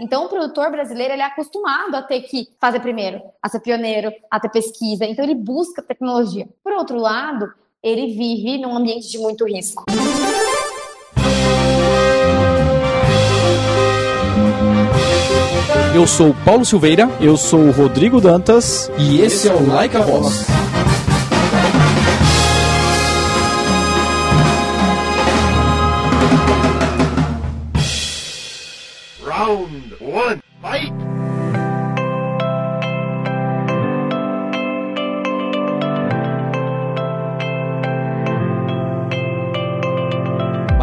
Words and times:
Então, 0.00 0.24
o 0.24 0.28
produtor 0.28 0.70
brasileiro 0.70 1.14
ele 1.14 1.22
é 1.22 1.26
acostumado 1.26 1.94
a 1.94 2.02
ter 2.02 2.22
que 2.22 2.48
fazer 2.60 2.80
primeiro, 2.80 3.20
a 3.42 3.48
ser 3.48 3.60
pioneiro, 3.60 4.12
a 4.30 4.40
ter 4.40 4.48
pesquisa. 4.48 5.04
Então, 5.04 5.24
ele 5.24 5.34
busca 5.34 5.82
tecnologia. 5.82 6.48
Por 6.62 6.72
outro 6.72 6.98
lado, 6.98 7.52
ele 7.82 8.08
vive 8.08 8.58
num 8.58 8.76
ambiente 8.76 9.08
de 9.08 9.18
muito 9.18 9.46
risco. 9.46 9.84
Eu 15.94 16.08
sou 16.08 16.34
Paulo 16.44 16.64
Silveira. 16.64 17.08
Eu 17.20 17.36
sou 17.36 17.60
o 17.60 17.70
Rodrigo 17.70 18.20
Dantas. 18.20 18.90
E 18.98 19.20
esse 19.20 19.48
é 19.48 19.54
o 19.54 19.68
Like 19.68 19.96
a 19.96 20.00
Voz. 20.00 20.63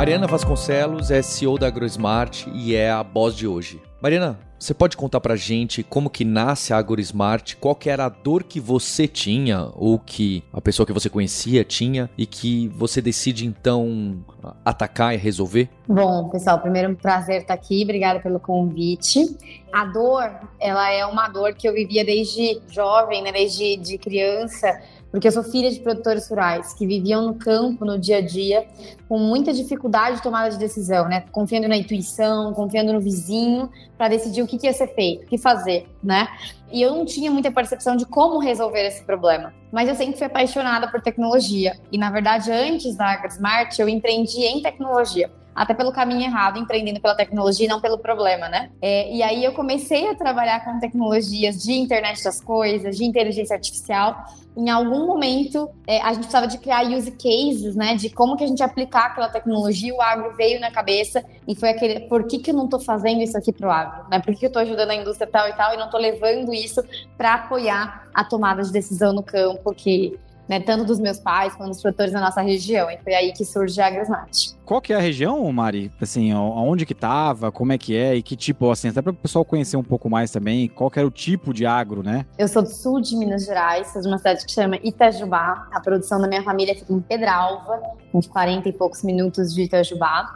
Mariana 0.02 0.26
Vasconcelos 0.26 1.12
é 1.12 1.22
CEO 1.22 1.60
da 1.60 1.68
AgroSmart 1.68 2.48
e 2.56 2.74
é 2.74 2.90
a 2.90 3.04
boss 3.04 3.36
de 3.36 3.46
hoje. 3.46 3.80
Mariana, 4.02 4.40
você 4.58 4.74
pode 4.74 4.98
contar 4.98 5.22
pra 5.22 5.36
gente 5.36 5.84
como 5.84 6.10
que 6.10 6.26
nasce 6.26 6.74
a 6.74 6.78
AgroSmart, 6.78 7.56
qual 7.58 7.76
que 7.76 7.88
era 7.88 8.06
a 8.06 8.10
dor 8.10 8.44
que 8.44 8.60
você 8.60 9.08
tinha 9.08 9.70
ou 9.76 10.00
que 10.00 10.44
a 10.52 10.60
pessoa 10.60 10.88
que 10.88 10.92
você 10.92 11.08
conhecia 11.08 11.64
tinha 11.64 12.10
e 12.18 12.26
que 12.26 12.68
você 12.70 13.00
decide 13.00 13.46
então 13.46 14.26
atacar 14.66 15.14
e 15.14 15.18
resolver? 15.18 15.70
Bom, 15.88 16.30
pessoal, 16.30 16.58
primeiro 16.58 16.90
um 16.90 16.96
prazer 16.96 17.42
estar 17.42 17.54
aqui, 17.54 17.84
obrigada 17.84 18.20
pelo 18.20 18.40
convite. 18.40 19.38
A 19.72 19.86
dor, 19.86 20.32
ela 20.60 20.92
é 20.92 21.06
uma 21.06 21.30
dor 21.30 21.54
que 21.54 21.70
eu 21.70 21.74
vivia 21.74 22.04
desde 22.04 22.60
jovem, 22.70 23.22
né, 23.22 23.32
desde 23.32 23.78
de 23.78 24.00
criança, 24.00 24.82
porque 25.12 25.28
eu 25.28 25.32
sou 25.32 25.44
filha 25.44 25.70
de 25.70 25.80
produtores 25.82 26.28
rurais 26.30 26.74
que 26.74 26.88
viviam 26.88 27.22
no 27.22 27.36
campo, 27.36 27.84
no 27.84 28.00
dia 28.00 28.18
a 28.18 28.22
dia, 28.22 28.66
com 29.10 29.20
muita 29.20 29.52
dificuldade 29.52 30.18
de 30.18 30.24
tomada 30.24 30.50
de 30.50 30.58
decisão, 30.58 31.08
né? 31.10 31.26
Confiando 31.32 31.68
na 31.68 31.76
intuição, 31.76 32.54
confiando 32.54 32.94
no 32.94 33.02
vizinho 33.02 33.70
para 33.98 34.08
decidir 34.08 34.42
o 34.42 34.48
que, 34.48 34.58
que 34.58 34.68
ia 34.68 34.74
ser 34.74 34.88
feito, 34.96 35.26
o 35.26 35.28
que 35.28 35.38
fazer, 35.38 35.86
né? 36.02 36.30
E 36.72 36.82
eu 36.82 36.96
não 36.96 37.06
tinha 37.06 37.30
muita 37.30 37.52
percepção 37.52 37.98
de 37.98 38.06
como 38.06 38.40
resolver 38.40 38.86
esse 38.88 39.04
problema. 39.04 39.54
Mas 39.72 39.90
eu 39.90 39.96
sempre 39.96 40.18
fui 40.18 40.26
apaixonada 40.26 40.88
por 40.90 41.02
tecnologia. 41.02 41.78
E, 41.92 41.98
na 41.98 42.10
verdade, 42.10 42.50
antes 42.50 42.96
da 42.96 43.08
AgriSmart, 43.08 43.78
eu 43.78 43.90
empreendi 43.90 44.40
em 44.46 44.62
tecnologia 44.62 45.30
até 45.56 45.74
pelo 45.74 45.92
caminho 45.92 46.22
errado, 46.22 46.58
empreendendo 46.58 47.02
pela 47.02 47.16
tecnologia 47.16 47.66
e 47.66 47.70
não 47.70 47.82
pelo 47.82 47.98
problema, 47.98 48.48
né? 48.48 48.70
É, 48.82 49.14
e 49.14 49.22
aí 49.22 49.44
eu 49.44 49.54
comecei 49.54 50.10
a 50.10 50.16
trabalhar 50.16 50.64
com 50.64 50.80
tecnologias 50.80 51.62
de 51.62 51.74
internet 51.74 52.24
das 52.24 52.40
coisas, 52.42 52.98
de 52.98 53.04
inteligência 53.04 53.56
artificial. 53.56 54.26
Em 54.56 54.70
algum 54.70 55.06
momento, 55.06 55.70
é, 55.88 56.02
a 56.02 56.10
gente 56.10 56.20
precisava 56.20 56.48
de 56.48 56.58
criar 56.58 56.84
use 56.84 57.12
cases, 57.12 57.76
né? 57.76 57.96
De 57.96 58.10
como 58.10 58.36
que 58.36 58.44
a 58.44 58.48
gente 58.48 58.64
aplicar 58.64 59.08
aquela 59.08 59.30
tecnologia. 59.30 59.94
O 59.94 60.02
agro 60.02 60.36
veio 60.36 60.60
na 60.60 60.72
cabeça 60.72 61.24
e 61.48 61.56
foi 61.56 61.70
aquele, 61.70 62.02
por 62.02 62.26
que, 62.26 62.40
que 62.40 62.52
eu 62.52 62.56
não 62.56 62.66
estou 62.66 62.80
fazendo 62.80 63.22
isso 63.22 63.38
aqui 63.38 63.52
para 63.52 63.68
o 63.68 63.72
agro? 63.72 64.10
Né? 64.10 64.20
Por 64.20 64.34
que, 64.34 64.40
que 64.40 64.46
eu 64.46 64.50
estou 64.50 64.62
ajudando 64.62 64.92
a 64.92 64.96
indústria 64.96 65.30
tal 65.30 65.48
e 65.48 65.54
tal 65.54 65.74
e 65.74 65.78
não 65.78 65.86
estou 65.86 66.00
levando 66.00 66.54
isso 66.54 66.84
para 67.18 67.36
apoiar 67.36 68.08
a 68.14 68.24
tomada 68.24 68.62
de 68.64 68.72
decisão 68.72 69.14
no 69.14 69.24
campo 69.24 69.74
que 69.74 70.18
né, 70.52 70.60
tanto 70.60 70.84
dos 70.84 71.00
meus 71.00 71.18
pais 71.18 71.56
quanto 71.56 71.70
dos 71.70 71.82
produtores 71.82 72.12
da 72.12 72.20
nossa 72.20 72.42
região. 72.42 72.92
E 72.92 72.98
foi 72.98 73.14
aí 73.14 73.32
que 73.32 73.46
surge 73.46 73.80
a 73.80 73.88
Agrosmart. 73.88 74.50
Qual 74.66 74.82
que 74.82 74.92
é 74.92 74.98
a 74.98 75.00
região, 75.00 75.50
Mari? 75.50 75.90
Assim, 76.02 76.30
aonde 76.34 76.86
que 76.86 76.94
tava, 76.94 77.54
como 77.54 77.72
é 77.72 77.78
que 77.78 77.96
é 77.96 78.16
e 78.16 78.22
que 78.22 78.36
tipo, 78.36 78.70
assim, 78.70 78.90
até 78.90 79.02
para 79.02 79.12
o 79.12 79.16
pessoal 79.16 79.46
conhecer 79.46 79.78
um 79.78 79.84
pouco 79.84 80.10
mais 80.10 80.30
também, 80.30 80.68
qual 80.68 80.92
que 80.92 81.00
era 81.00 81.08
o 81.08 81.12
tipo 81.12 81.54
de 81.54 81.66
agro, 81.66 82.04
né? 82.04 82.26
Eu 82.38 82.50
sou 82.50 82.62
do 82.62 82.70
sul 82.70 83.00
de 83.00 83.16
Minas 83.16 83.46
Gerais, 83.46 83.94
sou 83.94 84.02
de 84.02 84.10
uma 84.10 84.18
cidade 84.18 84.46
que 84.46 84.52
chama 84.52 84.78
Itajubá. 84.84 85.70
A 85.72 85.80
produção 85.80 86.20
da 86.20 86.28
minha 86.28 86.44
família 86.44 86.76
fica 86.76 86.92
em 86.92 87.00
Pedralva, 87.00 87.82
uns 88.14 88.28
40 88.28 88.68
e 88.68 88.74
poucos 88.74 89.04
minutos 89.04 89.54
de 89.54 89.62
Itajubá. 89.62 90.28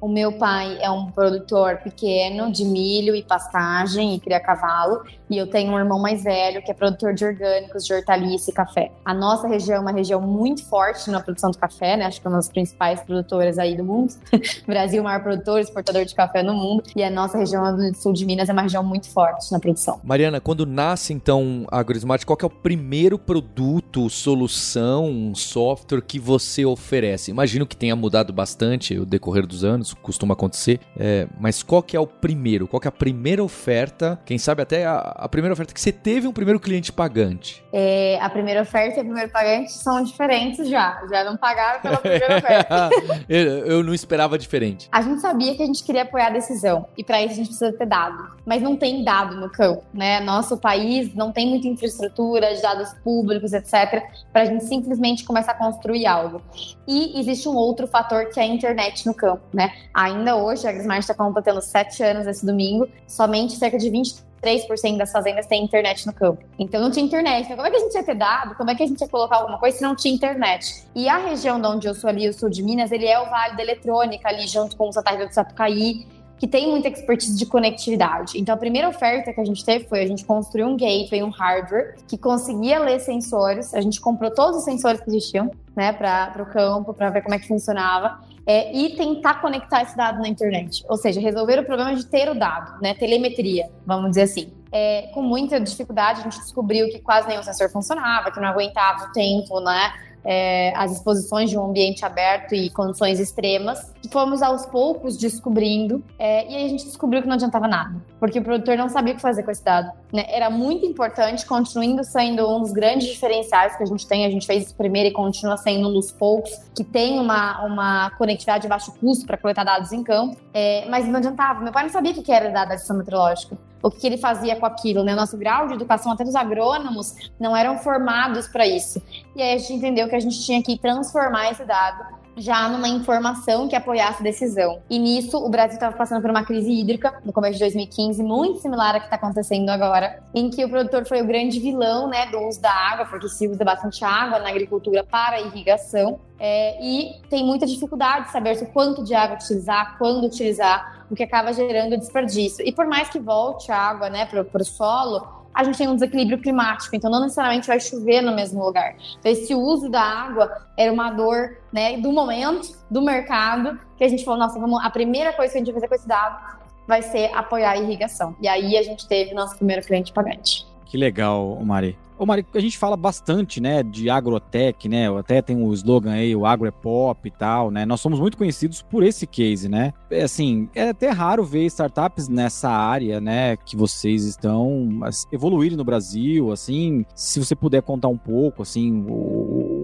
O 0.00 0.08
meu 0.08 0.32
pai 0.32 0.78
é 0.80 0.90
um 0.90 1.10
produtor 1.10 1.78
pequeno 1.78 2.52
de 2.52 2.64
milho 2.64 3.14
e 3.14 3.22
pastagem 3.22 4.14
e 4.14 4.20
cria 4.20 4.40
cavalo. 4.40 5.02
E 5.30 5.38
eu 5.38 5.46
tenho 5.46 5.72
um 5.72 5.78
irmão 5.78 5.98
mais 5.98 6.22
velho 6.22 6.62
que 6.62 6.70
é 6.70 6.74
produtor 6.74 7.14
de 7.14 7.24
orgânicos, 7.24 7.86
de 7.86 7.94
hortaliça 7.94 8.50
e 8.50 8.52
café. 8.52 8.92
A 9.04 9.14
nossa 9.14 9.48
região 9.48 9.76
é 9.76 9.80
uma 9.80 9.92
região 9.92 10.20
muito 10.20 10.64
forte 10.64 11.10
na 11.10 11.20
produção 11.20 11.50
do 11.50 11.58
café, 11.58 11.96
né? 11.96 12.04
Acho 12.04 12.20
que 12.20 12.26
é 12.26 12.30
uma 12.30 12.36
das 12.36 12.48
principais 12.48 13.00
produtoras 13.00 13.58
aí 13.58 13.76
do 13.76 13.84
mundo. 13.84 14.12
Brasil, 14.66 15.00
o 15.00 15.04
maior 15.04 15.22
produtor, 15.22 15.60
exportador 15.60 16.04
de 16.04 16.14
café 16.14 16.42
no 16.42 16.54
mundo. 16.54 16.84
E 16.94 17.02
a 17.02 17.10
nossa 17.10 17.38
região 17.38 17.74
do 17.74 17.94
sul 17.96 18.12
de 18.12 18.26
Minas 18.26 18.48
é 18.48 18.52
uma 18.52 18.62
região 18.62 18.82
muito 18.82 19.08
forte 19.08 19.50
na 19.50 19.58
produção. 19.58 20.00
Mariana, 20.04 20.40
quando 20.40 20.66
nasce 20.66 21.12
então 21.12 21.66
a 21.70 21.78
AgroSmart, 21.78 22.24
qual 22.24 22.38
é 22.42 22.46
o 22.46 22.50
primeiro 22.50 23.18
produto, 23.18 24.10
solução, 24.10 25.32
software 25.34 26.02
que 26.02 26.18
você 26.18 26.64
oferece? 26.64 27.30
Imagino 27.30 27.66
que 27.66 27.76
tenha 27.76 27.96
mudado 27.96 28.32
bastante 28.32 28.98
o 28.98 29.06
decorrer 29.06 29.46
dos 29.46 29.64
anos 29.64 29.93
costuma 30.02 30.34
acontecer. 30.34 30.80
É, 30.96 31.26
mas 31.38 31.62
qual 31.62 31.82
que 31.82 31.96
é 31.96 32.00
o 32.00 32.06
primeiro? 32.06 32.66
Qual 32.66 32.80
que 32.80 32.88
é 32.88 32.90
a 32.90 32.92
primeira 32.92 33.42
oferta? 33.42 34.18
Quem 34.24 34.38
sabe 34.38 34.62
até 34.62 34.84
a, 34.86 34.96
a 34.96 35.28
primeira 35.28 35.52
oferta 35.52 35.72
que 35.72 35.80
você 35.80 35.92
teve 35.92 36.26
um 36.26 36.32
primeiro 36.32 36.60
cliente 36.60 36.92
pagante? 36.92 37.64
É, 37.72 38.18
a 38.20 38.30
primeira 38.30 38.62
oferta 38.62 38.98
e 38.98 39.02
o 39.02 39.04
primeiro 39.04 39.30
pagante 39.30 39.72
são 39.72 40.02
diferentes 40.02 40.68
já. 40.68 41.02
Já 41.10 41.24
não 41.24 41.36
pagaram 41.36 41.80
pela 41.80 41.96
primeira 41.96 42.38
oferta. 42.38 42.90
eu, 43.28 43.66
eu 43.66 43.82
não 43.82 43.94
esperava 43.94 44.38
diferente. 44.38 44.88
A 44.90 45.02
gente 45.02 45.20
sabia 45.20 45.54
que 45.54 45.62
a 45.62 45.66
gente 45.66 45.82
queria 45.82 46.02
apoiar 46.02 46.28
a 46.28 46.30
decisão. 46.30 46.86
E 46.96 47.04
para 47.04 47.20
isso 47.22 47.32
a 47.32 47.36
gente 47.36 47.48
precisa 47.48 47.72
ter 47.72 47.86
dado. 47.86 48.34
Mas 48.44 48.62
não 48.62 48.76
tem 48.76 49.04
dado 49.04 49.36
no 49.36 49.50
campo, 49.50 49.84
né? 49.92 50.20
Nosso 50.20 50.56
país 50.56 51.14
não 51.14 51.32
tem 51.32 51.48
muita 51.48 51.66
infraestrutura 51.68 52.54
de 52.54 52.62
dados 52.62 52.92
públicos, 53.02 53.52
etc., 53.52 54.02
para 54.32 54.42
a 54.42 54.44
gente 54.44 54.64
simplesmente 54.64 55.24
começar 55.24 55.52
a 55.52 55.54
construir 55.54 56.06
algo. 56.06 56.42
E 56.86 57.18
existe 57.18 57.48
um 57.48 57.54
outro 57.54 57.86
fator 57.86 58.26
que 58.26 58.38
é 58.38 58.42
a 58.42 58.46
internet 58.46 59.06
no 59.06 59.14
campo, 59.14 59.42
né? 59.52 59.73
Ainda 59.92 60.36
hoje, 60.36 60.66
a 60.66 60.70
AgriSmart 60.70 61.00
está 61.00 61.14
completando 61.14 61.60
sete 61.62 62.02
anos 62.02 62.26
esse 62.26 62.44
domingo, 62.44 62.88
somente 63.06 63.54
cerca 63.54 63.78
de 63.78 63.90
23% 63.90 64.98
das 64.98 65.10
fazendas 65.12 65.46
têm 65.46 65.64
internet 65.64 66.06
no 66.06 66.12
campo. 66.12 66.42
Então 66.58 66.80
não 66.80 66.90
tinha 66.90 67.04
internet. 67.04 67.44
Então, 67.44 67.56
como 67.56 67.66
é 67.66 67.70
que 67.70 67.76
a 67.76 67.80
gente 67.80 67.94
ia 67.94 68.04
ter 68.04 68.14
dado? 68.14 68.54
Como 68.54 68.70
é 68.70 68.74
que 68.74 68.82
a 68.82 68.86
gente 68.86 69.00
ia 69.00 69.08
colocar 69.08 69.36
alguma 69.36 69.58
coisa 69.58 69.78
se 69.78 69.82
não 69.82 69.94
tinha 69.96 70.14
internet? 70.14 70.84
E 70.94 71.08
a 71.08 71.18
região 71.18 71.60
de 71.60 71.66
onde 71.66 71.86
eu 71.86 71.94
sou 71.94 72.10
ali, 72.10 72.28
o 72.28 72.32
sul 72.32 72.50
de 72.50 72.62
Minas, 72.62 72.92
ele 72.92 73.06
é 73.06 73.18
o 73.18 73.28
Vale 73.30 73.56
da 73.56 73.62
Eletrônica, 73.62 74.28
ali 74.28 74.46
junto 74.46 74.76
com 74.76 74.88
o 74.88 74.92
Santa 74.92 75.10
Rita 75.12 75.26
do 75.26 75.32
Sapucaí, 75.32 76.06
que 76.38 76.48
tem 76.48 76.68
muita 76.68 76.88
expertise 76.88 77.36
de 77.36 77.46
conectividade. 77.46 78.38
Então, 78.38 78.54
a 78.54 78.58
primeira 78.58 78.88
oferta 78.88 79.32
que 79.32 79.40
a 79.40 79.44
gente 79.44 79.64
teve 79.64 79.86
foi 79.86 80.02
a 80.02 80.06
gente 80.06 80.24
construir 80.24 80.64
um 80.64 80.76
gateway, 80.76 81.22
um 81.22 81.30
hardware, 81.30 81.96
que 82.08 82.18
conseguia 82.18 82.78
ler 82.78 83.00
sensores. 83.00 83.72
A 83.74 83.80
gente 83.80 84.00
comprou 84.00 84.30
todos 84.30 84.58
os 84.58 84.64
sensores 84.64 85.00
que 85.00 85.08
existiam, 85.08 85.50
né, 85.74 85.92
para 85.92 86.42
o 86.42 86.46
campo, 86.46 86.92
para 86.92 87.10
ver 87.10 87.22
como 87.22 87.34
é 87.34 87.38
que 87.38 87.46
funcionava 87.48 88.20
é, 88.46 88.74
e 88.74 88.96
tentar 88.96 89.40
conectar 89.40 89.82
esse 89.82 89.96
dado 89.96 90.20
na 90.20 90.28
internet. 90.28 90.84
Ou 90.88 90.96
seja, 90.96 91.20
resolver 91.20 91.58
o 91.58 91.64
problema 91.64 91.94
de 91.94 92.04
ter 92.04 92.28
o 92.28 92.34
dado, 92.34 92.80
né? 92.80 92.94
Telemetria, 92.94 93.70
vamos 93.86 94.10
dizer 94.10 94.22
assim. 94.22 94.52
É, 94.70 95.08
com 95.14 95.22
muita 95.22 95.60
dificuldade, 95.60 96.20
a 96.20 96.22
gente 96.24 96.38
descobriu 96.40 96.88
que 96.88 96.98
quase 96.98 97.28
nenhum 97.28 97.42
sensor 97.42 97.70
funcionava, 97.70 98.30
que 98.30 98.40
não 98.40 98.48
aguentava 98.48 99.04
o 99.04 99.12
tempo, 99.12 99.60
né? 99.60 99.92
É, 100.24 100.72
as 100.76 100.92
exposições 100.92 101.50
de 101.50 101.58
um 101.58 101.64
ambiente 101.66 102.04
aberto 102.04 102.54
e 102.54 102.70
condições 102.70 103.20
extremas. 103.20 103.92
Fomos 104.10 104.42
aos 104.42 104.64
poucos 104.66 105.16
descobrindo, 105.16 106.02
é, 106.18 106.50
e 106.50 106.56
aí 106.56 106.64
a 106.66 106.68
gente 106.68 106.84
descobriu 106.84 107.22
que 107.22 107.28
não 107.28 107.34
adiantava 107.34 107.66
nada, 107.66 107.96
porque 108.18 108.38
o 108.38 108.42
produtor 108.42 108.76
não 108.76 108.88
sabia 108.88 109.12
o 109.12 109.16
que 109.16 109.22
fazer 109.22 109.42
com 109.42 109.50
esse 109.50 109.64
dado. 109.64 109.90
Né? 110.12 110.24
Era 110.28 110.48
muito 110.50 110.86
importante, 110.86 111.44
continuando 111.44 112.04
sendo 112.04 112.48
um 112.48 112.60
dos 112.60 112.72
grandes 112.72 113.08
diferenciais 113.08 113.76
que 113.76 113.82
a 113.82 113.86
gente 113.86 114.06
tem. 114.06 114.24
A 114.24 114.30
gente 114.30 114.46
fez 114.46 114.66
isso 114.66 114.74
primeiro 114.74 115.08
e 115.08 115.12
continua 115.12 115.56
sendo 115.56 115.88
um 115.88 115.92
dos 115.92 116.12
poucos 116.12 116.50
que 116.74 116.84
tem 116.84 117.18
uma, 117.18 117.64
uma 117.64 118.10
conectividade 118.10 118.62
de 118.62 118.68
baixo 118.68 118.92
custo 119.00 119.26
para 119.26 119.36
coletar 119.36 119.64
dados 119.64 119.92
em 119.92 120.02
campo, 120.02 120.36
é, 120.52 120.86
mas 120.88 121.06
não 121.06 121.16
adiantava. 121.16 121.60
Meu 121.60 121.72
pai 121.72 121.84
não 121.84 121.90
sabia 121.90 122.12
o 122.12 122.22
que 122.22 122.32
era 122.32 122.50
dado 122.50 122.72
adição 122.72 122.96
meteorológica 122.96 123.56
o 123.84 123.90
que 123.90 124.06
ele 124.06 124.16
fazia 124.16 124.56
com 124.56 124.64
aquilo, 124.64 125.04
né? 125.04 125.12
O 125.12 125.16
nosso 125.16 125.36
grau 125.36 125.68
de 125.68 125.74
educação, 125.74 126.10
até 126.10 126.24
dos 126.24 126.34
agrônomos, 126.34 127.30
não 127.38 127.54
eram 127.54 127.76
formados 127.76 128.48
para 128.48 128.66
isso. 128.66 129.02
E 129.36 129.42
aí 129.42 129.52
a 129.52 129.58
gente 129.58 129.74
entendeu 129.74 130.08
que 130.08 130.13
a 130.16 130.20
gente 130.20 130.44
tinha 130.44 130.62
que 130.62 130.78
transformar 130.78 131.50
esse 131.50 131.64
dado 131.64 132.24
já 132.36 132.68
numa 132.68 132.88
informação 132.88 133.68
que 133.68 133.76
apoiasse 133.76 134.20
a 134.20 134.24
decisão. 134.24 134.82
E 134.90 134.98
nisso, 134.98 135.38
o 135.38 135.48
Brasil 135.48 135.74
estava 135.74 135.96
passando 135.96 136.20
por 136.20 136.30
uma 136.30 136.44
crise 136.44 136.70
hídrica 136.70 137.20
no 137.24 137.32
começo 137.32 137.54
de 137.54 137.60
2015, 137.60 138.22
muito 138.22 138.60
similar 138.60 138.96
à 138.96 138.98
que 138.98 139.06
está 139.06 139.16
acontecendo 139.16 139.68
agora, 139.70 140.22
em 140.34 140.50
que 140.50 140.64
o 140.64 140.68
produtor 140.68 141.06
foi 141.06 141.22
o 141.22 141.26
grande 141.26 141.60
vilão 141.60 142.08
né, 142.08 142.26
do 142.26 142.38
uso 142.40 142.60
da 142.60 142.72
água, 142.72 143.06
porque 143.06 143.28
se 143.28 143.46
usa 143.46 143.64
bastante 143.64 144.04
água 144.04 144.38
na 144.38 144.48
agricultura 144.48 145.04
para 145.04 145.40
irrigação. 145.40 146.18
É, 146.38 146.84
e 146.84 147.20
tem 147.30 147.44
muita 147.44 147.64
dificuldade 147.66 148.26
de 148.26 148.32
saber 148.32 148.60
o 148.60 148.66
quanto 148.66 149.04
de 149.04 149.14
água 149.14 149.36
utilizar, 149.36 149.96
quando 149.98 150.24
utilizar, 150.26 151.06
o 151.10 151.14
que 151.14 151.22
acaba 151.22 151.52
gerando 151.52 151.96
desperdício. 151.96 152.66
E 152.66 152.72
por 152.72 152.86
mais 152.86 153.08
que 153.08 153.20
volte 153.20 153.70
a 153.70 153.78
água 153.78 154.10
né, 154.10 154.26
para 154.26 154.62
o 154.62 154.64
solo, 154.64 155.43
a 155.54 155.62
gente 155.62 155.78
tem 155.78 155.88
um 155.88 155.94
desequilíbrio 155.94 156.38
climático, 156.38 156.96
então 156.96 157.10
não 157.10 157.20
necessariamente 157.20 157.68
vai 157.68 157.78
chover 157.78 158.20
no 158.20 158.34
mesmo 158.34 158.64
lugar. 158.64 158.96
Então, 159.18 159.30
esse 159.30 159.54
uso 159.54 159.88
da 159.88 160.02
água 160.02 160.50
era 160.76 160.92
uma 160.92 161.10
dor 161.10 161.58
né, 161.72 161.96
do 161.98 162.12
momento, 162.12 162.76
do 162.90 163.00
mercado, 163.00 163.78
que 163.96 164.04
a 164.04 164.08
gente 164.08 164.24
falou, 164.24 164.40
nossa, 164.40 164.58
vamos, 164.58 164.84
a 164.84 164.90
primeira 164.90 165.32
coisa 165.32 165.52
que 165.52 165.58
a 165.58 165.60
gente 165.60 165.72
vai 165.72 165.80
fazer 165.80 165.88
com 165.88 165.94
esse 165.94 166.08
dado 166.08 166.64
vai 166.86 167.02
ser 167.02 167.30
apoiar 167.34 167.70
a 167.70 167.76
irrigação. 167.76 168.36
E 168.40 168.48
aí 168.48 168.76
a 168.76 168.82
gente 168.82 169.06
teve 169.06 169.32
nosso 169.32 169.56
primeiro 169.56 169.82
cliente 169.82 170.12
pagante. 170.12 170.66
Que 170.86 170.96
legal, 170.96 171.58
Mari. 171.64 171.96
Ô, 172.16 172.24
Mari, 172.24 172.46
a 172.54 172.60
gente 172.60 172.78
fala 172.78 172.96
bastante, 172.96 173.60
né, 173.60 173.82
de 173.82 174.08
agrotech, 174.08 174.88
né? 174.88 175.08
Até 175.18 175.42
tem 175.42 175.60
o 175.60 175.72
slogan 175.72 176.12
aí, 176.12 176.34
o 176.34 176.46
agro 176.46 176.68
é 176.68 176.70
pop 176.70 177.26
e 177.26 177.30
tal, 177.30 177.72
né? 177.72 177.84
Nós 177.84 178.00
somos 178.00 178.20
muito 178.20 178.36
conhecidos 178.36 178.82
por 178.82 179.02
esse 179.02 179.26
case, 179.26 179.68
né? 179.68 179.92
É 180.08 180.22
assim, 180.22 180.68
é 180.76 180.90
até 180.90 181.10
raro 181.10 181.42
ver 181.42 181.66
startups 181.66 182.28
nessa 182.28 182.70
área, 182.70 183.20
né, 183.20 183.56
que 183.56 183.76
vocês 183.76 184.24
estão 184.24 185.00
evoluindo 185.32 185.76
no 185.76 185.84
Brasil, 185.84 186.52
assim. 186.52 187.04
Se 187.16 187.40
você 187.40 187.56
puder 187.56 187.82
contar 187.82 188.08
um 188.08 188.18
pouco, 188.18 188.62
assim, 188.62 188.92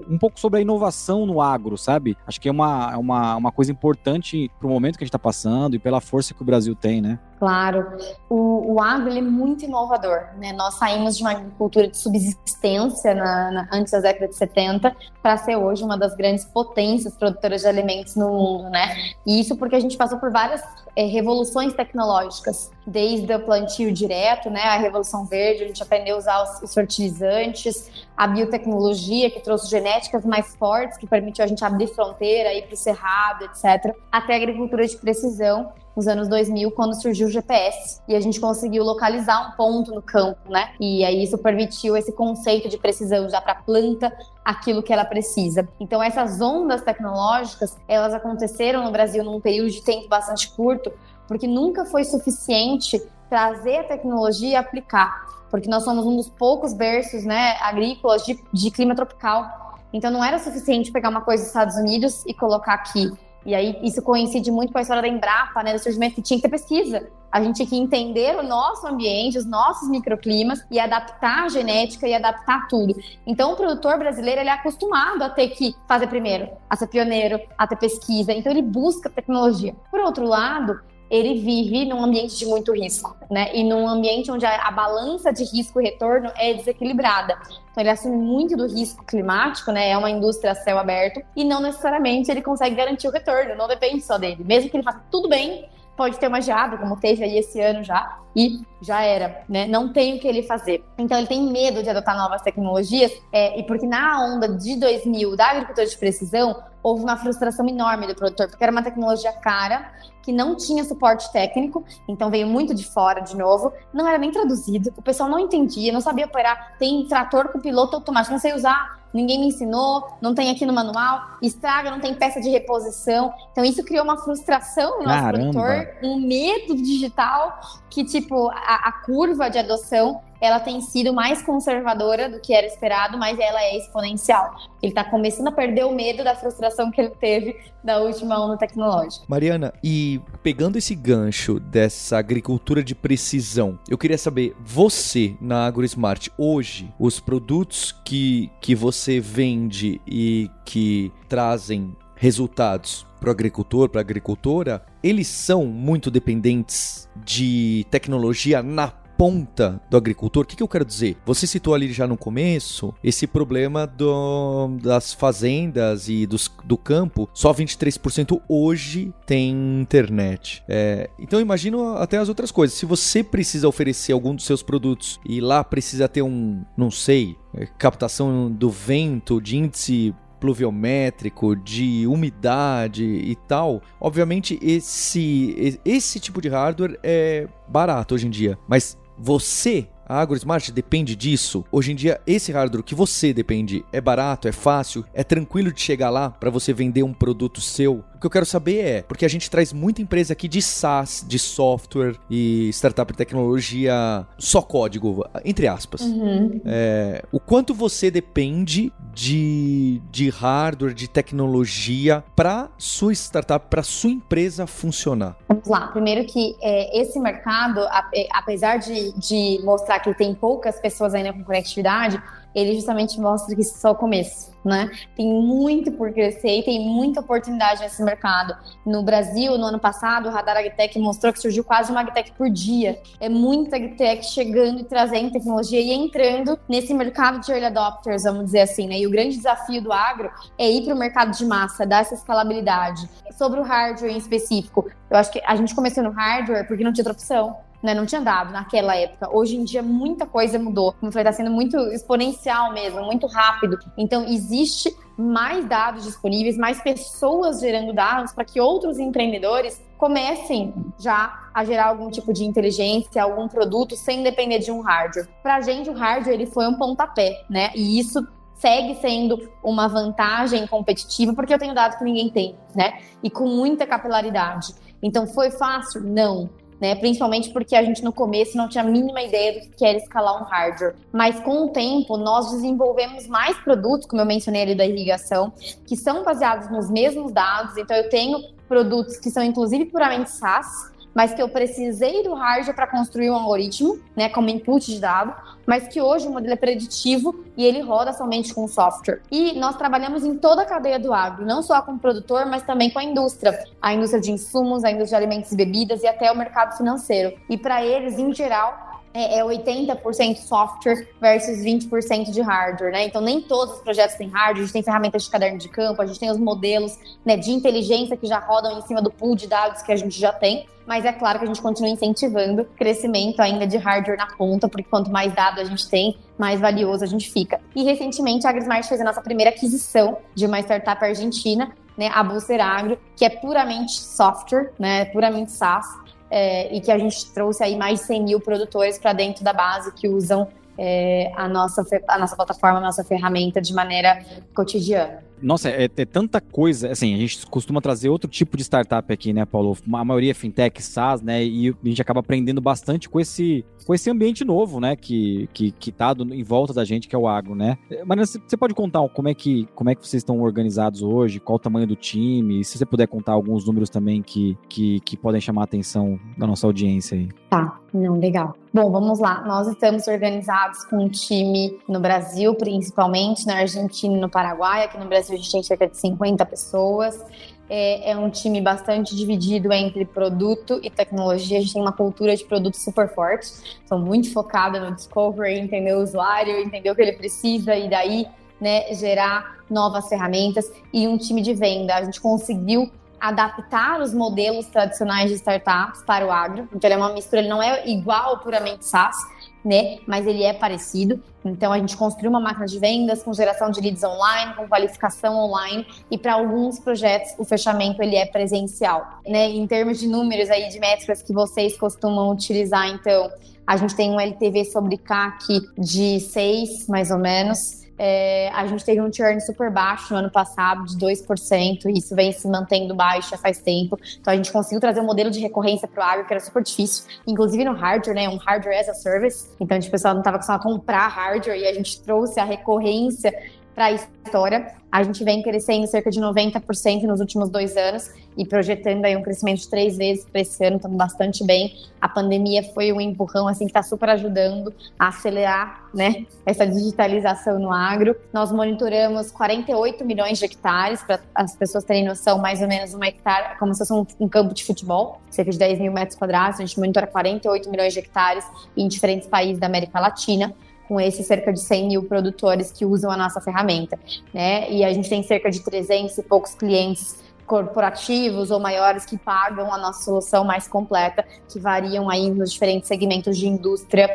um 0.09 0.19
pouco 0.19 0.38
sobre 0.38 0.61
a 0.61 0.62
inovação 0.62 1.27
no 1.27 1.41
agro, 1.41 1.77
sabe? 1.77 2.17
Acho 2.27 2.41
que 2.41 2.49
é 2.49 2.53
uma, 2.53 2.97
uma, 2.97 3.37
uma 3.37 3.53
coisa 3.53 3.73
importante 3.73 4.49
pro 4.61 4.69
momento 4.69 4.99
que 4.99 5.05
a 5.05 5.06
gente 5.06 5.12
tá 5.12 5.19
passando 5.19 5.75
e 5.75 5.79
pela 5.81 6.00
força 6.00 6.32
que 6.32 6.43
o 6.43 6.44
Brasil 6.44 6.77
tem, 6.77 7.00
né? 7.00 7.19
Claro. 7.40 7.96
O, 8.28 8.75
o 8.75 8.81
agro 8.82 9.16
é 9.16 9.22
muito 9.22 9.64
inovador, 9.64 10.26
né? 10.37 10.52
Nós 10.52 10.75
saímos 10.75 11.16
de 11.16 11.22
uma 11.22 11.31
agricultura 11.31 11.88
de 11.88 11.96
subsistência 11.96 13.14
na, 13.14 13.50
na, 13.50 13.69
antes 13.72 13.92
da 13.92 14.00
década 14.00 14.28
de 14.28 14.37
70 14.37 14.94
para 15.22 15.38
ser 15.38 15.56
hoje 15.56 15.82
uma 15.82 15.96
das 15.96 16.14
grandes 16.14 16.44
potências 16.44 17.14
produtoras 17.14 17.62
de 17.62 17.66
alimentos 17.66 18.14
no 18.14 18.28
mundo, 18.28 18.69
né? 18.69 18.94
E 19.26 19.40
isso 19.40 19.56
porque 19.56 19.75
a 19.75 19.81
gente 19.81 19.96
passou 19.96 20.19
por 20.19 20.31
várias 20.31 20.62
é, 20.94 21.06
revoluções 21.06 21.72
tecnológicas, 21.72 22.70
desde 22.87 23.32
o 23.34 23.40
plantio 23.40 23.90
direto, 23.90 24.50
né? 24.50 24.64
A 24.64 24.76
revolução 24.76 25.25
verde, 25.25 25.64
a 25.64 25.66
gente 25.66 25.82
aprendeu 25.82 26.16
a 26.16 26.19
usar 26.19 26.43
os, 26.43 26.62
os 26.62 26.75
fertilizantes, 26.75 27.90
a 28.14 28.26
biotecnologia 28.26 29.31
que 29.31 29.40
trouxe 29.40 29.70
genéticas 29.70 30.26
mais 30.26 30.54
fortes, 30.56 30.98
que 30.98 31.06
permitiu 31.06 31.43
a 31.43 31.48
gente 31.48 31.64
abrir 31.64 31.86
fronteira, 31.86 32.52
ir 32.52 32.66
para 32.66 32.75
o 32.75 32.76
cerrado, 32.76 33.46
etc. 33.46 33.96
Até 34.12 34.34
a 34.34 34.36
agricultura 34.36 34.86
de 34.86 34.98
precisão 34.98 35.72
nos 35.96 36.06
anos 36.06 36.28
2000, 36.28 36.70
quando 36.72 37.00
surgiu 37.00 37.28
o 37.28 37.31
GPS. 37.31 38.00
E 38.08 38.14
a 38.14 38.20
gente 38.20 38.40
conseguiu 38.40 38.84
localizar 38.84 39.48
um 39.48 39.56
ponto 39.56 39.92
no 39.94 40.02
campo, 40.02 40.50
né? 40.50 40.70
E 40.81 41.04
aí 41.04 41.22
isso 41.22 41.37
permitiu 41.38 41.96
esse 41.96 42.12
conceito 42.12 42.69
de 42.69 42.78
precisão, 42.78 43.26
dar 43.28 43.40
para 43.40 43.52
a 43.52 43.62
planta 43.62 44.12
aquilo 44.44 44.82
que 44.82 44.92
ela 44.92 45.04
precisa. 45.04 45.69
Então, 45.78 46.02
essas 46.02 46.40
ondas 46.40 46.82
tecnológicas, 46.82 47.76
elas 47.87 48.14
aconteceram 48.14 48.84
no 48.84 48.90
Brasil 48.90 49.22
num 49.22 49.40
período 49.40 49.70
de 49.70 49.82
tempo 49.82 50.08
bastante 50.08 50.50
curto, 50.50 50.92
porque 51.26 51.46
nunca 51.46 51.84
foi 51.84 52.04
suficiente 52.04 53.00
trazer 53.28 53.78
a 53.78 53.84
tecnologia 53.84 54.50
e 54.50 54.56
aplicar. 54.56 55.26
Porque 55.50 55.69
nós 55.69 55.84
somos 55.84 56.06
um 56.06 56.16
dos 56.16 56.28
poucos 56.28 56.72
berços 56.72 57.25
né, 57.25 57.56
agrícolas 57.60 58.25
de, 58.25 58.43
de 58.52 58.70
clima 58.70 58.94
tropical. 58.94 59.78
Então, 59.93 60.10
não 60.10 60.25
era 60.25 60.38
suficiente 60.38 60.93
pegar 60.93 61.08
uma 61.08 61.20
coisa 61.20 61.43
dos 61.43 61.48
Estados 61.48 61.76
Unidos 61.76 62.25
e 62.26 62.32
colocar 62.32 62.75
aqui 62.75 63.10
e 63.44 63.54
aí 63.54 63.78
isso 63.82 64.02
coincide 64.02 64.50
muito 64.50 64.72
com 64.72 64.78
a 64.78 64.82
história 64.82 65.02
da 65.02 65.08
Embrapa, 65.08 65.62
né, 65.62 65.72
do 65.72 65.78
surgimento 65.78 66.16
que 66.16 66.22
tinha 66.22 66.38
que 66.38 66.42
ter 66.42 66.48
pesquisa. 66.48 67.08
A 67.32 67.42
gente 67.42 67.56
tinha 67.56 67.69
que 67.69 67.76
entender 67.76 68.37
o 68.37 68.42
nosso 68.42 68.87
ambiente, 68.87 69.38
os 69.38 69.46
nossos 69.46 69.88
microclimas 69.88 70.64
e 70.70 70.81
adaptar 70.81 71.44
a 71.44 71.48
genética 71.48 72.06
e 72.06 72.14
adaptar 72.14 72.66
tudo. 72.69 72.94
Então 73.26 73.52
o 73.52 73.56
produtor 73.56 73.98
brasileiro 73.98 74.40
ele 74.40 74.50
é 74.50 74.52
acostumado 74.52 75.22
a 75.22 75.31
ter 75.31 75.48
que 75.50 75.75
fazer 75.87 76.08
primeiro, 76.08 76.48
a 76.69 76.76
ser 76.76 76.88
pioneiro, 76.88 77.40
a 77.56 77.66
ter 77.66 77.76
pesquisa. 77.76 78.32
Então 78.32 78.50
ele 78.50 78.62
busca 78.62 79.08
tecnologia. 79.08 79.75
Por 79.90 80.00
outro 80.00 80.26
lado, 80.26 80.81
ele 81.10 81.40
vive 81.40 81.84
num 81.84 82.04
ambiente 82.04 82.38
de 82.38 82.46
muito 82.46 82.72
risco, 82.72 83.16
né? 83.28 83.50
E 83.52 83.64
num 83.64 83.88
ambiente 83.88 84.30
onde 84.30 84.46
a, 84.46 84.68
a 84.68 84.70
balança 84.70 85.32
de 85.32 85.44
risco 85.44 85.80
e 85.80 85.84
retorno 85.84 86.30
é 86.36 86.54
desequilibrada. 86.54 87.36
Então 87.70 87.82
ele 87.82 87.90
assume 87.90 88.16
muito 88.16 88.56
do 88.56 88.66
risco 88.66 89.04
climático, 89.04 89.72
né? 89.72 89.90
É 89.90 89.98
uma 89.98 90.10
indústria 90.10 90.52
a 90.52 90.54
céu 90.54 90.78
aberto 90.78 91.20
e 91.34 91.42
não 91.42 91.60
necessariamente 91.60 92.30
ele 92.30 92.42
consegue 92.42 92.76
garantir 92.76 93.08
o 93.08 93.10
retorno, 93.10 93.56
não 93.56 93.66
depende 93.66 94.02
só 94.02 94.16
dele. 94.16 94.44
Mesmo 94.44 94.70
que 94.70 94.76
ele 94.76 94.84
faça 94.84 95.02
tudo 95.10 95.28
bem, 95.28 95.68
pode 95.96 96.18
ter 96.18 96.28
uma 96.28 96.40
geada, 96.40 96.78
como 96.78 96.96
teve 96.96 97.22
aí 97.22 97.36
esse 97.36 97.60
ano 97.60 97.84
já, 97.84 98.18
e 98.34 98.62
já 98.80 99.02
era, 99.02 99.42
né? 99.48 99.66
Não 99.66 99.92
tem 99.92 100.16
o 100.16 100.18
que 100.20 100.26
ele 100.26 100.42
fazer. 100.42 100.82
Então 100.96 101.18
ele 101.18 101.26
tem 101.26 101.42
medo 101.42 101.82
de 101.82 101.90
adotar 101.90 102.16
novas 102.16 102.40
tecnologias, 102.40 103.12
é, 103.30 103.58
e 103.58 103.64
porque 103.64 103.84
na 103.84 104.24
onda 104.24 104.48
de 104.48 104.80
2000 104.80 105.36
da 105.36 105.50
agricultura 105.50 105.86
de 105.86 105.98
precisão, 105.98 106.56
houve 106.82 107.02
uma 107.02 107.18
frustração 107.18 107.68
enorme 107.68 108.06
do 108.06 108.14
produtor, 108.14 108.48
porque 108.48 108.64
era 108.64 108.72
uma 108.72 108.82
tecnologia 108.82 109.30
cara, 109.32 109.92
que 110.22 110.32
não 110.32 110.56
tinha 110.56 110.84
suporte 110.84 111.31
técnico, 111.32 111.84
então 112.08 112.31
veio 112.31 112.46
muito 112.46 112.75
de 112.75 112.84
fora 112.84 113.20
de 113.20 113.37
novo, 113.37 113.72
não 113.93 114.06
era 114.06 114.19
nem 114.19 114.31
traduzido, 114.31 114.93
o 114.96 115.02
pessoal 115.02 115.28
não 115.28 115.38
entendia, 115.38 115.93
não 115.93 116.00
sabia 116.00 116.26
operar. 116.26 116.76
Tem 116.78 117.06
trator 117.06 117.49
com 117.49 117.61
piloto 117.61 117.96
automático, 117.96 118.32
não 118.32 118.40
sei 118.40 118.55
usar, 118.55 119.00
ninguém 119.12 119.40
me 119.40 119.46
ensinou, 119.46 120.17
não 120.20 120.34
tem 120.34 120.50
aqui 120.50 120.64
no 120.64 120.72
manual, 120.72 121.20
estraga, 121.43 121.90
não 121.90 122.00
tem 122.00 122.14
peça 122.14 122.40
de 122.40 122.49
reposição. 122.49 123.32
Então 123.52 123.64
isso 123.64 123.84
criou 123.84 124.05
uma 124.05 124.17
frustração 124.17 124.99
no 124.99 125.05
nosso 125.05 125.22
Caramba. 125.22 125.52
produtor, 125.52 125.88
um 126.02 126.19
medo 126.19 126.76
digital 126.76 127.61
que, 127.88 128.05
tipo, 128.05 128.49
a, 128.50 128.88
a 128.88 128.93
curva 129.05 129.49
de 129.49 129.58
adoção 129.58 130.20
ela 130.40 130.58
tem 130.58 130.81
sido 130.81 131.12
mais 131.12 131.42
conservadora 131.42 132.28
do 132.28 132.40
que 132.40 132.54
era 132.54 132.66
esperado, 132.66 133.19
mas 133.19 133.38
ela 133.38 133.62
é 133.62 133.76
exponencial. 133.76 134.56
Ele 134.82 134.92
está 134.92 135.04
começando 135.04 135.48
a 135.48 135.52
perder 135.52 135.84
o 135.84 135.94
medo 135.94 136.25
da 136.25 136.34
frustração 136.34 136.90
que 136.90 137.00
ele 137.00 137.10
teve 137.10 137.56
da 137.84 138.00
última 138.00 138.42
onda 138.42 138.56
tecnológica. 138.56 139.25
Mariana, 139.28 139.72
e 139.82 140.20
pegando 140.42 140.76
esse 140.76 140.94
gancho 140.94 141.58
dessa 141.60 142.19
agricultura 142.19 142.82
de 142.82 142.94
precisão, 142.94 143.78
eu 143.88 143.98
queria 143.98 144.19
saber, 144.19 144.54
você 144.60 145.37
na 145.40 145.66
AgroSmart, 145.66 146.28
hoje, 146.38 146.93
os 146.98 147.20
produtos 147.20 147.93
que, 148.04 148.50
que 148.60 148.75
você 148.75 149.20
vende 149.20 150.00
e 150.06 150.50
que 150.64 151.12
trazem 151.28 151.96
resultados 152.16 153.06
para 153.19 153.28
o 153.28 153.31
agricultor, 153.31 153.88
para 153.88 154.00
a 154.00 154.02
agricultora, 154.02 154.82
eles 155.02 155.26
são 155.26 155.66
muito 155.66 156.10
dependentes 156.10 157.08
de 157.25 157.86
tecnologia 157.90 158.62
na 158.62 158.88
ponta 159.20 159.78
do 159.90 159.99
agricultor. 159.99 160.44
O 160.44 160.46
que, 160.46 160.56
que 160.56 160.62
eu 160.62 160.69
quero 160.69 160.82
dizer? 160.82 161.19
Você 161.26 161.46
citou 161.46 161.75
ali 161.75 161.93
já 161.93 162.06
no 162.06 162.17
começo 162.17 162.94
esse 163.05 163.26
problema 163.26 163.87
do, 163.87 164.78
das 164.82 165.12
fazendas 165.12 166.08
e 166.08 166.26
dos, 166.26 166.50
do 166.64 166.78
campo. 166.78 167.28
Só 167.34 167.52
23% 167.52 168.40
hoje 168.49 169.12
tem 169.26 169.50
internet. 169.78 170.64
É, 170.67 171.11
então 171.19 171.38
imagino 171.38 171.99
até 171.99 172.17
as 172.17 172.31
outras 172.31 172.50
coisas. 172.50 172.78
Se 172.78 172.87
você 172.87 173.22
precisa 173.22 173.69
oferecer 173.69 174.14
algum 174.14 174.34
dos 174.34 174.46
seus 174.46 174.62
produtos 174.62 175.20
e 175.28 175.38
lá 175.38 175.62
precisa 175.62 176.08
ter 176.08 176.22
um, 176.22 176.64
não 176.75 176.90
sei, 176.90 177.37
é, 177.52 177.67
captação 177.67 178.50
do 178.50 178.70
vento, 178.70 179.38
de 179.38 179.58
índice 179.58 180.14
pluviométrico, 180.40 181.55
de 181.55 182.06
umidade 182.06 183.05
e 183.05 183.37
tal, 183.46 183.82
obviamente 184.00 184.58
esse, 184.62 185.78
esse 185.84 186.19
tipo 186.19 186.40
de 186.40 186.49
hardware 186.49 186.99
é 187.02 187.46
barato 187.69 188.14
hoje 188.14 188.26
em 188.26 188.31
dia. 188.31 188.58
Mas 188.67 188.99
você 189.22 189.86
a 190.10 190.20
AgroSmart 190.20 190.72
depende 190.72 191.15
disso. 191.15 191.65
Hoje 191.70 191.93
em 191.93 191.94
dia, 191.94 192.20
esse 192.27 192.50
hardware 192.50 192.82
que 192.82 192.96
você 192.96 193.32
depende 193.32 193.84
é 193.93 194.00
barato, 194.00 194.48
é 194.48 194.53
fácil, 194.53 195.05
é 195.15 195.22
tranquilo 195.22 195.70
de 195.70 195.81
chegar 195.81 196.10
lá 196.10 196.31
para 196.31 196.50
você 196.50 196.72
vender 196.72 197.05
um 197.05 197.12
produto 197.12 197.60
seu. 197.60 198.03
O 198.20 198.24
que 198.24 198.27
eu 198.27 198.31
quero 198.31 198.44
saber 198.44 198.84
é, 198.84 199.03
porque 199.03 199.24
a 199.24 199.29
gente 199.31 199.50
traz 199.50 199.72
muita 199.72 200.03
empresa 200.03 200.34
aqui 200.34 200.46
de 200.46 200.60
SaaS, 200.60 201.24
de 201.27 201.39
software 201.39 202.17
e 202.29 202.69
startup 202.69 203.10
de 203.10 203.17
tecnologia 203.17 204.27
só 204.36 204.60
código, 204.60 205.24
entre 205.43 205.67
aspas. 205.67 206.03
Uhum. 206.03 206.60
É, 206.67 207.24
o 207.32 207.41
quanto 207.41 207.72
você 207.72 208.10
depende 208.10 208.93
de, 209.15 210.03
de 210.10 210.29
hardware, 210.29 210.93
de 210.93 211.08
tecnologia 211.08 212.22
para 212.36 212.69
sua 212.77 213.15
startup, 213.15 213.69
para 213.70 213.82
sua 213.82 214.10
empresa 214.10 214.67
funcionar? 214.67 215.39
Vamos 215.48 215.67
lá. 215.67 215.86
Primeiro 215.86 216.27
que 216.27 216.55
é, 216.60 217.00
esse 217.00 217.19
mercado, 217.19 217.81
é, 218.15 218.29
apesar 218.34 218.77
de, 218.77 219.19
de 219.19 219.65
mostrar 219.65 219.98
que 219.98 220.12
tem 220.12 220.34
poucas 220.34 220.79
pessoas 220.79 221.15
ainda 221.15 221.32
com 221.32 221.43
conectividade, 221.43 222.22
ele 222.54 222.74
justamente 222.74 223.20
mostra 223.20 223.54
que 223.54 223.60
isso 223.60 223.76
é 223.76 223.80
só 223.80 223.92
o 223.92 223.94
começo, 223.94 224.52
né? 224.64 224.90
Tem 225.16 225.26
muito 225.26 225.92
por 225.92 226.12
crescer 226.12 226.58
e 226.58 226.62
tem 226.62 226.80
muita 226.80 227.20
oportunidade 227.20 227.80
nesse 227.80 228.02
mercado. 228.02 228.56
No 228.84 229.02
Brasil, 229.02 229.56
no 229.56 229.66
ano 229.66 229.78
passado, 229.78 230.28
o 230.28 230.32
Radar 230.32 230.56
AgTech 230.56 230.98
mostrou 230.98 231.32
que 231.32 231.40
surgiu 231.40 231.62
quase 231.62 231.90
uma 231.90 232.00
AgTech 232.00 232.32
por 232.32 232.50
dia. 232.50 233.00
É 233.20 233.28
muita 233.28 233.76
AgTech 233.76 234.24
chegando 234.26 234.80
e 234.80 234.84
trazendo 234.84 235.30
tecnologia 235.30 235.80
e 235.80 235.92
entrando 235.92 236.58
nesse 236.69 236.92
mercado 236.92 237.40
de 237.40 237.50
early 237.50 237.66
adopters, 237.66 238.24
vamos 238.24 238.46
dizer 238.46 238.60
assim, 238.60 238.86
né? 238.86 238.98
E 238.98 239.06
o 239.06 239.10
grande 239.10 239.36
desafio 239.36 239.82
do 239.82 239.92
agro 239.92 240.30
é 240.58 240.70
ir 240.70 240.84
para 240.84 240.94
o 240.94 240.98
mercado 240.98 241.36
de 241.36 241.44
massa, 241.44 241.86
dar 241.86 242.00
essa 242.00 242.14
escalabilidade. 242.14 243.08
Sobre 243.36 243.60
o 243.60 243.62
hardware 243.62 244.12
em 244.12 244.19
específico, 244.19 244.90
eu 245.08 245.16
acho 245.16 245.30
que 245.30 245.40
a 245.46 245.56
gente 245.56 245.74
começou 245.74 246.02
no 246.02 246.10
hardware 246.10 246.66
porque 246.66 246.84
não 246.84 246.92
tinha 246.92 247.02
outra 247.02 247.12
opção 247.12 247.69
né? 247.82 247.94
Não 247.94 248.06
tinha 248.06 248.20
dado 248.20 248.53
naquela 248.53 248.94
época. 248.96 249.29
Hoje 249.34 249.56
em 249.56 249.65
dia, 249.65 249.82
muita 249.82 250.27
coisa 250.27 250.58
mudou. 250.58 250.94
Como 250.99 251.13
falei, 251.13 251.25
tá 251.25 251.32
sendo 251.32 251.51
muito 251.51 251.77
exponencial 251.93 252.72
mesmo, 252.72 253.03
muito 253.03 253.27
rápido. 253.27 253.79
Então, 253.96 254.25
existe 254.25 254.94
mais 255.17 255.65
dados 255.67 256.05
disponíveis, 256.05 256.56
mais 256.56 256.81
pessoas 256.81 257.60
gerando 257.60 257.93
dados 257.93 258.32
para 258.32 258.44
que 258.44 258.60
outros 258.60 258.99
empreendedores 258.99 259.81
comecem 259.99 260.72
já 260.99 261.51
a 261.53 261.63
gerar 261.65 261.89
algum 261.89 262.10
tipo 262.10 262.32
de 262.32 262.44
inteligência, 262.44 263.22
algum 263.22 263.46
produto 263.46 263.96
sem 263.96 264.22
depender 264.22 264.60
de 264.60 264.72
um 264.72 264.81
hardware. 264.81 265.29
Para 265.43 265.56
a 265.56 265.60
gente, 265.60 265.91
o 265.91 265.93
hardware 265.93 266.34
ele 266.34 266.46
foi 266.46 266.67
um 266.67 266.75
pontapé, 266.75 267.44
né? 267.51 267.70
E 267.75 267.99
isso 267.99 268.27
segue 268.55 268.94
sendo 268.96 269.51
uma 269.63 269.89
vantagem 269.89 270.67
competitiva 270.67 271.34
porque 271.34 271.53
eu 271.53 271.58
tenho 271.58 271.75
dados 271.75 271.99
que 271.99 272.05
ninguém 272.05 272.31
tem, 272.31 272.56
né? 272.75 273.01
E 273.22 273.29
com 273.31 273.46
muita 273.46 273.87
capilaridade. 273.87 274.75
Então, 275.03 275.27
foi 275.27 275.51
fácil? 275.51 276.03
Não 276.03 276.49
né? 276.81 276.94
Principalmente 276.94 277.51
porque 277.51 277.77
a 277.77 277.84
gente 277.84 278.03
no 278.03 278.13
começo 278.13 278.56
não 278.56 278.69
tinha 278.69 278.82
a 278.82 278.87
mínima 278.87 279.22
ideia 279.22 279.60
do 279.60 279.69
que 279.69 279.84
era 279.84 279.99
escalar 279.99 280.43
um 280.43 280.44
hardware. 280.44 280.94
Mas 281.13 281.39
com 281.41 281.67
o 281.67 281.69
tempo, 281.69 282.17
nós 282.17 282.51
desenvolvemos 282.51 283.27
mais 283.27 283.56
produtos, 283.58 284.06
como 284.06 284.22
eu 284.22 284.27
mencionei 284.27 284.63
ali 284.63 284.75
da 284.75 284.87
irrigação, 284.87 285.53
que 285.87 285.96
são 285.96 286.25
baseados 286.25 286.70
nos 286.70 286.91
mesmos 286.91 287.32
dados. 287.32 287.77
Então 287.77 287.96
eu 287.96 288.08
tenho 288.08 288.43
produtos 288.69 289.17
que 289.17 289.31
são 289.31 289.43
inclusive 289.43 289.87
puramente 289.87 290.31
SaaS, 290.31 290.90
mas 291.14 291.34
que 291.34 291.43
eu 291.43 291.48
precisei 291.48 292.22
do 292.22 292.34
hardware 292.34 292.74
para 292.74 292.86
construir 292.86 293.31
um 293.31 293.34
algoritmo, 293.34 293.98
né, 294.17 294.29
como 294.29 294.48
input 294.48 294.86
de 294.86 295.00
dado, 295.00 295.34
mas 295.67 295.88
que 295.88 296.00
hoje 296.00 296.26
o 296.26 296.31
modelo 296.31 296.52
é 296.52 296.56
preditivo 296.56 297.44
e 297.56 297.64
ele 297.64 297.81
roda 297.81 298.12
somente 298.12 298.55
com 298.55 298.67
software. 298.67 299.20
E 299.31 299.52
nós 299.58 299.76
trabalhamos 299.76 300.24
em 300.24 300.36
toda 300.36 300.62
a 300.62 300.67
cadeia 300.67 300.98
do 300.98 301.12
agro, 301.12 301.44
não 301.44 301.62
só 301.62 301.81
com 301.82 301.93
o 301.93 301.98
produtor, 301.98 302.46
mas 302.46 302.62
também 302.62 302.90
com 302.90 302.98
a 302.98 303.05
indústria, 303.05 303.64
a 303.81 303.94
indústria 303.94 304.20
de 304.20 304.32
insumos, 304.32 304.84
a 304.84 304.90
indústria 304.90 305.19
de 305.19 305.24
alimentos 305.24 305.52
e 305.52 305.56
bebidas 305.56 306.02
e 306.02 306.06
até 306.06 306.31
o 306.31 306.36
mercado 306.36 306.76
financeiro. 306.76 307.36
E 307.48 307.56
para 307.56 307.84
eles, 307.84 308.19
em 308.19 308.32
geral, 308.34 308.90
é, 309.12 309.38
é 309.38 309.44
80% 309.44 310.36
software 310.36 311.08
versus 311.20 311.58
20% 311.58 312.31
de 312.31 312.40
hardware, 312.40 312.93
né? 312.93 313.06
Então, 313.06 313.20
nem 313.20 313.40
todos 313.40 313.76
os 313.76 313.81
projetos 313.81 314.17
têm 314.17 314.29
hardware, 314.29 314.58
a 314.58 314.64
gente 314.64 314.72
tem 314.72 314.82
ferramentas 314.82 315.24
de 315.24 315.31
caderno 315.31 315.58
de 315.58 315.69
campo, 315.69 316.00
a 316.00 316.06
gente 316.06 316.19
tem 316.19 316.31
os 316.31 316.38
modelos 316.38 316.98
né, 317.24 317.36
de 317.36 317.50
inteligência 317.50 318.17
que 318.17 318.26
já 318.26 318.38
rodam 318.38 318.79
em 318.79 318.82
cima 318.82 319.02
do 319.02 319.10
pool 319.10 319.34
de 319.34 319.46
dados 319.46 319.82
que 319.82 319.93
a 319.93 319.96
gente 319.96 320.19
já 320.19 320.32
tem, 320.32 320.67
mas 320.86 321.05
é 321.05 321.12
claro 321.12 321.38
que 321.38 321.44
a 321.44 321.48
gente 321.48 321.62
continua 321.62 321.90
incentivando 321.90 322.64
crescimento 322.76 323.40
ainda 323.40 323.67
de 323.67 323.76
hardware 323.76 324.17
na 324.17 324.26
ponta, 324.26 324.69
porque 324.69 324.88
quanto 324.88 325.10
mais 325.10 325.32
dado 325.32 325.60
a 325.60 325.64
gente 325.64 325.88
tem, 325.88 326.17
mais 326.38 326.60
valioso 326.60 327.05
a 327.05 327.06
gente 327.06 327.31
fica. 327.31 327.60
E 327.74 327.84
recentemente 327.84 328.46
a 328.46 328.50
AgriSmart 328.50 328.86
fez 328.86 329.00
a 329.00 329.05
nossa 329.05 329.20
primeira 329.20 329.50
aquisição 329.50 330.19
de 330.34 330.46
uma 330.46 330.58
startup 330.60 331.05
argentina, 331.05 331.72
né, 331.96 332.10
a 332.14 332.22
Busser 332.22 332.60
Agro, 332.60 332.98
que 333.14 333.24
é 333.24 333.29
puramente 333.29 333.93
software, 333.93 334.72
né, 334.79 335.05
puramente 335.06 335.52
SaaS, 335.52 335.86
é, 336.31 336.75
e 336.75 336.81
que 336.81 336.93
a 336.93 336.99
gente 336.99 337.31
trouxe 337.32 337.65
aí 337.65 337.77
mais 337.77 338.01
de 338.01 338.06
100 338.06 338.25
mil 338.25 338.41
produtores 338.41 338.99
para 338.99 339.13
dentro 339.13 339.43
da 339.43 339.53
base 339.53 339.93
que 339.93 340.08
usam 340.08 340.49
é, 340.79 341.32
a, 341.37 341.49
nossa, 341.49 341.84
a 342.08 342.19
nossa 342.19 342.37
plataforma, 342.37 342.79
a 342.79 342.81
nossa 342.81 343.05
ferramenta 343.05 343.60
de 343.60 343.75
maneira 343.75 344.25
cotidiana. 344.55 345.22
Nossa, 345.43 345.69
é, 345.69 345.85
é, 345.85 346.05
tanta 346.05 346.41
coisa. 346.41 346.91
Assim, 346.91 347.15
a 347.15 347.19
gente 347.19 347.47
costuma 347.47 347.81
trazer 347.81 348.09
outro 348.09 348.31
tipo 348.31 348.56
de 348.56 348.63
startup 348.63 349.13
aqui, 349.13 349.32
né, 349.32 349.44
Paulo? 349.44 349.77
A 349.93 350.05
maioria 350.05 350.31
é 350.31 350.35
fintech, 350.35 350.82
SaaS, 350.82 351.23
né? 351.23 351.44
E 351.44 351.69
a 351.69 351.89
gente 351.89 352.03
acaba 352.03 352.20
aprendendo 352.20 352.61
bastante 352.61 353.09
com 353.09 353.19
esse, 353.20 353.65
com 353.87 353.94
esse 353.94 354.11
ambiente 354.11 354.44
novo, 354.44 354.81
né? 354.81 354.97
Que, 354.97 355.49
que, 355.53 355.70
que 355.73 355.93
tá 355.93 356.13
do, 356.13 356.35
em 356.35 356.43
volta 356.43 356.73
da 356.73 356.85
gente, 356.85 357.09
que 357.09 357.15
é 357.15 357.19
o 357.19 357.29
agro, 357.29 357.55
né? 357.55 357.79
Mas 358.06 358.39
você 358.47 358.56
pode 358.56 358.75
contar 358.75 359.06
como 359.09 359.29
é, 359.29 359.35
que, 359.35 359.67
como 359.75 359.91
é 359.91 359.94
que 359.94 360.06
vocês 360.06 360.20
estão 360.20 360.41
organizados 360.41 361.03
hoje? 361.03 361.41
Qual 361.41 361.56
o 361.56 361.61
tamanho 361.61 361.87
do 361.87 361.97
time? 361.97 362.65
Se 362.65 362.79
você 362.79 362.87
puder 362.87 363.06
contar 363.06 363.32
alguns 363.32 363.67
números 363.67 363.91
também 363.91 364.23
que, 364.23 364.56
que, 364.69 365.01
que 365.01 365.17
podem 365.17 365.41
chamar 365.41 365.63
a 365.63 365.65
atenção 365.65 366.19
da 366.37 366.47
nossa 366.47 366.67
audiência 366.67 367.17
aí. 367.17 367.29
Tá, 367.49 367.81
não, 367.93 368.19
legal. 368.19 368.55
Bom, 368.73 368.89
vamos 368.91 369.19
lá. 369.19 369.43
Nós 369.44 369.67
estamos 369.67 370.06
organizados 370.06 370.85
com 370.85 371.05
um 371.05 371.09
time 371.09 371.77
no 371.89 371.99
Brasil, 371.99 372.55
principalmente, 372.55 373.44
na 373.44 373.56
Argentina 373.56 374.17
e 374.17 374.20
no 374.20 374.29
Paraguai. 374.29 374.85
Aqui 374.85 374.97
no 374.97 375.06
Brasil 375.06 375.30
a 375.34 375.37
gente 375.37 375.51
tem 375.51 375.63
cerca 375.63 375.87
de 375.87 375.96
50 375.96 376.44
pessoas. 376.46 377.25
É, 377.69 378.10
é, 378.10 378.17
um 378.17 378.29
time 378.29 378.60
bastante 378.60 379.15
dividido 379.15 379.72
entre 379.72 380.05
produto 380.05 380.81
e 380.82 380.91
tecnologia. 380.91 381.58
A 381.58 381.60
gente 381.60 381.72
tem 381.72 381.81
uma 381.81 381.93
cultura 381.93 382.34
de 382.34 382.44
produto 382.44 382.75
super 382.75 383.08
forte, 383.15 383.79
são 383.87 383.99
muito 383.99 384.32
focada 384.32 384.81
no 384.81 384.93
discovery, 384.94 385.60
entender 385.60 385.94
o 385.94 386.03
usuário, 386.03 386.58
entender 386.58 386.91
o 386.91 386.96
que 386.96 387.03
ele 387.03 387.13
precisa 387.13 387.77
e 387.77 387.89
daí 387.89 388.27
né, 388.60 388.93
gerar 388.94 389.58
novas 389.70 390.08
ferramentas 390.08 390.70
e 390.93 391.06
um 391.06 391.17
time 391.17 391.41
de 391.43 391.55
venda. 391.55 391.94
A 391.94 392.05
gente 392.05 392.20
conseguiu 392.20 392.91
adaptar 393.20 394.01
os 394.01 394.15
modelos 394.15 394.67
tradicionais 394.67 395.31
de 395.31 395.37
startups 395.37 396.03
para 396.03 396.27
o 396.27 396.32
agro. 396.32 396.69
Então, 396.75 396.89
ele 396.89 396.94
é 396.94 396.96
uma 396.96 397.13
mistura, 397.13 397.43
ele 397.43 397.51
não 397.51 397.63
é 397.63 397.87
igual 397.89 398.39
puramente 398.39 398.84
SaaS, 398.84 399.17
né? 399.64 399.98
Mas 400.06 400.26
ele 400.26 400.43
é 400.43 400.52
parecido. 400.52 401.22
Então 401.44 401.72
a 401.72 401.79
gente 401.79 401.96
construiu 401.96 402.31
uma 402.31 402.40
máquina 402.40 402.67
de 402.67 402.79
vendas 402.79 403.22
com 403.22 403.32
geração 403.32 403.70
de 403.70 403.81
leads 403.81 404.02
online, 404.05 404.55
com 404.55 404.69
qualificação 404.69 405.36
online 405.36 405.86
e 406.10 406.19
para 406.19 406.34
alguns 406.34 406.79
projetos 406.79 407.34
o 407.38 407.44
fechamento 407.44 408.02
ele 408.02 408.17
é 408.17 408.26
presencial, 408.26 409.20
né? 409.26 409.48
Em 409.48 409.67
termos 409.67 409.98
de 409.98 410.06
números 410.06 410.50
aí 410.50 410.69
de 410.69 410.79
métricas 410.79 411.22
que 411.22 411.32
vocês 411.32 411.79
costumam 411.79 412.31
utilizar, 412.31 412.88
então 412.88 413.31
a 413.67 413.76
gente 413.76 413.94
tem 413.94 414.10
um 414.10 414.20
LTV 414.20 414.64
sobre 414.64 414.98
CAC 414.98 415.60
de 415.79 416.20
6, 416.20 416.88
mais 416.88 417.10
ou 417.10 417.19
menos. 417.19 417.81
É, 418.02 418.48
a 418.54 418.66
gente 418.66 418.82
teve 418.82 418.98
um 418.98 419.12
churn 419.12 419.38
super 419.42 419.70
baixo 419.70 420.14
no 420.14 420.20
ano 420.20 420.30
passado, 420.30 420.86
de 420.86 420.96
2%, 420.96 421.84
e 421.84 421.98
isso 421.98 422.16
vem 422.16 422.32
se 422.32 422.48
mantendo 422.48 422.94
baixo 422.94 423.36
faz 423.36 423.58
tempo. 423.58 423.98
Então 424.19 424.32
a 424.32 424.36
gente 424.36 424.50
conseguiu 424.50 424.80
trazer 424.80 425.00
um 425.00 425.04
modelo 425.04 425.30
de 425.30 425.38
recorrência 425.38 425.86
para 425.86 426.00
o 426.00 426.06
agro 426.06 426.26
que 426.26 426.32
era 426.32 426.40
super 426.40 426.62
difícil, 426.62 427.04
inclusive 427.26 427.62
no 427.62 427.74
hardware, 427.74 428.14
né? 428.14 428.26
Um 428.26 428.38
hardware 428.38 428.80
as 428.80 428.88
a 428.88 428.94
service. 428.94 429.50
Então 429.60 429.76
a 429.76 429.80
gente, 429.80 429.88
o 429.88 429.92
pessoal 429.92 430.14
não 430.14 430.22
estava 430.22 430.36
acostumado 430.36 430.60
a 430.60 430.62
comprar 430.62 431.08
hardware 431.08 431.58
e 431.58 431.66
a 431.66 431.74
gente 431.74 432.00
trouxe 432.00 432.40
a 432.40 432.44
recorrência 432.44 433.34
para 433.74 433.84
a 433.86 433.92
história. 433.92 434.80
A 434.91 435.05
gente 435.05 435.23
vem 435.23 435.41
crescendo 435.41 435.87
cerca 435.87 436.11
de 436.11 436.20
90% 436.20 437.03
nos 437.03 437.20
últimos 437.20 437.49
dois 437.49 437.77
anos 437.77 438.11
e 438.37 438.44
projetando 438.44 439.05
aí 439.05 439.17
um 439.17 439.23
crescimento 439.23 439.61
de 439.61 439.69
três 439.69 439.97
vezes 439.97 440.25
para 440.25 440.41
esse 440.41 440.65
ano, 440.65 440.77
estamos 440.77 440.97
bastante 440.97 441.44
bem. 441.44 441.77
A 442.01 442.09
pandemia 442.09 442.63
foi 442.75 442.93
um 442.93 443.01
empurrão 443.01 443.47
assim 443.47 443.67
que 443.67 443.70
está 443.70 443.82
super 443.82 444.09
ajudando 444.11 444.75
a 444.99 445.09
acelerar, 445.09 445.89
né, 445.94 446.27
essa 446.44 446.67
digitalização 446.67 447.59
no 447.59 447.73
agro. 447.73 448.17
Nós 448.32 448.51
monitoramos 448.51 449.31
48 449.31 450.05
milhões 450.05 450.39
de 450.39 450.44
hectares 450.44 451.03
para 451.03 451.20
as 451.35 451.55
pessoas 451.55 451.85
terem 451.85 452.05
noção, 452.05 452.39
mais 452.39 452.61
ou 452.61 452.67
menos 452.67 452.93
uma 452.93 453.06
hectare, 453.06 453.59
como 453.59 453.73
se 453.75 453.79
fosse 453.79 453.93
um, 453.93 454.25
um 454.25 454.29
campo 454.29 454.53
de 454.55 454.65
futebol, 454.65 455.20
cerca 455.31 455.53
de 455.53 455.59
10 455.59 455.79
mil 455.79 455.93
metros 455.93 456.19
quadrados. 456.19 456.59
A 456.59 456.65
gente 456.65 456.79
monitora 456.79 457.06
48 457.06 457.70
milhões 457.70 457.93
de 457.93 458.01
hectares 458.01 458.44
em 458.77 458.89
diferentes 458.89 459.29
países 459.29 459.61
da 459.61 459.67
América 459.67 460.01
Latina 460.01 460.53
com 460.91 461.01
esses 461.01 461.25
cerca 461.25 461.53
de 461.53 461.61
100 461.61 461.87
mil 461.87 462.03
produtores 462.03 462.73
que 462.73 462.85
usam 462.85 463.13
a 463.13 463.17
nossa 463.17 463.41
ferramenta, 463.41 463.97
né? 464.35 464.69
E 464.69 464.82
a 464.82 464.93
gente 464.93 465.09
tem 465.09 465.23
cerca 465.23 465.49
de 465.49 465.61
300 465.61 466.19
e 466.19 466.23
poucos 466.25 466.53
clientes 466.53 467.23
corporativos 467.47 468.51
ou 468.51 468.59
maiores 468.59 469.05
que 469.05 469.17
pagam 469.17 469.73
a 469.73 469.79
nossa 469.79 470.03
solução 470.03 470.44
mais 470.44 470.67
completa, 470.67 471.25
que 471.49 471.61
variam 471.61 472.11
aí 472.11 472.29
nos 472.29 472.53
diferentes 472.53 472.89
segmentos 472.89 473.39
de 473.39 473.47
indústria 473.47 474.09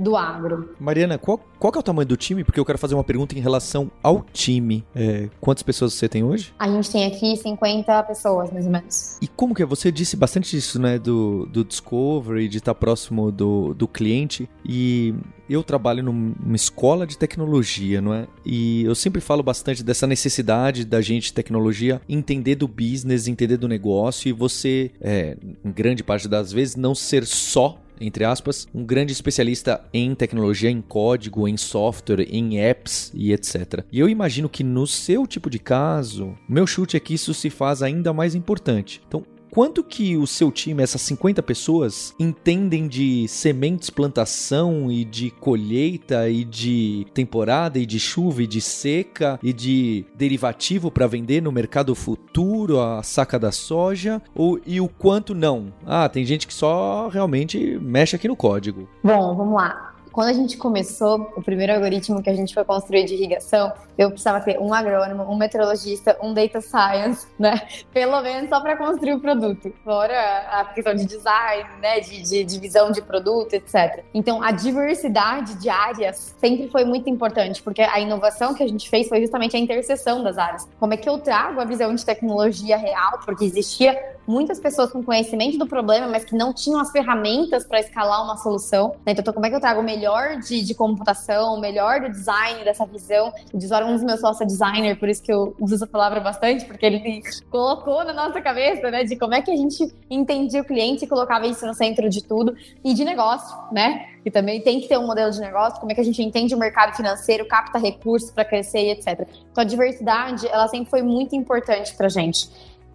do 0.00 0.16
agro. 0.16 0.74
Mariana, 0.80 1.18
qual, 1.18 1.38
qual 1.58 1.72
é 1.76 1.78
o 1.78 1.82
tamanho 1.82 2.08
do 2.08 2.16
time? 2.16 2.42
Porque 2.42 2.58
eu 2.58 2.64
quero 2.64 2.78
fazer 2.78 2.94
uma 2.94 3.04
pergunta 3.04 3.36
em 3.36 3.40
relação 3.40 3.90
ao 4.02 4.24
time. 4.32 4.84
É, 4.94 5.28
quantas 5.40 5.62
pessoas 5.62 5.92
você 5.92 6.08
tem 6.08 6.24
hoje? 6.24 6.54
A 6.58 6.68
gente 6.68 6.90
tem 6.90 7.04
aqui 7.04 7.36
50 7.36 8.02
pessoas, 8.04 8.50
mais 8.50 8.64
ou 8.64 8.72
menos. 8.72 9.18
E 9.20 9.28
como 9.28 9.54
que 9.54 9.62
é? 9.62 9.66
Você 9.66 9.92
disse 9.92 10.16
bastante 10.16 10.50
disso, 10.50 10.80
né? 10.80 10.98
Do, 10.98 11.46
do 11.46 11.64
discovery, 11.64 12.48
de 12.48 12.58
estar 12.58 12.74
próximo 12.74 13.30
do, 13.30 13.74
do 13.74 13.86
cliente. 13.86 14.48
E 14.64 15.14
eu 15.48 15.62
trabalho 15.62 16.02
numa 16.02 16.56
escola 16.56 17.06
de 17.06 17.18
tecnologia, 17.18 18.00
não 18.00 18.14
é? 18.14 18.26
E 18.46 18.84
eu 18.84 18.94
sempre 18.94 19.20
falo 19.20 19.42
bastante 19.42 19.82
dessa 19.82 20.06
necessidade 20.06 20.84
da 20.84 21.02
gente 21.02 21.24
de 21.24 21.32
tecnologia 21.34 22.00
entender 22.08 22.54
do 22.54 22.66
business, 22.66 23.28
entender 23.28 23.56
do 23.56 23.68
negócio 23.68 24.28
e 24.28 24.32
você, 24.32 24.92
é, 25.00 25.36
em 25.64 25.70
grande 25.70 26.02
parte 26.02 26.28
das 26.28 26.52
vezes, 26.52 26.76
não 26.76 26.94
ser 26.94 27.26
só 27.26 27.78
entre 28.00 28.24
aspas, 28.24 28.66
um 28.74 28.84
grande 28.84 29.12
especialista 29.12 29.84
em 29.92 30.14
tecnologia, 30.14 30.70
em 30.70 30.80
código, 30.80 31.46
em 31.46 31.56
software, 31.56 32.26
em 32.30 32.58
apps 32.58 33.12
e 33.14 33.32
etc. 33.32 33.84
E 33.92 34.00
eu 34.00 34.08
imagino 34.08 34.48
que 34.48 34.64
no 34.64 34.86
seu 34.86 35.26
tipo 35.26 35.50
de 35.50 35.58
caso, 35.58 36.34
meu 36.48 36.66
chute 36.66 36.96
é 36.96 37.00
que 37.00 37.14
isso 37.14 37.34
se 37.34 37.50
faz 37.50 37.82
ainda 37.82 38.12
mais 38.12 38.34
importante. 38.34 39.00
Então, 39.06 39.24
quanto 39.50 39.82
que 39.82 40.16
o 40.16 40.26
seu 40.26 40.50
time, 40.50 40.82
essas 40.82 41.02
50 41.02 41.42
pessoas, 41.42 42.14
entendem 42.18 42.86
de 42.88 43.26
sementes, 43.28 43.90
plantação 43.90 44.90
e 44.90 45.04
de 45.04 45.30
colheita 45.30 46.28
e 46.28 46.44
de 46.44 47.06
temporada 47.12 47.78
e 47.78 47.86
de 47.86 47.98
chuva 47.98 48.42
e 48.42 48.46
de 48.46 48.60
seca 48.60 49.38
e 49.42 49.52
de 49.52 50.04
derivativo 50.14 50.90
para 50.90 51.06
vender 51.06 51.42
no 51.42 51.52
mercado 51.52 51.94
futuro, 51.94 52.80
a 52.80 53.02
saca 53.02 53.38
da 53.38 53.52
soja, 53.52 54.22
ou 54.34 54.60
e 54.66 54.80
o 54.80 54.88
quanto 54.88 55.34
não? 55.34 55.72
Ah, 55.86 56.08
tem 56.08 56.24
gente 56.24 56.46
que 56.46 56.54
só 56.54 57.08
realmente 57.08 57.78
mexe 57.80 58.16
aqui 58.16 58.28
no 58.28 58.36
código. 58.36 58.88
Bom, 59.02 59.34
vamos 59.34 59.54
lá. 59.54 59.89
Quando 60.12 60.28
a 60.28 60.32
gente 60.32 60.56
começou, 60.56 61.32
o 61.36 61.42
primeiro 61.42 61.72
algoritmo 61.72 62.22
que 62.22 62.28
a 62.28 62.34
gente 62.34 62.52
foi 62.52 62.64
construir 62.64 63.04
de 63.04 63.14
irrigação, 63.14 63.72
eu 63.96 64.10
precisava 64.10 64.40
ter 64.40 64.58
um 64.58 64.74
agrônomo, 64.74 65.22
um 65.30 65.36
meteorologista, 65.36 66.16
um 66.22 66.34
data 66.34 66.60
science, 66.60 67.26
né? 67.38 67.60
Pelo 67.92 68.20
menos 68.20 68.48
só 68.48 68.60
para 68.60 68.76
construir 68.76 69.14
o 69.14 69.20
produto. 69.20 69.72
Fora 69.84 70.18
a 70.50 70.64
questão 70.64 70.94
de 70.94 71.04
design, 71.04 71.68
né? 71.80 72.00
De, 72.00 72.22
de 72.22 72.44
divisão 72.44 72.90
de 72.90 73.00
produto, 73.00 73.54
etc. 73.54 74.02
Então, 74.12 74.42
a 74.42 74.50
diversidade 74.50 75.54
de 75.54 75.68
áreas 75.68 76.34
sempre 76.38 76.68
foi 76.68 76.84
muito 76.84 77.08
importante, 77.08 77.62
porque 77.62 77.82
a 77.82 78.00
inovação 78.00 78.54
que 78.54 78.62
a 78.62 78.68
gente 78.68 78.88
fez 78.88 79.08
foi 79.08 79.20
justamente 79.20 79.56
a 79.56 79.60
interseção 79.60 80.22
das 80.22 80.38
áreas. 80.38 80.68
Como 80.78 80.92
é 80.92 80.96
que 80.96 81.08
eu 81.08 81.18
trago 81.18 81.60
a 81.60 81.64
visão 81.64 81.94
de 81.94 82.04
tecnologia 82.04 82.76
real, 82.76 83.20
porque 83.24 83.44
existia 83.44 83.96
muitas 84.30 84.60
pessoas 84.60 84.92
com 84.92 85.02
conhecimento 85.02 85.58
do 85.58 85.66
problema, 85.66 86.06
mas 86.06 86.24
que 86.24 86.36
não 86.36 86.54
tinham 86.54 86.80
as 86.80 86.92
ferramentas 86.92 87.66
para 87.66 87.80
escalar 87.80 88.22
uma 88.24 88.36
solução. 88.36 88.94
Né? 89.04 89.12
Então, 89.12 89.34
como 89.34 89.44
é 89.44 89.50
que 89.50 89.56
eu 89.56 89.60
trago 89.60 89.80
o 89.80 89.82
melhor 89.82 90.38
de, 90.38 90.62
de 90.62 90.74
computação, 90.74 91.54
o 91.54 91.60
melhor 91.60 92.00
do 92.00 92.08
design, 92.08 92.62
dessa 92.64 92.86
visão? 92.86 93.32
O 93.52 93.58
Desora, 93.58 93.84
um 93.84 93.92
dos 93.92 94.04
meus 94.04 94.20
sócios 94.20 94.40
é 94.40 94.44
designer, 94.44 94.98
por 94.98 95.08
isso 95.08 95.22
que 95.22 95.32
eu 95.32 95.54
uso 95.58 95.74
essa 95.74 95.86
palavra 95.86 96.20
bastante, 96.20 96.64
porque 96.64 96.86
ele 96.86 97.22
colocou 97.50 98.04
na 98.04 98.12
nossa 98.12 98.40
cabeça, 98.40 98.90
né, 98.90 99.02
de 99.02 99.16
como 99.16 99.34
é 99.34 99.42
que 99.42 99.50
a 99.50 99.56
gente 99.56 99.92
entendia 100.08 100.60
o 100.62 100.64
cliente 100.64 101.04
e 101.04 101.08
colocava 101.08 101.46
isso 101.46 101.66
no 101.66 101.74
centro 101.74 102.08
de 102.08 102.22
tudo, 102.22 102.54
e 102.84 102.94
de 102.94 103.04
negócio, 103.04 103.56
né? 103.72 104.06
Que 104.22 104.30
também 104.30 104.60
tem 104.60 104.80
que 104.80 104.86
ter 104.86 104.98
um 104.98 105.06
modelo 105.06 105.30
de 105.32 105.40
negócio, 105.40 105.80
como 105.80 105.90
é 105.90 105.94
que 105.94 106.00
a 106.00 106.04
gente 106.04 106.22
entende 106.22 106.54
o 106.54 106.58
mercado 106.58 106.94
financeiro, 106.94 107.48
capta 107.48 107.78
recursos 107.78 108.30
para 108.30 108.44
crescer 108.44 108.80
e 108.80 108.90
etc. 108.90 109.26
Então, 109.50 109.62
a 109.62 109.64
diversidade, 109.64 110.46
ela 110.46 110.68
sempre 110.68 110.90
foi 110.90 111.02
muito 111.02 111.34
importante 111.34 111.94
para 111.96 112.08
gente. 112.08 112.48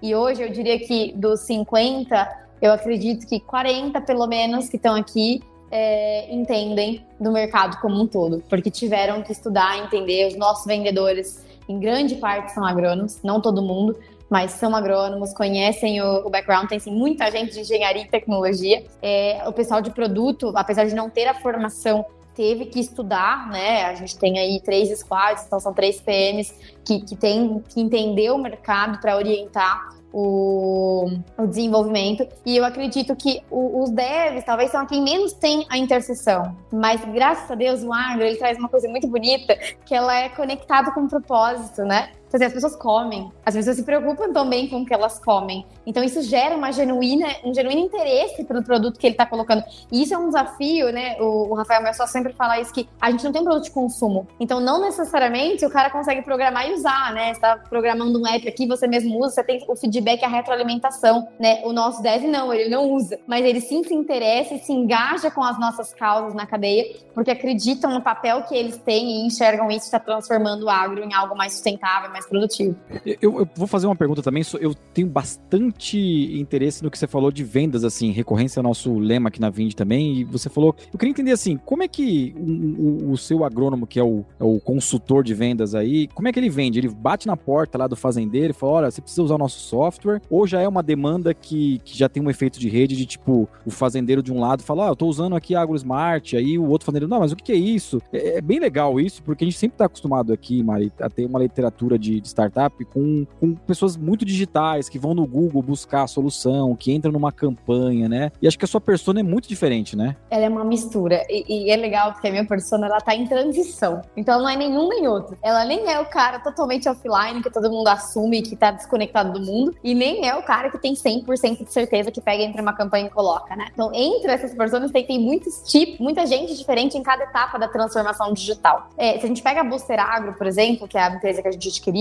E 0.05 0.13
hoje 0.13 0.43
eu 0.43 0.50
diria 0.50 0.77
que 0.77 1.13
dos 1.13 1.47
50, 1.47 2.45
eu 2.62 2.71
acredito 2.71 3.25
que 3.25 3.39
40 3.39 4.00
pelo 4.01 4.27
menos 4.27 4.69
que 4.69 4.75
estão 4.75 4.93
aqui 4.93 5.41
é, 5.71 6.31
entendem 6.31 7.03
do 7.19 7.31
mercado 7.31 7.81
como 7.81 8.00
um 8.00 8.05
todo, 8.05 8.43
porque 8.47 8.69
tiveram 8.69 9.24
que 9.24 9.31
estudar, 9.31 9.79
entender. 9.79 10.27
Os 10.27 10.38
nossos 10.38 10.63
vendedores, 10.67 11.43
em 11.67 11.79
grande 11.79 12.17
parte, 12.17 12.51
são 12.51 12.63
agrônomos, 12.63 13.19
não 13.24 13.41
todo 13.41 13.63
mundo, 13.63 13.97
mas 14.29 14.51
são 14.51 14.75
agrônomos, 14.75 15.33
conhecem 15.33 16.00
o, 16.00 16.27
o 16.27 16.29
background, 16.29 16.69
tem 16.69 16.77
sim, 16.77 16.91
muita 16.91 17.31
gente 17.31 17.53
de 17.53 17.62
engenharia 17.62 18.03
e 18.03 18.07
tecnologia. 18.07 18.83
É, 19.01 19.41
o 19.47 19.51
pessoal 19.51 19.81
de 19.81 19.89
produto, 19.89 20.53
apesar 20.55 20.85
de 20.85 20.93
não 20.93 21.09
ter 21.09 21.25
a 21.25 21.33
formação 21.33 22.05
teve 22.35 22.65
que 22.65 22.79
estudar, 22.79 23.47
né? 23.47 23.85
A 23.85 23.95
gente 23.95 24.17
tem 24.19 24.38
aí 24.38 24.59
três 24.59 24.95
squads, 25.00 25.45
então 25.47 25.59
são 25.59 25.74
três 25.74 26.00
PMs 26.01 26.53
que, 26.83 27.00
que 27.00 27.15
tem 27.15 27.63
que 27.69 27.79
entender 27.81 28.29
o 28.29 28.38
mercado 28.38 29.00
para 29.00 29.15
orientar 29.15 29.94
o, 30.17 31.10
o, 31.38 31.45
desenvolvimento. 31.45 32.25
E 32.45 32.55
eu 32.55 32.63
acredito 32.63 33.13
que 33.17 33.41
o, 33.51 33.84
os 33.84 33.89
devs 33.89 34.45
talvez 34.45 34.72
são 34.72 34.86
quem 34.86 35.03
menos 35.03 35.34
tem 35.34 35.65
a 35.69 35.77
interseção. 35.77 36.55
Mas 36.72 37.03
graças 37.03 37.51
a 37.51 37.55
Deus 37.55 37.84
o 37.84 37.91
agro 37.91 38.24
ele 38.24 38.38
traz 38.38 38.57
uma 38.57 38.69
coisa 38.69 38.88
muito 38.88 39.10
bonita, 39.10 39.57
que 39.86 39.93
ela 39.93 40.15
é 40.15 40.29
conectada 40.29 40.89
com 40.91 41.01
o 41.01 41.10
propósito, 41.10 41.81
né? 41.84 42.12
As 42.42 42.54
pessoas 42.54 42.75
comem, 42.75 43.32
as 43.46 43.56
pessoas 43.56 43.77
se 43.77 43.84
preocupam 43.84 44.32
também 44.32 44.68
com 44.68 44.82
o 44.82 44.86
que 44.86 44.94
elas 44.94 45.20
comem. 45.20 45.65
Então, 45.86 46.04
isso 46.04 46.22
gera 46.22 46.56
uma 46.56 46.72
genuína, 46.72 47.27
um 47.44 47.54
genuíno 47.54 47.82
interesse 47.82 48.44
pelo 48.44 48.63
produto 48.63 49.00
que 49.00 49.08
ele 49.08 49.13
está 49.13 49.25
colocando. 49.25 49.63
E 49.92 50.04
isso 50.04 50.13
é 50.13 50.18
um 50.18 50.27
desafio, 50.27 50.92
né? 50.92 51.15
O, 51.20 51.51
o 51.51 51.54
Rafael 51.54 51.82
Messó 51.84 52.06
sempre 52.08 52.34
fala 52.34 52.60
isso, 52.60 52.74
que 52.74 52.88
a 53.00 53.12
gente 53.12 53.24
não 53.24 53.32
tem 53.32 53.44
produto 53.44 53.65
de 53.65 53.72
consumo. 53.72 54.27
Então, 54.39 54.60
não 54.60 54.82
necessariamente 54.82 55.65
o 55.65 55.70
cara 55.70 55.89
consegue 55.89 56.22
programar 56.22 56.70
e 56.70 56.74
usar, 56.74 57.13
né? 57.13 57.27
Você 57.27 57.32
está 57.32 57.58
programando 57.58 58.20
um 58.20 58.27
app 58.27 58.48
aqui, 58.48 58.68
você 58.68 58.88
mesmo 58.88 59.20
usa, 59.20 59.36
você 59.36 59.44
tem 59.44 59.63
o 59.68 59.75
feedback, 59.75 60.24
a 60.24 60.27
retroalimentação, 60.27 61.27
né? 61.39 61.62
O 61.63 61.72
nosso 61.72 62.01
dev 62.01 62.24
não, 62.25 62.54
ele 62.54 62.70
não 62.70 62.92
usa. 62.92 63.20
Mas 63.27 63.46
ele 63.46 63.62
sim 63.62 63.84
se 63.84 63.94
interessa 63.94 64.54
e 64.54 64.60
se 64.60 64.74
engaja 64.74 65.30
com 65.32 65.44
as 65.44 65.60
nossas 65.60 65.94
causas 65.94 66.34
na 66.34 66.46
cadeia, 66.46 66.96
porque 67.13 67.32
acreditam 67.32 67.92
no 67.94 68.01
papel 68.01 68.44
que 68.44 68.56
eles 68.56 68.77
têm 68.77 69.22
e 69.22 69.27
enxergam 69.27 69.70
isso 69.72 69.86
está 69.86 70.00
transformando 70.00 70.65
o 70.65 70.70
agro 70.70 71.04
em 71.04 71.13
algo 71.13 71.36
mais 71.36 71.54
sustentável, 71.54 72.10
mais 72.10 72.25
produtivo. 72.27 72.75
Eu, 73.05 73.39
eu, 73.39 73.50
vou 73.55 73.67
fazer 73.67 73.88
uma 73.88 73.96
pergunta 73.96 74.22
também. 74.22 74.44
Eu 74.60 74.74
tenho 74.94 75.08
bastante 75.08 75.98
interesse 76.39 76.84
no 76.84 76.91
que 76.91 76.98
você 76.98 77.08
falou 77.08 77.32
de 77.32 77.44
vendas, 77.44 77.84
assim, 77.84 78.12
recorrência 78.12 78.60
ao 78.60 78.63
nosso 78.63 78.98
lema 78.98 79.29
aqui 79.29 79.39
na 79.39 79.50
Vind 79.50 79.74
também. 79.74 80.20
E 80.20 80.24
você 80.24 80.50
falou, 80.50 80.75
eu 80.91 81.00
queria 81.00 81.12
entender 81.12 81.32
assim, 81.32 81.58
como 81.58 81.84
é 81.84 81.88
que 81.88 82.36
o, 82.38 83.12
o 83.12 83.17
seu 83.17 83.44
agrônomo, 83.44 83.88
que 83.88 84.00
é 84.00 84.03
o, 84.03 84.25
é 84.39 84.44
o, 84.44 84.60
consultor 84.60 85.24
de 85.24 85.34
vendas 85.34 85.75
aí, 85.75 86.08
como 86.08 86.27
é 86.27 86.32
que 86.32 86.39
ele 86.39 86.50
vende? 86.50 86.79
Ele 86.79 86.89
bate 86.89 87.27
na 87.27 87.38
porta 87.38 87.77
lá 87.77 87.88
do 87.88 87.96
fazendeiro 87.96 88.51
e 88.51 88.53
fala: 88.53 88.74
olha, 88.74 88.91
você 88.91 89.01
precisa 89.01 89.24
usar 89.24 89.36
o 89.36 89.39
nosso 89.39 89.60
software, 89.60 90.22
ou 90.29 90.48
já 90.48 90.62
é 90.62 90.67
uma 90.67 90.82
demanda 90.82 91.34
que, 91.34 91.79
que 91.84 91.98
já 91.98 92.10
tem 92.10 92.22
um 92.22 92.29
efeito 92.29 92.60
de 92.60 92.70
rede 92.70 92.96
de 92.96 93.05
tipo, 93.05 93.48
o 93.65 93.72
fazendeiro 93.72 94.22
de 94.24 94.32
um 94.32 94.39
lado 94.39 94.63
fala: 94.63 94.88
ah, 94.88 94.89
eu 94.89 94.96
tô 94.96 95.08
usando 95.08 95.36
aqui 95.36 95.55
AgroSmart, 95.55 96.34
aí 96.34 96.58
o 96.58 96.67
outro 96.67 96.86
fazendeiro, 96.86 97.10
não, 97.10 97.20
mas 97.20 97.32
o 97.32 97.36
que 97.36 97.51
é 97.51 97.55
isso? 97.55 98.01
É, 98.12 98.38
é 98.38 98.41
bem 98.41 98.60
legal 98.60 99.00
isso, 99.00 99.22
porque 99.24 99.44
a 99.44 99.48
gente 99.48 99.58
sempre 99.58 99.77
tá 99.77 99.86
acostumado 99.86 100.34
aqui, 100.34 100.63
Mari, 100.63 100.91
a 101.00 101.10
ter 101.10 101.25
uma 101.25 101.39
literatura 101.39 101.98
de, 101.98 102.14
de 102.19 102.27
startup 102.27 102.84
com, 102.86 103.25
com 103.39 103.53
pessoas 103.53 103.98
muito 103.98 104.25
digitais, 104.25 104.89
que 104.89 105.00
vão 105.00 105.13
no 105.13 105.25
Google 105.25 105.62
buscar 105.62 106.03
a 106.03 106.07
solução, 106.07 106.75
que 106.75 106.93
entram 106.93 107.12
numa 107.12 107.31
campanha, 107.31 108.07
né? 108.10 108.31
E 108.41 108.48
acho 108.48 108.57
que 108.57 108.65
a 108.65 108.67
sua 108.67 108.81
persona 108.81 109.19
é 109.19 109.24
muito 109.24 109.48
diferente, 109.48 109.95
né? 109.95 110.15
Ela 110.29 110.45
é 110.45 110.50
uma 110.50 110.63
mistura. 110.63 111.25
E, 111.29 111.67
e 111.67 111.72
é 111.72 111.75
legal 111.75 112.13
porque 112.13 112.27
a 112.27 112.31
minha 112.31 112.45
persona, 112.45 112.88
ela 112.88 113.00
tá 113.00 113.15
em 113.15 113.27
transição. 113.27 114.01
Então 114.15 114.39
não 114.39 114.49
é 114.49 114.56
nenhum 114.56 114.88
nem 114.89 115.08
outro. 115.08 115.38
Ela 115.41 115.65
nem 115.65 115.91
é 115.91 115.99
o 115.99 116.06
cara 116.06 116.39
totalmente 116.39 116.88
offline, 116.88 117.41
que 117.41 117.49
todo 117.49 117.69
mundo 117.69 117.88
assume 117.88 118.41
que 118.41 118.56
tá 118.56 118.71
desconectado 118.71 119.34
do 119.34 119.45
mundo, 119.45 119.75
e 119.84 119.93
nem 119.93 120.28
é 120.28 120.36
o 120.36 120.43
cara 120.43 120.69
que 120.69 120.78
tem 120.78 120.93
100% 120.93 121.63
de 121.63 121.71
certeza 121.71 122.12
que 122.12 122.21
pega 122.21 122.43
entre 122.43 122.62
uma 122.62 122.73
campanha 122.73 123.08
e 123.08 123.10
coloca, 123.10 123.56
né? 123.56 123.67
Então, 123.73 123.91
entre 123.93 124.32
essas 124.32 124.54
pessoas, 124.54 124.91
tem, 124.91 125.06
tem 125.06 125.19
muitos 125.19 125.62
tipos, 125.63 125.99
muita 125.99 126.25
gente 126.25 126.56
diferente 126.56 126.97
em 126.97 127.04
cada 127.04 127.23
etapa 127.23 127.58
da 127.58 127.67
transformação 127.67 128.34
digital. 128.34 128.89
É, 128.97 129.17
se 129.19 129.25
a 129.25 129.28
gente 129.28 129.41
pega 129.41 129.62
a 129.62 129.63
Booster 129.63 129.99
Agro, 129.99 130.34
por 130.34 130.47
exemplo, 130.47 130.88
que 130.88 130.97
é 130.97 131.01
a 131.01 131.10
empresa 131.10 131.41
que 131.41 131.47
a 131.47 131.51
gente 131.51 131.69
adquiriu, 131.69 131.94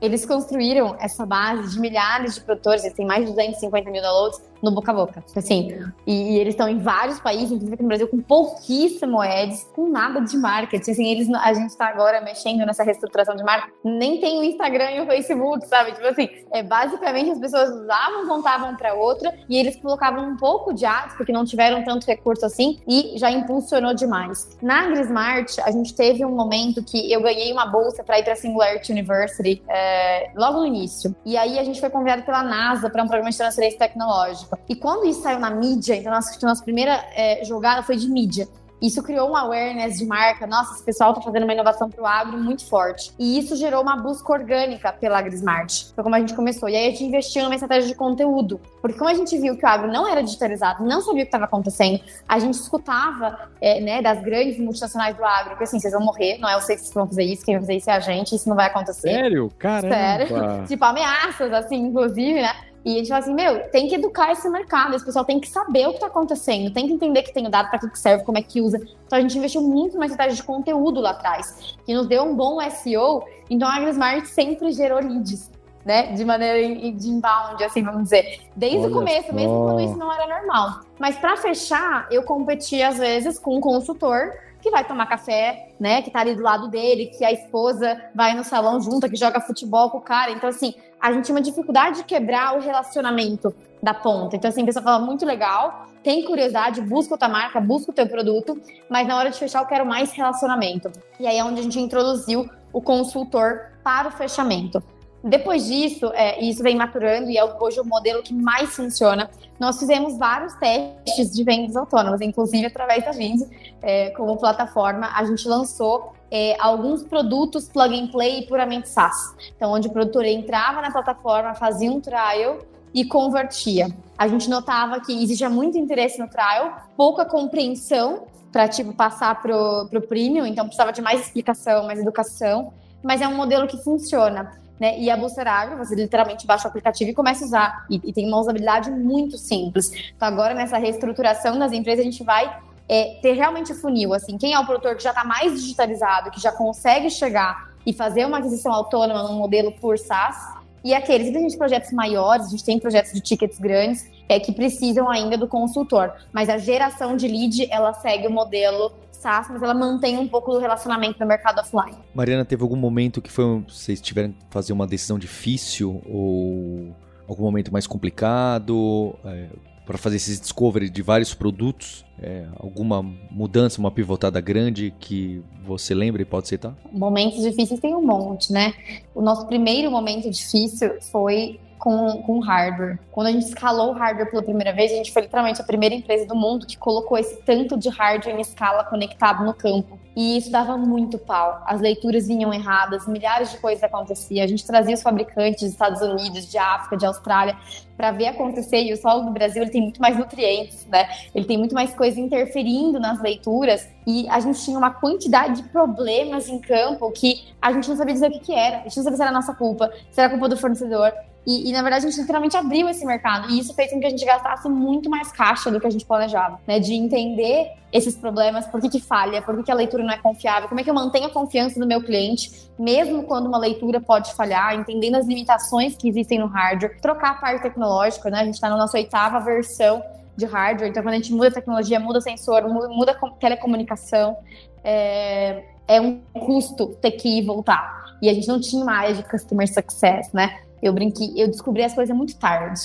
eles 0.00 0.26
construíram 0.26 0.96
essa 1.00 1.24
base 1.24 1.74
de 1.74 1.80
milhares 1.80 2.34
de 2.34 2.40
produtores, 2.42 2.84
eles 2.84 2.96
têm 2.96 3.06
mais 3.06 3.24
de 3.24 3.32
250 3.32 3.90
mil 3.90 4.02
downloads 4.02 4.42
no 4.62 4.70
boca 4.70 4.92
a 4.92 4.94
boca. 4.94 5.24
Assim, 5.34 5.78
e, 6.06 6.34
e 6.34 6.38
eles 6.38 6.54
estão 6.54 6.68
em 6.68 6.78
vários 6.78 7.20
países, 7.20 7.52
inclusive 7.52 7.74
aqui 7.74 7.82
no 7.82 7.88
Brasil, 7.88 8.08
com 8.08 8.20
pouquíssimo 8.20 9.20
ads, 9.20 9.64
com 9.74 9.88
nada 9.88 10.20
de 10.20 10.36
marketing. 10.36 10.90
Assim, 10.90 11.06
eles, 11.10 11.28
a 11.30 11.52
gente 11.54 11.70
está 11.70 11.88
agora 11.88 12.20
mexendo 12.20 12.64
nessa 12.64 12.82
reestruturação 12.82 13.36
de 13.36 13.44
marca, 13.44 13.70
nem 13.84 14.20
tem 14.20 14.38
o 14.38 14.44
Instagram 14.44 14.90
e 14.92 15.00
o 15.00 15.06
Facebook, 15.06 15.66
sabe? 15.66 15.92
Tipo 15.92 16.06
assim, 16.06 16.28
é, 16.52 16.62
basicamente 16.62 17.30
as 17.30 17.38
pessoas 17.38 17.70
usavam, 17.70 18.26
contavam 18.26 18.76
para 18.76 18.94
outra 18.94 19.34
e 19.48 19.56
eles 19.56 19.76
colocavam 19.76 20.28
um 20.28 20.36
pouco 20.36 20.72
de 20.72 20.84
ads, 20.84 21.16
porque 21.16 21.32
não 21.32 21.44
tiveram 21.44 21.84
tanto 21.84 22.06
recurso 22.06 22.44
assim, 22.44 22.80
e 22.86 23.18
já 23.18 23.30
impulsionou 23.30 23.94
demais. 23.94 24.56
Na 24.62 24.84
AgriSmart, 24.84 25.58
a 25.64 25.70
gente 25.70 25.94
teve 25.94 26.24
um 26.24 26.34
momento 26.34 26.82
que 26.82 27.12
eu 27.12 27.22
ganhei 27.22 27.52
uma 27.52 27.66
bolsa 27.66 28.02
para 28.02 28.18
ir 28.18 28.24
para 28.24 28.32
a 28.32 28.36
Singularity 28.36 28.92
University. 28.92 29.62
É, 29.68 30.30
logo 30.34 30.60
no 30.60 30.66
início. 30.66 31.14
E 31.24 31.36
aí 31.36 31.58
a 31.58 31.64
gente 31.64 31.80
foi 31.80 31.90
convidado 31.90 32.22
pela 32.22 32.42
NASA 32.42 32.90
para 32.90 33.02
um 33.02 33.06
programa 33.06 33.30
de 33.30 33.36
transferência 33.36 33.78
tecnológica. 33.78 34.45
E 34.68 34.76
quando 34.76 35.06
isso 35.06 35.22
saiu 35.22 35.38
na 35.38 35.50
mídia, 35.50 35.94
então 35.94 36.12
nossa, 36.12 36.38
nossa 36.46 36.62
primeira 36.62 37.04
é, 37.14 37.44
jogada 37.44 37.82
foi 37.82 37.96
de 37.96 38.08
mídia. 38.08 38.48
Isso 38.80 39.02
criou 39.02 39.28
uma 39.30 39.40
awareness 39.40 39.98
de 39.98 40.04
marca. 40.04 40.46
Nossa, 40.46 40.74
esse 40.74 40.84
pessoal 40.84 41.10
está 41.10 41.22
fazendo 41.22 41.44
uma 41.44 41.52
inovação 41.52 41.88
para 41.88 42.02
o 42.02 42.06
agro 42.06 42.36
muito 42.36 42.66
forte. 42.66 43.10
E 43.18 43.38
isso 43.38 43.56
gerou 43.56 43.82
uma 43.82 43.96
busca 43.96 44.30
orgânica 44.32 44.92
pela 44.92 45.18
AgriSmart. 45.18 45.86
Foi 45.94 46.04
como 46.04 46.14
a 46.14 46.20
gente 46.20 46.34
começou. 46.34 46.68
E 46.68 46.76
aí 46.76 46.88
a 46.88 46.90
gente 46.90 47.04
investiu 47.04 47.42
numa 47.44 47.54
estratégia 47.54 47.88
de 47.88 47.94
conteúdo. 47.94 48.60
Porque 48.86 48.98
como 48.98 49.10
a 49.10 49.14
gente 49.14 49.36
viu 49.38 49.56
que 49.56 49.64
o 49.64 49.68
agro 49.68 49.90
não 49.90 50.06
era 50.06 50.22
digitalizado, 50.22 50.84
não 50.84 51.00
sabia 51.00 51.22
o 51.22 51.24
que 51.24 51.28
estava 51.28 51.44
acontecendo, 51.44 52.00
a 52.28 52.38
gente 52.38 52.54
escutava 52.54 53.50
é, 53.60 53.80
né, 53.80 54.00
das 54.00 54.22
grandes 54.22 54.58
multinacionais 54.58 55.16
do 55.16 55.24
agro, 55.24 55.56
que 55.56 55.64
assim, 55.64 55.80
vocês 55.80 55.92
vão 55.92 56.04
morrer, 56.04 56.38
não 56.38 56.48
é 56.48 56.54
vocês 56.60 56.88
que 56.88 56.94
vão 56.94 57.06
fazer 57.06 57.24
isso, 57.24 57.44
quem 57.44 57.54
vai 57.54 57.62
fazer 57.62 57.76
isso 57.76 57.90
é 57.90 57.94
a 57.94 58.00
gente, 58.00 58.34
isso 58.36 58.48
não 58.48 58.54
vai 58.54 58.66
acontecer. 58.66 59.10
Sério? 59.10 59.50
Caramba! 59.58 59.94
Sério. 59.94 60.66
tipo, 60.68 60.84
ameaças, 60.84 61.52
assim, 61.52 61.76
inclusive, 61.76 62.40
né? 62.40 62.52
E 62.84 62.94
a 62.94 62.98
gente 62.98 63.08
fala 63.08 63.18
assim, 63.20 63.34
meu, 63.34 63.68
tem 63.70 63.88
que 63.88 63.96
educar 63.96 64.30
esse 64.30 64.48
mercado, 64.48 64.94
esse 64.94 65.04
pessoal 65.04 65.24
tem 65.24 65.40
que 65.40 65.48
saber 65.48 65.88
o 65.88 65.90
que 65.90 65.96
está 65.96 66.06
acontecendo, 66.06 66.72
tem 66.72 66.86
que 66.86 66.92
entender 66.92 67.22
que 67.22 67.34
tem 67.34 67.44
o 67.44 67.50
dado, 67.50 67.68
para 67.68 67.80
que 67.80 67.98
serve, 67.98 68.22
como 68.22 68.38
é 68.38 68.42
que 68.42 68.60
usa. 68.60 68.78
Então 69.04 69.18
a 69.18 69.20
gente 69.20 69.36
investiu 69.36 69.60
muito 69.60 69.98
na 69.98 70.06
estratégia 70.06 70.36
de 70.36 70.44
conteúdo 70.44 71.00
lá 71.00 71.10
atrás, 71.10 71.74
que 71.84 71.92
nos 71.92 72.06
deu 72.06 72.22
um 72.22 72.36
bom 72.36 72.60
SEO. 72.70 73.24
Então 73.50 73.68
a 73.68 73.74
AgriSmart 73.74 74.26
sempre 74.26 74.70
gerou 74.70 75.00
leads. 75.00 75.50
Né, 75.86 76.14
de 76.14 76.24
maneira 76.24 76.58
de 76.90 77.08
inbound, 77.08 77.62
assim, 77.62 77.80
vamos 77.80 78.02
dizer, 78.02 78.40
desde 78.56 78.78
Olha 78.78 78.88
o 78.88 78.92
começo, 78.92 79.28
só. 79.28 79.32
mesmo 79.32 79.66
quando 79.66 79.80
isso 79.82 79.96
não 79.96 80.12
era 80.12 80.26
normal. 80.26 80.80
Mas 80.98 81.16
para 81.16 81.36
fechar, 81.36 82.08
eu 82.10 82.24
competi 82.24 82.82
às 82.82 82.98
vezes 82.98 83.38
com 83.38 83.56
um 83.56 83.60
consultor 83.60 84.32
que 84.60 84.68
vai 84.68 84.84
tomar 84.84 85.06
café, 85.06 85.68
né? 85.78 86.02
Que 86.02 86.10
tá 86.10 86.18
ali 86.18 86.34
do 86.34 86.42
lado 86.42 86.66
dele, 86.66 87.06
que 87.06 87.24
a 87.24 87.30
esposa 87.30 88.02
vai 88.12 88.34
no 88.34 88.42
salão 88.42 88.80
junto, 88.80 89.08
que 89.08 89.14
joga 89.14 89.40
futebol 89.40 89.90
com 89.90 89.98
o 89.98 90.00
cara. 90.00 90.32
Então, 90.32 90.48
assim, 90.48 90.74
a 91.00 91.12
gente 91.12 91.26
tem 91.26 91.36
uma 91.36 91.40
dificuldade 91.40 91.98
de 91.98 92.04
quebrar 92.04 92.56
o 92.56 92.60
relacionamento 92.60 93.54
da 93.80 93.94
ponta. 93.94 94.34
Então, 94.34 94.48
assim, 94.48 94.62
a 94.62 94.66
pessoa 94.66 94.82
fala 94.82 94.98
muito 94.98 95.24
legal, 95.24 95.86
tem 96.02 96.24
curiosidade, 96.24 96.80
busca 96.80 97.14
outra 97.14 97.28
marca, 97.28 97.60
busca 97.60 97.92
o 97.92 97.94
teu 97.94 98.08
produto, 98.08 98.60
mas 98.88 99.06
na 99.06 99.16
hora 99.16 99.30
de 99.30 99.38
fechar 99.38 99.62
eu 99.62 99.66
quero 99.66 99.86
mais 99.86 100.10
relacionamento. 100.12 100.90
E 101.20 101.28
aí 101.28 101.38
é 101.38 101.44
onde 101.44 101.60
a 101.60 101.62
gente 101.62 101.78
introduziu 101.78 102.48
o 102.72 102.82
consultor 102.82 103.72
para 103.84 104.08
o 104.08 104.10
fechamento. 104.10 104.82
Depois 105.26 105.66
disso, 105.66 106.12
é, 106.14 106.40
isso 106.40 106.62
vem 106.62 106.76
maturando 106.76 107.28
e 107.28 107.36
é 107.36 107.44
hoje 107.44 107.80
o 107.80 107.84
modelo 107.84 108.22
que 108.22 108.32
mais 108.32 108.76
funciona. 108.76 109.28
Nós 109.58 109.76
fizemos 109.76 110.16
vários 110.16 110.54
testes 110.54 111.32
de 111.32 111.42
vendas 111.42 111.74
autônomas, 111.74 112.20
inclusive 112.20 112.64
através 112.64 113.04
da 113.04 113.10
Vindi, 113.10 113.44
é, 113.82 114.10
como 114.10 114.36
plataforma. 114.36 115.10
A 115.16 115.24
gente 115.24 115.48
lançou 115.48 116.12
é, 116.30 116.54
alguns 116.60 117.02
produtos 117.02 117.68
plug 117.68 117.92
and 117.98 118.06
play 118.06 118.46
puramente 118.46 118.88
SaaS. 118.88 119.34
Então, 119.56 119.72
onde 119.72 119.88
o 119.88 119.90
produtor 119.90 120.24
entrava 120.24 120.80
na 120.80 120.92
plataforma, 120.92 121.54
fazia 121.54 121.90
um 121.90 122.00
trial 122.00 122.58
e 122.94 123.04
convertia. 123.04 123.88
A 124.16 124.28
gente 124.28 124.48
notava 124.48 125.00
que 125.00 125.24
existia 125.24 125.50
muito 125.50 125.76
interesse 125.76 126.20
no 126.20 126.28
trial, 126.28 126.82
pouca 126.96 127.24
compreensão 127.24 128.26
para 128.52 128.68
tipo 128.68 128.94
passar 128.94 129.42
pro, 129.42 129.88
pro 129.90 130.00
premium, 130.02 130.46
então 130.46 130.66
precisava 130.66 130.92
de 130.92 131.02
mais 131.02 131.20
explicação, 131.22 131.84
mais 131.84 131.98
educação, 131.98 132.72
mas 133.02 133.20
é 133.20 133.26
um 133.26 133.34
modelo 133.34 133.66
que 133.66 133.76
funciona. 133.82 134.64
Né? 134.78 134.98
E 134.98 135.10
a 135.10 135.16
Booster 135.16 135.46
Agro, 135.46 135.78
você 135.78 135.94
literalmente 135.94 136.46
baixa 136.46 136.66
o 136.66 136.68
aplicativo 136.68 137.10
e 137.10 137.14
começa 137.14 137.44
a 137.44 137.46
usar. 137.46 137.86
E, 137.90 138.00
e 138.04 138.12
tem 138.12 138.26
uma 138.26 138.38
usabilidade 138.38 138.90
muito 138.90 139.38
simples. 139.38 139.90
Então, 140.14 140.28
agora, 140.28 140.54
nessa 140.54 140.78
reestruturação 140.78 141.58
das 141.58 141.72
empresas, 141.72 142.00
a 142.00 142.10
gente 142.10 142.22
vai 142.22 142.60
é, 142.88 143.18
ter 143.20 143.32
realmente 143.32 143.74
funil, 143.74 144.14
assim, 144.14 144.38
quem 144.38 144.52
é 144.52 144.58
o 144.58 144.64
produtor 144.64 144.96
que 144.96 145.02
já 145.02 145.10
está 145.10 145.24
mais 145.24 145.60
digitalizado, 145.60 146.30
que 146.30 146.40
já 146.40 146.52
consegue 146.52 147.10
chegar 147.10 147.70
e 147.84 147.92
fazer 147.92 148.26
uma 148.26 148.38
aquisição 148.38 148.72
autônoma 148.72 149.22
no 149.24 149.34
modelo 149.34 149.72
por 149.72 149.98
SaaS, 149.98 150.56
e 150.84 150.94
aqueles 150.94 151.30
que 151.30 151.36
a 151.36 151.40
gente 151.40 151.56
projetos 151.56 151.90
maiores, 151.90 152.46
a 152.46 152.50
gente 152.50 152.64
tem 152.64 152.78
projetos 152.78 153.12
de 153.12 153.20
tickets 153.20 153.58
grandes, 153.58 154.08
é, 154.28 154.38
que 154.38 154.52
precisam 154.52 155.08
ainda 155.08 155.36
do 155.36 155.48
consultor. 155.48 156.12
Mas 156.32 156.48
a 156.48 156.58
geração 156.58 157.16
de 157.16 157.26
lead, 157.26 157.68
ela 157.72 157.92
segue 157.92 158.28
o 158.28 158.30
modelo 158.30 158.92
SaaS, 159.16 159.48
mas 159.50 159.62
ela 159.62 159.74
mantém 159.74 160.18
um 160.18 160.28
pouco 160.28 160.52
do 160.52 160.58
relacionamento 160.58 161.18
no 161.20 161.26
mercado 161.26 161.60
offline. 161.60 161.96
Mariana, 162.14 162.44
teve 162.44 162.62
algum 162.62 162.76
momento 162.76 163.20
que 163.20 163.30
foi 163.30 163.62
vocês 163.68 164.00
tiveram 164.00 164.30
que 164.30 164.38
fazer 164.50 164.72
uma 164.72 164.86
decisão 164.86 165.18
difícil 165.18 166.02
ou 166.06 166.94
algum 167.28 167.44
momento 167.44 167.72
mais 167.72 167.86
complicado? 167.86 169.14
É, 169.24 169.48
para 169.86 169.96
fazer 169.96 170.16
esse 170.16 170.40
discovery 170.40 170.90
de 170.90 171.00
vários 171.00 171.32
produtos? 171.32 172.04
É, 172.20 172.46
alguma 172.58 173.02
mudança, 173.30 173.78
uma 173.78 173.90
pivotada 173.90 174.40
grande 174.40 174.92
que 174.98 175.42
você 175.64 175.94
lembra 175.94 176.22
e 176.22 176.24
pode 176.24 176.48
citar? 176.48 176.74
Momentos 176.90 177.42
difíceis 177.42 177.78
tem 177.78 177.94
um 177.94 178.02
monte, 178.02 178.52
né? 178.52 178.74
O 179.14 179.22
nosso 179.22 179.46
primeiro 179.46 179.90
momento 179.90 180.28
difícil 180.28 181.00
foi 181.12 181.60
com, 181.78 182.22
com 182.22 182.38
hardware. 182.40 182.98
Quando 183.12 183.28
a 183.28 183.32
gente 183.32 183.46
escalou 183.46 183.90
o 183.90 183.92
hardware 183.92 184.30
pela 184.30 184.42
primeira 184.42 184.72
vez, 184.72 184.92
a 184.92 184.96
gente 184.96 185.12
foi 185.12 185.22
literalmente 185.22 185.60
a 185.60 185.64
primeira 185.64 185.94
empresa 185.94 186.26
do 186.26 186.34
mundo 186.34 186.66
que 186.66 186.76
colocou 186.76 187.16
esse 187.16 187.42
tanto 187.42 187.76
de 187.76 187.88
hardware 187.88 188.36
em 188.36 188.40
escala 188.40 188.84
conectado 188.84 189.44
no 189.44 189.54
campo. 189.54 189.98
E 190.16 190.38
isso 190.38 190.50
dava 190.50 190.78
muito 190.78 191.18
pau. 191.18 191.62
As 191.66 191.78
leituras 191.78 192.26
vinham 192.26 192.52
erradas, 192.52 193.06
milhares 193.06 193.50
de 193.50 193.58
coisas 193.58 193.84
aconteciam. 193.84 194.42
A 194.42 194.46
gente 194.46 194.66
trazia 194.66 194.94
os 194.94 195.02
fabricantes 195.02 195.62
dos 195.62 195.72
Estados 195.72 196.00
Unidos, 196.00 196.50
de 196.50 196.56
África, 196.56 196.96
de 196.96 197.04
Austrália, 197.04 197.54
para 197.98 198.12
ver 198.12 198.28
acontecer. 198.28 198.82
E 198.82 198.94
o 198.94 198.96
solo 198.96 199.24
do 199.24 199.30
Brasil 199.30 199.60
ele 199.60 199.70
tem 199.70 199.82
muito 199.82 200.00
mais 200.00 200.16
nutrientes, 200.16 200.86
né? 200.86 201.06
Ele 201.34 201.44
tem 201.44 201.58
muito 201.58 201.74
mais 201.74 201.94
coisa 201.94 202.18
interferindo 202.18 202.98
nas 202.98 203.20
leituras. 203.20 203.86
E 204.06 204.26
a 204.30 204.40
gente 204.40 204.58
tinha 204.64 204.78
uma 204.78 204.90
quantidade 204.90 205.60
de 205.60 205.68
problemas 205.68 206.48
em 206.48 206.58
campo 206.60 207.10
que 207.10 207.48
a 207.60 207.70
gente 207.72 207.86
não 207.86 207.96
sabia 207.96 208.14
dizer 208.14 208.28
o 208.28 208.32
que, 208.32 208.40
que 208.40 208.54
era. 208.54 208.78
A 208.78 208.82
gente 208.84 208.96
não 208.96 209.04
sabia 209.04 209.16
se 209.18 209.22
era 209.22 209.32
nossa 209.32 209.54
culpa, 209.54 209.92
se 210.10 210.18
era 210.18 210.30
culpa 210.30 210.48
do 210.48 210.56
fornecedor. 210.56 211.12
E, 211.46 211.70
e, 211.70 211.72
na 211.72 211.80
verdade, 211.80 212.06
a 212.06 212.10
gente 212.10 212.20
literalmente 212.20 212.56
abriu 212.56 212.88
esse 212.88 213.06
mercado. 213.06 213.48
E 213.50 213.60
isso 213.60 213.72
fez 213.72 213.92
com 213.92 214.00
que 214.00 214.06
a 214.06 214.10
gente 214.10 214.24
gastasse 214.24 214.68
muito 214.68 215.08
mais 215.08 215.30
caixa 215.30 215.70
do 215.70 215.78
que 215.78 215.86
a 215.86 215.90
gente 215.90 216.04
planejava, 216.04 216.58
né? 216.66 216.80
De 216.80 216.92
entender 216.92 217.70
esses 217.92 218.16
problemas, 218.16 218.66
por 218.66 218.80
que, 218.80 218.88
que 218.88 219.00
falha, 219.00 219.40
por 219.40 219.56
que, 219.56 219.62
que 219.62 219.70
a 219.70 219.74
leitura 219.74 220.02
não 220.02 220.12
é 220.12 220.18
confiável, 220.18 220.68
como 220.68 220.80
é 220.80 220.84
que 220.84 220.90
eu 220.90 220.94
mantenho 220.94 221.26
a 221.26 221.30
confiança 221.30 221.78
do 221.78 221.86
meu 221.86 222.02
cliente, 222.02 222.68
mesmo 222.76 223.22
quando 223.22 223.46
uma 223.46 223.58
leitura 223.58 224.00
pode 224.00 224.34
falhar, 224.34 224.74
entendendo 224.74 225.14
as 225.14 225.26
limitações 225.26 225.96
que 225.96 226.08
existem 226.08 226.40
no 226.40 226.46
hardware, 226.46 227.00
trocar 227.00 227.30
a 227.30 227.34
parte 227.34 227.62
tecnológica, 227.62 228.28
né? 228.28 228.40
A 228.40 228.44
gente 228.44 228.54
está 228.54 228.68
na 228.68 228.76
nossa 228.76 228.98
oitava 228.98 229.38
versão 229.38 230.02
de 230.36 230.44
hardware, 230.46 230.90
então 230.90 231.02
quando 231.02 231.14
a 231.14 231.16
gente 231.16 231.32
muda 231.32 231.48
a 231.48 231.52
tecnologia, 231.52 232.00
muda 232.00 232.20
sensor, 232.20 232.68
muda 232.68 233.12
a 233.12 233.30
telecomunicação, 233.30 234.36
é, 234.82 235.62
é 235.86 236.00
um 236.00 236.20
custo 236.34 236.88
ter 237.00 237.12
que 237.12 237.40
voltar. 237.42 238.04
E 238.20 238.28
a 238.28 238.34
gente 238.34 238.48
não 238.48 238.60
tinha 238.60 238.82
uma 238.82 238.94
área 238.94 239.14
de 239.14 239.22
customer 239.22 239.72
success, 239.72 240.32
né? 240.32 240.65
Eu 240.82 240.92
brinquei, 240.92 241.32
eu 241.36 241.48
descobri 241.48 241.82
as 241.82 241.94
coisas 241.94 242.16
muito 242.16 242.36
tarde. 242.36 242.80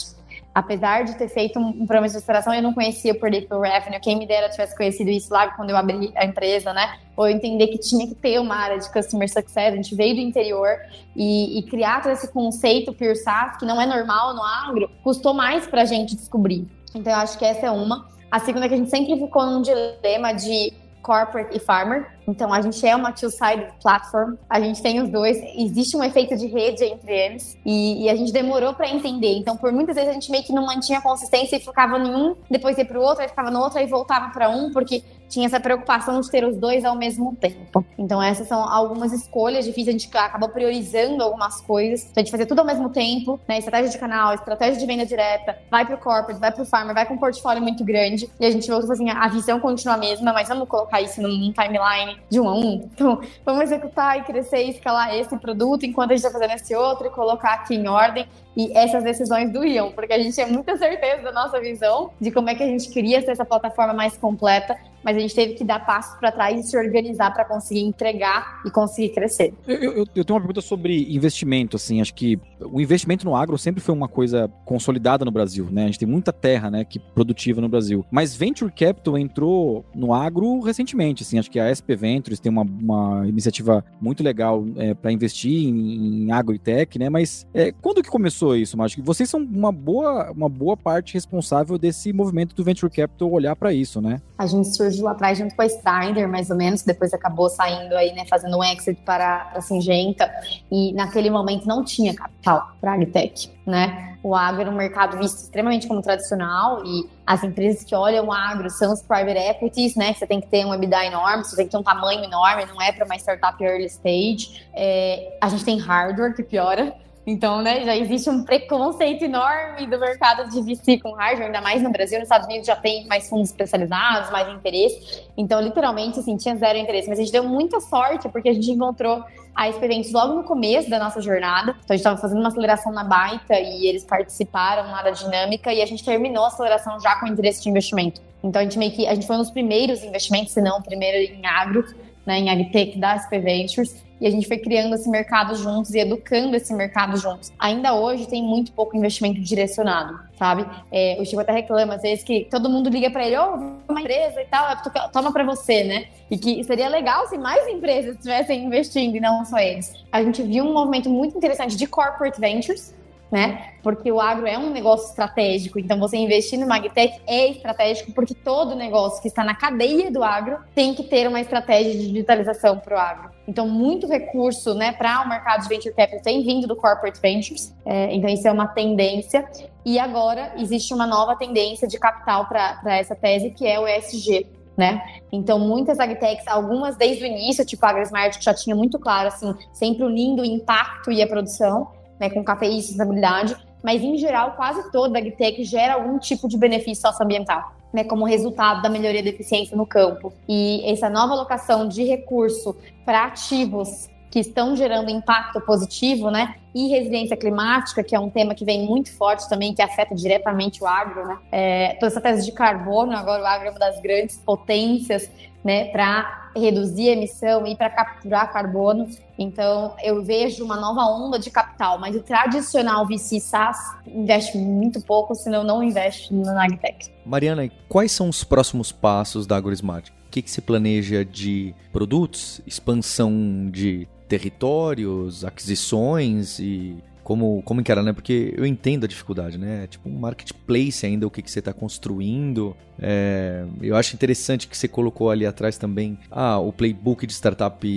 Apesar 0.54 1.06
de 1.06 1.16
ter 1.16 1.30
feito 1.30 1.58
um, 1.58 1.68
um 1.70 1.86
programa 1.86 2.10
de 2.10 2.14
restauração, 2.14 2.54
eu 2.54 2.62
não 2.62 2.74
conhecia 2.74 3.14
o 3.14 3.16
Predictive 3.20 3.62
Revenue. 3.62 4.00
Quem 4.02 4.18
me 4.18 4.28
dera 4.28 4.50
tivesse 4.50 4.76
conhecido 4.76 5.10
isso 5.10 5.34
lá 5.34 5.48
quando 5.52 5.70
eu 5.70 5.78
abri 5.78 6.12
a 6.14 6.26
empresa, 6.26 6.74
né? 6.74 6.98
Ou 7.16 7.28
entender 7.28 7.68
que 7.68 7.78
tinha 7.78 8.06
que 8.06 8.16
ter 8.16 8.38
uma 8.38 8.56
área 8.56 8.78
de 8.78 8.92
Customer 8.92 9.30
Success. 9.30 9.74
A 9.74 9.76
gente 9.78 9.96
veio 9.96 10.16
do 10.16 10.22
interior 10.22 10.78
e, 11.16 11.58
e 11.60 11.64
criar 11.64 12.02
todo 12.02 12.12
esse 12.12 12.30
conceito 12.34 12.92
Pure 12.92 13.16
SaaS, 13.16 13.58
que 13.58 13.66
não 13.66 13.80
é 13.80 13.86
normal 13.86 14.34
no 14.36 14.44
agro, 14.44 14.92
custou 15.04 15.34
mais 15.34 15.66
pra 15.68 15.86
gente 15.86 16.16
descobrir. 16.16 16.68
Então, 16.94 17.14
eu 17.14 17.20
acho 17.20 17.38
que 17.38 17.46
essa 17.46 17.68
é 17.68 17.72
uma. 17.72 18.10
A 18.30 18.40
segunda 18.40 18.66
é 18.66 18.70
que 18.70 18.76
a 18.76 18.78
gente 18.78 18.90
sempre 18.90 19.18
ficou 19.18 19.46
num 19.46 19.62
dilema 19.62 20.34
de 20.34 20.74
corporate 21.02 21.56
e 21.56 21.60
farmer. 21.60 22.10
Então, 22.28 22.54
a 22.54 22.62
gente 22.62 22.86
é 22.86 22.96
uma 22.96 23.12
two-sided 23.12 23.74
platform, 23.82 24.36
a 24.50 24.60
gente 24.60 24.82
tem 24.82 25.02
os 25.02 25.10
dois, 25.10 25.38
existe 25.56 25.98
um 25.98 26.04
efeito 26.04 26.38
de 26.38 26.48
rede 26.48 26.84
entre 26.84 27.12
eles 27.12 27.58
e, 27.66 28.06
e 28.06 28.10
a 28.10 28.16
gente 28.16 28.32
demorou 28.32 28.74
para 28.74 28.90
entender. 28.90 29.38
Então, 29.38 29.58
por 29.58 29.72
muitas 29.72 29.96
vezes 29.96 30.12
a 30.12 30.14
gente 30.14 30.32
meio 30.32 30.44
que 30.44 30.54
não 30.54 30.66
mantinha 30.66 31.02
consistência 31.02 31.58
e 31.58 31.60
focava 31.60 31.98
em 31.98 32.16
um, 32.16 32.36
depois 32.50 32.78
ia 32.78 32.86
para 32.86 33.00
o 33.00 33.02
outro, 33.02 33.24
aí 33.24 33.30
ficava 33.30 33.52
no 33.52 33.60
outro, 33.60 33.80
aí 33.80 33.88
voltava 33.88 34.30
para 34.32 34.50
um, 34.50 34.72
porque 34.72 35.04
tinha 35.32 35.48
essa 35.48 35.60
preocupação 35.60 36.20
de 36.20 36.30
ter 36.30 36.44
os 36.44 36.58
dois 36.58 36.84
ao 36.84 36.96
mesmo 36.96 37.36
tempo. 37.36 37.84
Então, 37.98 38.22
essas 38.22 38.48
são 38.48 38.62
algumas 38.62 39.14
escolhas 39.14 39.66
difíceis, 39.66 39.88
a 39.88 39.92
gente 39.92 40.10
acabou 40.16 40.50
priorizando 40.50 41.24
algumas 41.24 41.62
coisas, 41.62 42.04
então, 42.04 42.14
a 42.18 42.20
gente 42.20 42.32
fazia 42.32 42.46
tudo 42.46 42.60
ao 42.60 42.66
mesmo 42.66 42.90
tempo, 42.90 43.40
né? 43.48 43.58
Estratégia 43.58 43.90
de 43.90 43.98
canal, 43.98 44.34
estratégia 44.34 44.80
de 44.80 44.86
venda 44.86 45.06
direta, 45.06 45.58
vai 45.70 45.86
para 45.86 45.96
o 45.96 45.98
corporate, 45.98 46.40
vai 46.40 46.52
para 46.52 46.62
o 46.62 46.66
farmer, 46.66 46.94
vai 46.94 47.06
com 47.06 47.14
um 47.14 47.18
portfólio 47.18 47.64
muito 47.64 47.84
grande 47.84 48.30
e 48.40 48.46
a 48.46 48.52
gente 48.52 48.70
voltou 48.70 48.92
assim, 48.92 49.10
a 49.10 49.28
visão 49.30 49.60
continua 49.60 49.96
a 49.96 49.98
mesma, 49.98 50.34
mas 50.34 50.50
vamos 50.50 50.68
colocar 50.68 51.02
isso 51.02 51.22
num 51.22 51.52
timeline 51.54 52.20
de 52.30 52.40
um 52.40 52.50
a 52.50 52.54
um. 52.54 52.90
Então, 52.94 53.22
vamos 53.46 53.64
executar 53.64 54.20
e 54.20 54.24
crescer 54.24 54.66
e 54.66 54.72
escalar 54.72 55.16
esse 55.16 55.38
produto 55.38 55.86
enquanto 55.86 56.12
a 56.12 56.16
gente 56.16 56.26
está 56.26 56.38
fazendo 56.38 56.56
esse 56.56 56.76
outro 56.76 57.08
e 57.08 57.10
colocar 57.10 57.54
aqui 57.54 57.76
em 57.76 57.88
ordem. 57.88 58.28
E 58.56 58.78
essas 58.78 59.02
decisões 59.04 59.50
doíam, 59.50 59.92
porque 59.92 60.12
a 60.12 60.20
gente 60.20 60.34
tinha 60.34 60.48
muita 60.48 60.76
certeza 60.76 61.24
da 61.24 61.32
nossa 61.32 61.60
visão 61.62 62.12
de 62.20 62.32
como 62.32 62.50
é 62.50 62.56
que 62.56 62.62
a 62.62 62.68
gente 62.68 62.90
queria 62.90 63.22
ser 63.22 63.32
essa 63.32 63.46
plataforma 63.46 63.94
mais 63.94 64.18
completa, 64.18 64.78
mas 65.04 65.16
a 65.16 65.20
gente 65.20 65.34
teve 65.34 65.54
que 65.54 65.64
dar 65.64 65.86
passos 65.86 66.18
para 66.20 66.32
trás 66.32 66.60
e 66.60 66.70
se 66.70 66.78
organizar 66.78 67.32
para 67.34 67.46
conseguir 67.46 67.82
entregar 67.82 68.62
e 68.66 68.70
conseguir 68.70 69.10
crescer. 69.10 69.54
Eu, 69.68 69.76
eu, 69.76 70.08
eu, 70.16 70.26
tenho 70.26 70.36
uma 70.36 70.42
pergunta 70.42 70.62
sobre 70.62 71.14
investimento, 71.14 71.76
assim, 71.76 72.02
acho 72.02 72.14
que 72.14 72.40
o 72.60 72.80
investimento 72.82 73.26
no 73.26 73.36
agro 73.36 73.58
sempre 73.58 73.82
foi 73.82 73.96
uma 73.96 74.08
coisa 74.08 74.52
consolidada 74.66 75.24
no 75.24 75.32
Brasil, 75.32 75.68
né? 75.72 75.84
A 75.84 75.86
gente 75.86 76.00
tem 76.00 76.08
muita 76.08 76.34
terra, 76.34 76.70
né, 76.70 76.84
que 76.84 77.00
produtiva 77.00 77.62
no 77.62 77.70
Brasil. 77.70 78.06
Mas 78.12 78.36
Venture 78.36 78.72
Capital 78.72 79.18
entrou 79.18 79.86
no 79.96 80.14
agro 80.14 80.60
recentemente, 80.60 81.24
assim, 81.24 81.40
acho 81.40 81.50
que 81.50 81.60
a 81.60 81.74
SP 81.74 81.96
Ventures 81.96 82.40
tem 82.40 82.52
uma, 82.52 82.64
uma 82.64 83.28
iniciativa 83.28 83.84
muito 84.00 84.22
legal 84.24 84.66
é, 84.76 84.94
para 84.94 85.12
investir 85.12 85.68
em, 85.68 86.26
em 86.26 86.32
agro 86.32 86.54
e 86.54 86.60
tech, 86.60 86.98
né? 87.00 87.10
Mas 87.10 87.48
é, 87.54 87.72
quando 87.72 88.04
que 88.04 88.10
começou 88.10 88.56
isso, 88.56 88.82
Acho 88.84 88.96
que 88.96 89.02
vocês 89.02 89.30
são 89.30 89.42
uma 89.42 89.72
boa, 89.72 90.32
uma 90.32 90.50
boa 90.50 90.76
parte 90.76 91.14
responsável 91.14 91.78
desse 91.78 92.12
movimento 92.14 92.56
do 92.56 92.64
Venture 92.64 92.92
Capital 92.92 93.32
olhar 93.32 93.56
para 93.56 93.74
isso, 93.74 94.02
né? 94.02 94.22
A 94.38 94.46
gente 94.46 94.76
surgiu 94.76 94.91
atrás 95.08 95.38
junto 95.38 95.56
com 95.56 95.62
a 95.62 95.70
Steiner, 95.70 96.28
mais 96.28 96.50
ou 96.50 96.56
menos, 96.56 96.84
depois 96.84 97.14
acabou 97.14 97.50
saindo 97.50 97.96
aí, 97.96 98.14
né, 98.14 98.26
fazendo 98.30 98.58
um 98.58 98.64
exit 98.64 99.00
para 99.06 99.52
a 99.56 99.62
Singenta, 99.62 100.32
e 100.72 100.94
naquele 100.94 101.30
momento 101.30 101.68
não 101.68 101.84
tinha 101.84 102.14
capital 102.14 102.72
para 102.80 102.92
a 102.92 102.96
Agtech, 102.96 103.52
né? 103.66 104.18
O 104.24 104.36
agro 104.36 104.62
era 104.62 104.70
um 104.70 104.76
mercado 104.76 105.18
visto 105.18 105.38
extremamente 105.38 105.88
como 105.88 106.00
tradicional 106.02 106.86
e 106.86 107.10
as 107.26 107.44
empresas 107.44 107.84
que 107.84 107.96
olham 107.96 108.28
o 108.28 108.32
agro 108.32 108.70
são 108.70 108.94
os 108.94 109.02
private 109.02 109.40
equities, 109.40 109.96
né? 109.96 110.14
Você 110.14 110.28
tem 110.28 110.40
que 110.40 110.48
ter 110.48 110.64
um 110.64 110.74
EBITDA 110.74 111.06
enorme, 111.06 111.44
você 111.44 111.56
tem 111.56 111.66
que 111.66 111.72
ter 111.72 111.78
um 111.78 111.84
tamanho 111.84 112.24
enorme, 112.24 112.66
não 112.66 112.80
é 112.80 112.92
para 112.92 113.04
uma 113.04 113.16
startup 113.16 113.64
early 113.64 113.86
stage. 113.86 114.64
É, 114.76 115.38
a 115.42 115.50
gente 115.50 115.66
tem 115.66 115.80
hardware 115.80 116.36
que 116.36 116.44
piora, 116.44 116.94
então, 117.26 117.62
né, 117.62 117.84
já 117.84 117.96
existe 117.96 118.30
um 118.30 118.44
preconceito 118.44 119.24
enorme 119.24 119.86
do 119.86 120.00
mercado 120.00 120.50
de 120.50 120.62
VC 120.62 120.98
com 121.00 121.12
hardware, 121.12 121.48
ainda 121.48 121.62
mais 121.62 121.82
no 121.82 121.92
Brasil. 121.92 122.18
Nos 122.18 122.26
Estados 122.26 122.48
Unidos 122.48 122.66
já 122.66 122.76
tem 122.76 123.06
mais 123.08 123.30
fundos 123.30 123.50
especializados, 123.50 124.32
mais 124.32 124.50
interesse. 124.50 125.24
Então, 125.38 125.62
literalmente, 125.62 126.20
assim, 126.20 126.36
tinha 126.36 126.56
zero 126.56 126.80
interesse. 126.80 127.08
Mas 127.08 127.20
a 127.20 127.22
gente 127.22 127.32
deu 127.32 127.44
muita 127.44 127.80
sorte, 127.80 128.28
porque 128.28 128.50
a 128.50 128.54
gente 128.54 128.72
encontrou 128.72 129.24
a 129.54 129.70
experiência 129.70 130.12
logo 130.18 130.34
no 130.34 130.44
começo 130.44 130.90
da 130.90 130.98
nossa 130.98 131.22
jornada. 131.22 131.72
Então, 131.72 131.90
a 131.90 131.94
gente 131.94 132.00
estava 132.00 132.18
fazendo 132.18 132.40
uma 132.40 132.48
aceleração 132.48 132.92
na 132.92 133.04
Baita 133.04 133.60
e 133.60 133.86
eles 133.86 134.04
participaram 134.04 134.90
lá 134.90 135.04
da 135.04 135.12
dinâmica 135.12 135.72
e 135.72 135.82
a 135.82 135.86
gente 135.86 136.04
terminou 136.04 136.46
a 136.46 136.48
aceleração 136.48 137.00
já 137.00 137.20
com 137.20 137.28
interesse 137.28 137.62
de 137.62 137.70
investimento. 137.70 138.20
Então, 138.44 138.60
a 138.60 138.64
gente 138.64 138.80
meio 138.80 138.92
que, 138.92 139.06
a 139.06 139.14
gente 139.14 139.28
foi 139.28 139.36
um 139.36 139.40
dos 139.40 139.52
primeiros 139.52 140.04
investimentos, 140.04 140.54
se 140.54 140.62
não 140.62 140.80
o 140.80 140.84
primeiro 140.84 141.32
em 141.32 141.46
agro, 141.46 141.86
né, 142.26 142.40
em 142.40 142.50
agtech 142.50 142.98
da 142.98 143.20
SP 143.22 143.38
Ventures 143.38 144.11
e 144.22 144.28
a 144.28 144.30
gente 144.30 144.48
foi 144.48 144.60
criando 144.60 144.94
esse 144.94 145.10
mercado 145.10 145.56
juntos 145.56 145.96
e 145.96 146.00
educando 146.00 146.56
esse 146.56 146.72
mercado 146.74 147.18
juntos. 147.18 147.52
Ainda 147.58 147.96
hoje 147.96 148.28
tem 148.28 148.44
muito 148.44 148.72
pouco 148.72 148.96
investimento 148.96 149.42
direcionado, 149.42 150.20
sabe? 150.38 150.64
É, 150.92 151.18
o 151.20 151.26
Chico 151.26 151.42
até 151.42 151.52
reclama 151.52 151.96
às 151.96 152.04
vezes 152.04 152.24
que 152.24 152.48
todo 152.50 152.70
mundo 152.70 152.90
liga 152.90 153.10
para 153.10 153.26
ele, 153.26 153.36
ô, 153.36 153.42
oh, 153.42 153.92
uma 153.92 154.02
empresa 154.02 154.40
e 154.40 154.46
tal, 154.46 154.78
toma 155.12 155.34
para 155.34 155.44
você, 155.44 155.84
né? 155.84 156.06
E 156.30 156.38
que 156.38 156.64
seria 156.64 156.88
legal 156.88 157.28
se 157.28 157.38
mais 157.38 157.68
empresas 157.68 158.16
estivessem 158.16 158.64
investindo 158.64 159.16
e 159.16 159.20
não 159.20 159.44
só 159.44 159.58
eles. 159.58 159.92
A 160.12 160.22
gente 160.22 160.44
viu 160.44 160.66
um 160.66 160.74
movimento 160.74 161.10
muito 161.10 161.36
interessante 161.36 161.76
de 161.76 161.88
corporate 161.88 162.40
ventures, 162.40 162.94
né? 163.32 163.76
Porque 163.82 164.12
o 164.12 164.20
agro 164.20 164.46
é 164.46 164.58
um 164.58 164.70
negócio 164.70 165.10
estratégico, 165.10 165.80
então 165.80 165.98
você 165.98 166.18
investir 166.18 166.60
no 166.60 166.68
Magtech 166.68 167.22
é 167.26 167.50
estratégico 167.50 168.12
porque 168.12 168.36
todo 168.36 168.76
negócio 168.76 169.22
que 169.22 169.28
está 169.30 169.44
na 169.44 169.56
cadeia 169.56 170.12
do 170.12 170.24
agro 170.24 170.58
tem 170.76 170.94
que 170.94 171.04
ter 171.04 171.28
uma 171.28 171.40
estratégia 171.40 171.94
de 171.94 172.12
digitalização 172.12 172.78
para 172.80 172.96
o 172.96 173.00
agro. 173.00 173.32
Então, 173.48 173.68
muito 173.68 174.08
recurso 174.08 174.74
né, 174.76 174.92
para 174.92 175.22
o 175.22 175.30
mercado 175.30 175.64
de 175.64 175.70
venture 175.70 175.94
capital 175.96 176.22
tem 176.22 176.44
vindo 176.44 176.68
do 176.68 176.76
corporate 176.76 177.20
ventures, 177.22 177.74
é, 177.86 178.14
então 178.14 178.30
isso 178.30 178.48
é 178.48 178.52
uma 178.52 178.68
tendência. 178.68 179.48
E 179.84 179.98
agora 179.98 180.54
existe 180.58 180.94
uma 180.94 181.08
nova 181.08 181.36
tendência 181.36 181.88
de 181.88 181.98
capital 181.98 182.48
para 182.48 182.98
essa 182.98 183.16
tese, 183.16 183.50
que 183.50 183.66
é 183.66 183.80
o 183.80 183.88
ESG, 183.88 184.46
né? 184.78 185.02
Então, 185.32 185.58
muitas 185.58 186.00
agtechs, 186.00 186.48
algumas 186.48 186.96
desde 186.96 187.24
o 187.24 187.28
início, 187.28 187.66
tipo 187.66 187.84
a 187.86 187.90
AgriSmart, 187.90 188.38
que 188.38 188.44
já 188.44 188.54
tinha 188.54 188.76
muito 188.76 189.00
claro, 189.00 189.28
assim, 189.28 189.56
sempre 189.74 190.04
unindo 190.04 190.44
o 190.44 190.46
impacto 190.46 191.12
e 191.12 191.22
a 191.22 191.28
produção, 191.28 191.88
né, 192.22 192.30
com 192.30 192.44
café 192.44 192.68
e 192.68 192.80
sustentabilidade, 192.80 193.58
mas 193.84 194.04
em 194.04 194.16
geral, 194.16 194.52
quase 194.52 194.92
toda 194.92 195.18
agtech 195.18 195.64
gera 195.64 195.96
algum 195.96 196.20
tipo 196.20 196.48
de 196.48 196.56
benefício 196.56 197.02
socioambiental. 197.02 197.74
Né, 197.92 198.06
como 198.06 198.24
resultado 198.24 198.82
da 198.82 198.88
melhoria 198.88 199.22
da 199.22 199.28
eficiência 199.28 199.76
no 199.76 199.86
campo. 199.86 200.32
E 200.48 200.82
essa 200.90 201.10
nova 201.10 201.34
alocação 201.34 201.90
de 201.90 202.06
recurso 202.06 202.74
para 203.04 203.26
ativos 203.26 204.08
que 204.30 204.40
estão 204.40 204.78
gerando 204.78 205.12
impacto 205.12 205.60
positivo, 205.60 206.32
né? 206.32 206.56
E 206.74 206.88
resiliência 206.88 207.36
climática, 207.36 208.02
que 208.02 208.16
é 208.16 208.20
um 208.20 208.30
tema 208.30 208.56
que 208.56 208.64
vem 208.64 208.88
muito 208.88 209.14
forte 209.14 209.48
também, 209.50 209.74
que 209.74 209.82
afeta 209.82 210.16
diretamente 210.16 210.82
o 210.82 210.88
agro, 210.88 211.28
né? 211.28 211.38
É, 211.52 211.94
toda 211.96 212.08
essa 212.08 212.22
tese 212.22 212.46
de 212.46 212.54
carbono, 212.54 213.12
agora 213.12 213.44
o 213.44 213.46
agro 213.46 213.68
é 213.68 213.72
uma 213.72 213.80
das 213.80 214.00
grandes 214.00 214.38
potências, 214.38 215.30
né, 215.62 215.92
para 215.92 216.41
reduzir 216.56 217.10
a 217.10 217.14
emissão 217.14 217.66
e 217.66 217.76
para 217.76 217.90
capturar 217.90 218.52
carbono. 218.52 219.08
Então, 219.38 219.96
eu 220.04 220.24
vejo 220.24 220.64
uma 220.64 220.76
nova 220.76 221.02
onda 221.02 221.40
de 221.40 221.50
capital, 221.50 221.98
mas 222.00 222.16
o 222.16 222.22
tradicional 222.22 223.08
VC 223.08 223.40
SaaS 223.40 223.96
investe 224.06 224.58
muito 224.58 225.02
pouco, 225.02 225.34
senão 225.34 225.64
não 225.64 225.84
investe 225.84 226.34
na 226.34 226.64
AgTech. 226.64 227.12
Mariana, 227.26 227.70
quais 227.90 228.12
são 228.12 228.30
os 228.30 228.44
próximos 228.44 228.92
passos 228.92 229.48
da 229.48 229.58
AgroSmart? 229.58 230.10
O 230.10 230.32
que, 230.32 230.42
que 230.42 230.52
se 230.52 230.62
planeja 230.62 231.26
de 231.26 231.74
produtos, 231.92 232.62
expansão 232.66 233.70
de 233.70 234.08
territórios, 234.28 235.44
aquisições 235.44 236.58
e 236.58 236.96
como, 237.24 237.62
como 237.64 237.82
encarar, 237.82 238.04
né? 238.04 238.14
Porque 238.14 238.54
eu 238.58 238.66
entendo 238.66 239.06
a 239.06 239.08
dificuldade, 239.08 239.58
né? 239.58 239.88
Tipo 239.88 240.10
um 240.10 240.20
marketplace 240.20 241.06
ainda, 241.06 241.26
o 241.28 241.32
que, 241.32 241.42
que 241.42 241.52
você 241.52 241.60
está 241.60 241.74
construindo. 241.74 242.76
É, 243.00 243.66
eu 243.82 243.96
acho 243.96 244.16
interessante 244.16 244.68
que 244.68 244.78
você 244.78 244.88
colocou 244.88 245.30
ali 245.30 245.46
atrás 245.46 245.78
também 245.78 246.18
ah, 246.30 246.60
o 246.60 246.72
playbook 246.72 247.26
de 247.26 247.34
startup 247.34 247.88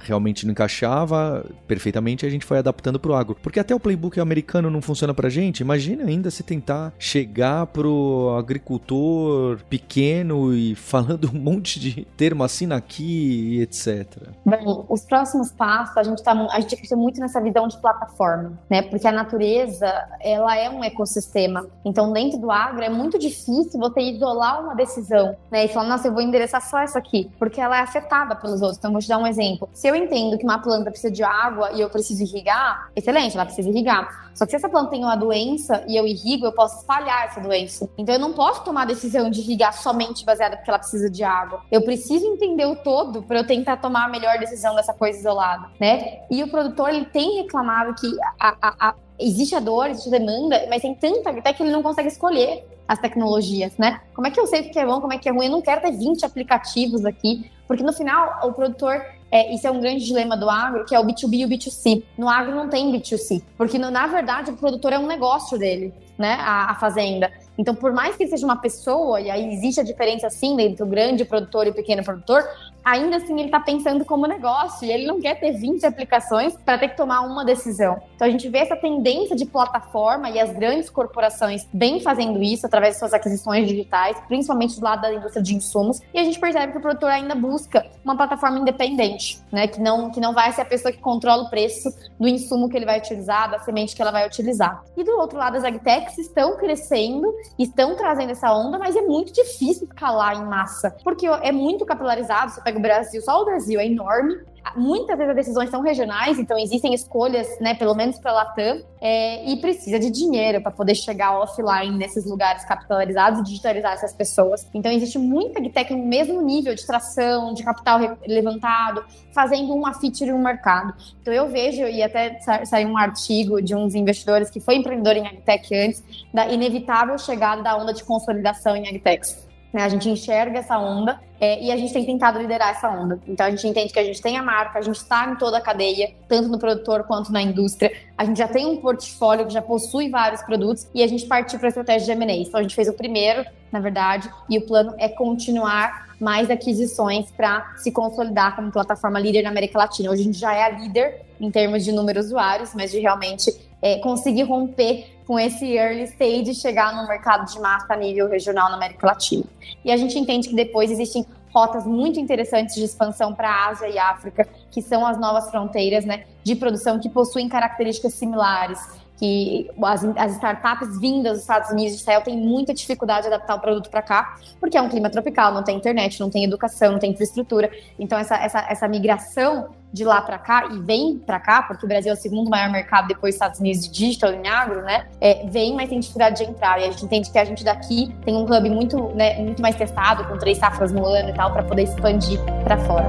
realmente 0.00 0.44
não 0.46 0.52
encaixava 0.52 1.44
perfeitamente, 1.66 2.26
a 2.26 2.30
gente 2.30 2.44
foi 2.44 2.58
adaptando 2.58 2.98
pro 2.98 3.14
agro. 3.14 3.36
Porque 3.42 3.60
até 3.60 3.74
o 3.74 3.80
playbook 3.80 4.18
americano 4.20 4.70
não 4.70 4.82
funciona 4.82 5.14
pra 5.14 5.28
gente, 5.28 5.60
imagina 5.60 6.04
ainda 6.04 6.30
se 6.30 6.42
tentar 6.42 6.92
chegar 6.98 7.66
pro 7.66 8.34
agricultor 8.38 9.58
pequeno 9.68 10.54
e 10.54 10.74
falando 10.74 11.30
um 11.34 11.38
monte 11.38 11.78
de 11.78 12.04
termo 12.16 12.42
assim 12.42 12.64
aqui 12.72 13.58
e 13.58 13.62
etc. 13.62 14.06
Bom, 14.44 14.86
os 14.88 15.04
próximos 15.04 15.50
passos, 15.50 15.96
a 15.96 16.02
gente 16.02 16.22
tá 16.22 16.32
a 16.50 16.60
gente 16.60 16.74
acredita 16.74 16.96
muito 16.96 17.20
nessa 17.20 17.40
visão 17.40 17.68
de 17.68 17.76
plataforma, 17.78 18.58
né? 18.68 18.82
Porque 18.82 19.06
a 19.06 19.12
natureza, 19.12 19.86
ela 20.20 20.56
é 20.56 20.68
um 20.68 20.82
ecossistema. 20.82 21.66
Então, 21.84 22.12
dentro 22.12 22.38
do 22.38 22.50
agro 22.50 22.82
é 22.82 22.88
muito 22.88 23.18
difícil 23.18 23.78
você 23.78 24.00
isolar 24.00 24.62
uma 24.62 24.74
decisão, 24.74 25.36
né? 25.50 25.64
E 25.64 25.68
falar, 25.68 25.88
nossa, 25.88 26.08
eu 26.08 26.12
vou 26.12 26.22
endereçar 26.22 26.60
só 26.62 26.78
essa 26.78 26.98
aqui, 26.98 27.30
porque 27.38 27.60
ela 27.60 27.78
é 27.78 27.80
afetada 27.80 28.34
pelos 28.34 28.60
outros. 28.60 28.78
Então, 28.78 28.92
vou 28.92 29.00
te 29.00 29.08
dar 29.08 29.18
um 29.18 29.26
exemplo. 29.26 29.68
Se 29.74 29.88
eu 29.88 29.96
entendo 29.96 30.38
que 30.38 30.44
uma 30.44 30.60
planta 30.60 30.90
precisa 30.90 31.12
de 31.12 31.24
água 31.24 31.72
e 31.72 31.80
eu 31.80 31.90
preciso 31.90 32.22
irrigar, 32.22 32.90
excelente, 32.94 33.34
ela 33.34 33.44
precisa 33.44 33.68
irrigar. 33.68 34.30
Só 34.32 34.44
que 34.44 34.50
se 34.50 34.56
essa 34.56 34.68
planta 34.68 34.90
tem 34.90 35.02
uma 35.02 35.16
doença 35.16 35.84
e 35.88 35.96
eu 35.96 36.06
irrigo, 36.06 36.46
eu 36.46 36.52
posso 36.52 36.78
espalhar 36.78 37.24
essa 37.24 37.40
doença. 37.40 37.88
Então 37.98 38.14
eu 38.14 38.20
não 38.20 38.32
posso 38.32 38.62
tomar 38.62 38.82
a 38.82 38.86
decisão 38.86 39.28
de 39.28 39.40
irrigar 39.40 39.72
somente 39.72 40.24
baseada 40.24 40.56
porque 40.56 40.70
ela 40.70 40.78
precisa 40.78 41.10
de 41.10 41.24
água. 41.24 41.62
Eu 41.72 41.82
preciso 41.82 42.24
entender 42.24 42.66
o 42.66 42.76
todo 42.76 43.22
para 43.22 43.38
eu 43.38 43.46
tentar 43.46 43.76
tomar 43.78 44.04
a 44.04 44.08
melhor 44.08 44.38
decisão 44.38 44.76
dessa 44.76 44.94
coisa 44.94 45.18
isolada, 45.18 45.68
né? 45.80 46.20
E 46.30 46.42
o 46.42 46.48
produtor 46.48 46.90
ele 46.90 47.06
tem 47.06 47.42
reclamado 47.42 47.94
que 47.94 48.06
a, 48.40 48.56
a, 48.62 48.88
a 48.88 48.94
existe 49.18 49.54
a 49.54 49.60
dor, 49.60 49.90
existe 49.90 50.08
a 50.08 50.18
demanda, 50.18 50.66
mas 50.68 50.82
tem 50.82 50.94
tanta 50.94 51.30
até 51.30 51.52
que 51.52 51.62
ele 51.62 51.72
não 51.72 51.82
consegue 51.82 52.08
escolher 52.08 52.64
as 52.86 52.98
tecnologias, 52.98 53.76
né? 53.78 54.00
Como 54.14 54.26
é 54.26 54.30
que 54.30 54.38
eu 54.38 54.46
sei 54.46 54.60
o 54.60 54.70
que 54.70 54.78
é 54.78 54.86
bom, 54.86 55.00
como 55.00 55.12
é 55.12 55.18
que 55.18 55.28
é 55.28 55.32
ruim? 55.32 55.46
Eu 55.46 55.52
não 55.52 55.62
quero 55.62 55.80
ter 55.80 55.92
20 55.92 56.24
aplicativos 56.24 57.04
aqui, 57.04 57.50
porque 57.66 57.82
no 57.82 57.92
final 57.92 58.40
o 58.46 58.52
produtor 58.52 59.02
é, 59.34 59.52
isso 59.52 59.66
é 59.66 59.70
um 59.72 59.80
grande 59.80 60.04
dilema 60.04 60.36
do 60.36 60.48
agro, 60.48 60.84
que 60.84 60.94
é 60.94 61.00
o 61.00 61.04
B2B 61.04 61.38
e 61.38 61.44
o 61.44 61.48
B2C. 61.48 62.04
No 62.16 62.28
agro 62.28 62.54
não 62.54 62.68
tem 62.68 62.92
B2C, 62.92 63.42
porque 63.58 63.76
na 63.76 64.06
verdade 64.06 64.52
o 64.52 64.56
produtor 64.56 64.92
é 64.92 64.98
um 64.98 65.08
negócio 65.08 65.58
dele, 65.58 65.92
né? 66.16 66.34
A, 66.38 66.70
a 66.70 66.74
fazenda. 66.76 67.32
Então, 67.58 67.74
por 67.74 67.92
mais 67.92 68.16
que 68.16 68.28
seja 68.28 68.46
uma 68.46 68.56
pessoa, 68.56 69.20
e 69.20 69.28
aí 69.28 69.52
existe 69.52 69.80
a 69.80 69.82
diferença 69.82 70.30
sim 70.30 70.60
entre 70.60 70.84
o 70.84 70.86
grande 70.86 71.24
produtor 71.24 71.66
e 71.66 71.70
o 71.70 71.74
pequeno 71.74 72.04
produtor, 72.04 72.44
ainda 72.84 73.16
assim 73.16 73.34
ele 73.34 73.46
está 73.46 73.58
pensando 73.60 74.04
como 74.04 74.26
negócio 74.26 74.86
e 74.86 74.92
ele 74.92 75.06
não 75.06 75.20
quer 75.20 75.40
ter 75.40 75.52
20 75.52 75.86
aplicações 75.86 76.56
para 76.64 76.78
ter 76.78 76.88
que 76.88 76.96
tomar 76.96 77.22
uma 77.22 77.44
decisão. 77.44 78.00
Então 78.14 78.28
a 78.28 78.30
gente 78.30 78.48
vê 78.48 78.58
essa 78.58 78.76
tendência 78.76 79.34
de 79.34 79.46
plataforma 79.46 80.28
e 80.30 80.38
as 80.38 80.52
grandes 80.52 80.90
corporações 80.90 81.66
bem 81.72 82.00
fazendo 82.00 82.42
isso 82.42 82.66
através 82.66 82.94
de 82.94 82.98
suas 82.98 83.14
aquisições 83.14 83.66
digitais, 83.66 84.16
principalmente 84.28 84.78
do 84.78 84.84
lado 84.84 85.02
da 85.02 85.12
indústria 85.12 85.42
de 85.42 85.54
insumos, 85.54 86.00
e 86.12 86.18
a 86.18 86.24
gente 86.24 86.38
percebe 86.38 86.72
que 86.72 86.78
o 86.78 86.80
produtor 86.80 87.10
ainda 87.10 87.34
busca 87.34 87.86
uma 88.04 88.16
plataforma 88.16 88.58
independente, 88.58 89.40
né, 89.50 89.66
que 89.66 89.80
não 89.80 90.10
que 90.10 90.20
não 90.20 90.34
vai 90.34 90.52
ser 90.52 90.60
a 90.60 90.64
pessoa 90.64 90.92
que 90.92 90.98
controla 90.98 91.44
o 91.44 91.50
preço 91.50 91.90
do 92.18 92.28
insumo 92.28 92.68
que 92.68 92.76
ele 92.76 92.84
vai 92.84 92.98
utilizar, 92.98 93.50
da 93.50 93.58
semente 93.60 93.96
que 93.96 94.02
ela 94.02 94.10
vai 94.10 94.26
utilizar. 94.26 94.84
E 94.96 95.02
do 95.02 95.12
outro 95.12 95.38
lado 95.38 95.56
as 95.56 95.64
agtechs 95.64 96.18
estão 96.18 96.56
crescendo, 96.56 97.32
estão 97.58 97.96
trazendo 97.96 98.32
essa 98.32 98.52
onda, 98.52 98.78
mas 98.78 98.94
é 98.94 99.02
muito 99.02 99.32
difícil 99.32 99.86
escalar 99.86 100.36
em 100.36 100.44
massa, 100.44 100.94
porque 101.02 101.26
é 101.26 101.52
muito 101.52 101.84
capilarizado, 101.86 102.52
você 102.52 102.60
pega 102.60 102.73
pega 102.74 102.78
o 102.78 102.82
Brasil, 102.82 103.22
só 103.22 103.40
o 103.40 103.44
Brasil 103.44 103.78
é 103.78 103.86
enorme. 103.86 104.36
Muitas 104.74 105.18
vezes 105.18 105.30
as 105.30 105.36
decisões 105.36 105.70
são 105.70 105.82
regionais, 105.82 106.38
então 106.38 106.58
existem 106.58 106.94
escolhas, 106.94 107.46
né, 107.60 107.74
pelo 107.74 107.94
menos 107.94 108.18
para 108.18 108.30
a 108.30 108.34
Latam, 108.34 108.82
é, 108.98 109.44
e 109.46 109.60
precisa 109.60 109.98
de 109.98 110.10
dinheiro 110.10 110.62
para 110.62 110.70
poder 110.70 110.94
chegar 110.94 111.38
offline 111.38 111.98
nesses 111.98 112.24
lugares 112.24 112.64
capitalizados 112.64 113.40
e 113.40 113.42
digitalizar 113.42 113.92
essas 113.92 114.14
pessoas. 114.14 114.66
Então 114.72 114.90
existe 114.90 115.18
muita 115.18 115.58
agtech 115.58 115.92
no 115.94 116.06
mesmo 116.06 116.40
nível 116.40 116.74
de 116.74 116.84
tração, 116.84 117.52
de 117.52 117.62
capital 117.62 118.00
levantado, 118.26 119.04
fazendo 119.34 119.74
uma 119.74 119.92
feature 119.92 120.32
no 120.32 120.38
mercado. 120.38 120.94
Então 121.20 121.32
eu 121.32 121.46
vejo, 121.46 121.82
e 121.82 122.02
até 122.02 122.38
saiu 122.64 122.88
um 122.88 122.96
artigo 122.96 123.60
de 123.60 123.74
uns 123.74 123.94
investidores 123.94 124.48
que 124.48 124.60
foi 124.60 124.76
empreendedor 124.76 125.14
em 125.14 125.26
agtech 125.26 125.74
antes, 125.76 126.02
da 126.32 126.48
inevitável 126.48 127.18
chegada 127.18 127.62
da 127.62 127.76
onda 127.76 127.92
de 127.92 128.02
consolidação 128.02 128.74
em 128.74 128.88
agtechs. 128.88 129.43
Né? 129.74 129.82
A 129.82 129.88
gente 129.88 130.08
enxerga 130.08 130.60
essa 130.60 130.78
onda 130.78 131.20
é, 131.40 131.60
e 131.60 131.72
a 131.72 131.76
gente 131.76 131.92
tem 131.92 132.06
tentado 132.06 132.38
liderar 132.38 132.68
essa 132.68 132.88
onda. 132.88 133.18
Então 133.26 133.44
a 133.44 133.50
gente 133.50 133.66
entende 133.66 133.92
que 133.92 133.98
a 133.98 134.04
gente 134.04 134.22
tem 134.22 134.36
a 134.36 134.42
marca, 134.42 134.78
a 134.78 134.82
gente 134.82 134.94
está 134.94 135.28
em 135.28 135.34
toda 135.34 135.58
a 135.58 135.60
cadeia, 135.60 136.14
tanto 136.28 136.48
no 136.48 136.60
produtor 136.60 137.02
quanto 137.02 137.32
na 137.32 137.42
indústria. 137.42 137.92
A 138.16 138.24
gente 138.24 138.38
já 138.38 138.46
tem 138.46 138.64
um 138.64 138.76
portfólio 138.76 139.44
que 139.44 139.52
já 139.52 139.60
possui 139.60 140.08
vários 140.08 140.42
produtos 140.42 140.86
e 140.94 141.02
a 141.02 141.08
gente 141.08 141.26
partiu 141.26 141.58
para 141.58 141.66
a 141.66 141.70
estratégia 141.70 142.06
de 142.06 142.22
M&A. 142.22 142.36
Então 142.36 142.60
a 142.60 142.62
gente 142.62 142.74
fez 142.74 142.88
o 142.88 142.92
primeiro, 142.92 143.44
na 143.72 143.80
verdade, 143.80 144.30
e 144.48 144.56
o 144.58 144.62
plano 144.62 144.94
é 144.96 145.08
continuar 145.08 146.04
mais 146.20 146.48
aquisições 146.48 147.32
para 147.32 147.74
se 147.76 147.90
consolidar 147.90 148.54
como 148.54 148.70
plataforma 148.70 149.18
líder 149.18 149.42
na 149.42 149.50
América 149.50 149.76
Latina. 149.76 150.10
Hoje 150.10 150.22
a 150.22 150.24
gente 150.24 150.38
já 150.38 150.54
é 150.54 150.62
a 150.62 150.68
líder 150.68 151.22
em 151.40 151.50
termos 151.50 151.84
de 151.84 151.90
número 151.90 152.20
de 152.20 152.26
usuários, 152.26 152.72
mas 152.74 152.92
de 152.92 153.00
realmente 153.00 153.52
é, 153.84 153.98
conseguir 153.98 154.44
romper 154.44 155.06
com 155.26 155.38
esse 155.38 155.76
early 155.76 156.04
stage 156.04 156.50
e 156.50 156.54
chegar 156.54 156.96
no 156.96 157.06
mercado 157.06 157.52
de 157.52 157.60
massa 157.60 157.92
a 157.92 157.96
nível 157.96 158.30
regional 158.30 158.70
na 158.70 158.76
América 158.76 159.06
Latina. 159.06 159.44
E 159.84 159.92
a 159.92 159.96
gente 159.98 160.18
entende 160.18 160.48
que 160.48 160.54
depois 160.54 160.90
existem 160.90 161.26
rotas 161.52 161.84
muito 161.84 162.18
interessantes 162.18 162.74
de 162.74 162.82
expansão 162.82 163.34
para 163.34 163.50
a 163.50 163.68
Ásia 163.68 163.88
e 163.88 163.98
África, 163.98 164.48
que 164.70 164.80
são 164.80 165.06
as 165.06 165.20
novas 165.20 165.50
fronteiras 165.50 166.06
né, 166.06 166.24
de 166.42 166.56
produção 166.56 166.98
que 166.98 167.10
possuem 167.10 167.46
características 167.46 168.14
similares 168.14 168.80
que 169.16 169.70
as, 169.82 170.04
as, 170.04 170.32
startups 170.32 170.98
vindas 170.98 171.32
dos 171.32 171.40
Estados 171.42 171.70
Unidos 171.70 171.94
e 171.94 171.96
Israel 171.96 172.22
têm 172.22 172.36
muita 172.36 172.74
dificuldade 172.74 173.22
de 173.22 173.32
adaptar 173.32 173.54
o 173.54 173.60
produto 173.60 173.88
para 173.88 174.02
cá, 174.02 174.36
porque 174.58 174.76
é 174.76 174.82
um 174.82 174.88
clima 174.88 175.08
tropical, 175.08 175.54
não 175.54 175.62
tem 175.62 175.76
internet, 175.76 176.18
não 176.20 176.28
tem 176.28 176.44
educação, 176.44 176.92
não 176.92 176.98
tem 176.98 177.12
infraestrutura. 177.12 177.70
Então, 177.98 178.18
essa, 178.18 178.36
essa, 178.36 178.66
essa 178.68 178.88
migração 178.88 179.68
de 179.92 180.04
lá 180.04 180.20
para 180.20 180.38
cá 180.38 180.66
e 180.72 180.80
vem 180.80 181.18
para 181.18 181.38
cá, 181.38 181.62
porque 181.62 181.86
o 181.86 181.88
Brasil 181.88 182.10
é 182.10 182.14
o 182.14 182.18
segundo 182.18 182.50
maior 182.50 182.68
mercado 182.68 183.06
depois 183.06 183.34
dos 183.34 183.36
Estados 183.36 183.60
Unidos 183.60 183.88
de 183.88 183.90
digital 183.90 184.32
em 184.32 184.48
agro, 184.48 184.82
né? 184.82 185.06
É, 185.20 185.46
vem, 185.46 185.76
mas 185.76 185.88
tem 185.88 186.00
dificuldade 186.00 186.44
de 186.44 186.50
entrar. 186.50 186.80
E 186.80 186.84
a 186.84 186.90
gente 186.90 187.04
entende 187.04 187.30
que 187.30 187.38
a 187.38 187.44
gente 187.44 187.62
daqui 187.62 188.12
tem 188.24 188.34
um 188.34 188.42
hub 188.42 188.70
muito, 188.70 189.10
né, 189.14 189.38
muito 189.38 189.62
mais 189.62 189.76
testado, 189.76 190.24
com 190.26 190.36
três 190.36 190.58
safras 190.58 190.90
no 190.90 191.06
ano 191.06 191.28
e 191.28 191.32
tal, 191.32 191.52
para 191.52 191.62
poder 191.62 191.84
expandir 191.84 192.40
para 192.64 192.76
fora. 192.78 193.08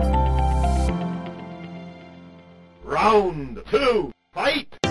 Round 2.87 3.63
two, 3.63 4.11
fight! 4.31 4.84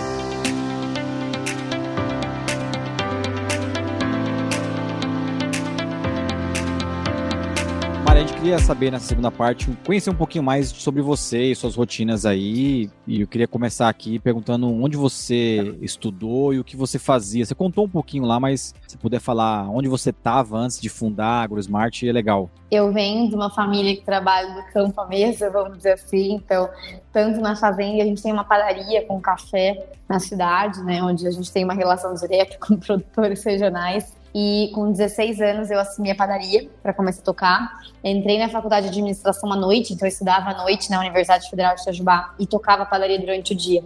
Gente 8.25 8.37
queria 8.37 8.57
saber 8.57 8.91
nessa 8.91 9.05
segunda 9.05 9.29
parte, 9.29 9.69
conhecer 9.85 10.09
um 10.09 10.15
pouquinho 10.15 10.43
mais 10.43 10.69
sobre 10.69 10.99
você 10.99 11.51
e 11.51 11.55
suas 11.55 11.75
rotinas 11.75 12.25
aí. 12.25 12.89
E 13.05 13.21
eu 13.21 13.27
queria 13.27 13.47
começar 13.47 13.87
aqui 13.87 14.17
perguntando 14.17 14.67
onde 14.67 14.97
você 14.97 15.77
estudou 15.79 16.51
e 16.51 16.59
o 16.59 16.63
que 16.63 16.75
você 16.75 16.97
fazia. 16.97 17.45
Você 17.45 17.53
contou 17.53 17.85
um 17.85 17.89
pouquinho 17.89 18.25
lá, 18.25 18.39
mas 18.39 18.73
se 18.87 18.97
puder 18.97 19.19
falar 19.19 19.69
onde 19.69 19.87
você 19.87 20.09
estava 20.09 20.57
antes 20.57 20.81
de 20.81 20.89
fundar 20.89 21.27
a 21.27 21.43
AgroSmart, 21.43 22.01
é 22.01 22.11
legal. 22.11 22.49
Eu 22.71 22.91
venho 22.91 23.29
de 23.29 23.35
uma 23.35 23.51
família 23.51 23.95
que 23.95 24.03
trabalha 24.03 24.55
do 24.55 24.63
campo 24.73 24.99
à 24.99 25.05
mesa, 25.05 25.51
vamos 25.51 25.77
dizer 25.77 25.93
assim. 25.93 26.33
Então, 26.33 26.67
tanto 27.13 27.39
na 27.39 27.55
fazenda, 27.55 28.01
a 28.01 28.05
gente 28.05 28.23
tem 28.23 28.33
uma 28.33 28.43
padaria 28.43 29.05
com 29.05 29.21
café 29.21 29.87
na 30.09 30.19
cidade, 30.19 30.81
né, 30.83 31.01
onde 31.03 31.27
a 31.27 31.31
gente 31.31 31.51
tem 31.51 31.63
uma 31.63 31.75
relação 31.75 32.15
direta 32.15 32.57
com 32.65 32.75
produtores 32.75 33.43
regionais. 33.43 34.15
E 34.37 34.69
com 34.75 34.91
16 34.91 35.39
anos 35.39 35.71
eu 35.71 35.79
assumi 35.79 36.11
a 36.11 36.15
padaria 36.15 36.69
para 36.83 36.93
começar 36.93 37.21
a 37.21 37.23
tocar. 37.23 37.79
Entrei 38.03 38.37
na 38.37 38.49
faculdade 38.49 38.87
de 38.87 38.89
administração 38.89 39.49
à 39.53 39.55
noite, 39.55 39.93
então 39.93 40.05
eu 40.05 40.11
estudava 40.11 40.49
à 40.49 40.57
noite 40.57 40.91
na 40.91 40.99
Universidade 40.99 41.49
Federal 41.49 41.73
de 41.73 41.83
Itajubá 41.83 42.35
e 42.37 42.45
tocava 42.45 42.85
padaria 42.85 43.17
durante 43.17 43.53
o 43.53 43.55
dia. 43.55 43.81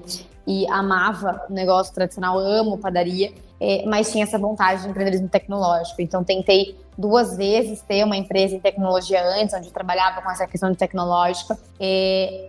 E 0.48 0.68
amava 0.72 1.46
o 1.48 1.54
negócio 1.54 1.94
tradicional, 1.94 2.40
amo 2.40 2.80
padaria, 2.80 3.32
é, 3.62 3.86
mas 3.86 4.12
tinha 4.12 4.24
essa 4.24 4.40
vontade 4.40 4.82
de 4.82 4.90
empreendedorismo 4.90 5.30
tecnológico. 5.30 6.02
Então 6.02 6.24
tentei 6.24 6.76
duas 7.00 7.38
vezes 7.38 7.82
ter 7.82 8.04
uma 8.04 8.18
empresa 8.18 8.56
em 8.56 8.60
tecnologia 8.60 9.24
antes, 9.24 9.54
onde 9.54 9.68
eu 9.68 9.72
trabalhava 9.72 10.22
com 10.22 10.30
essa 10.30 10.46
questão 10.46 10.70
de 10.70 10.78
tecnológica. 10.78 11.58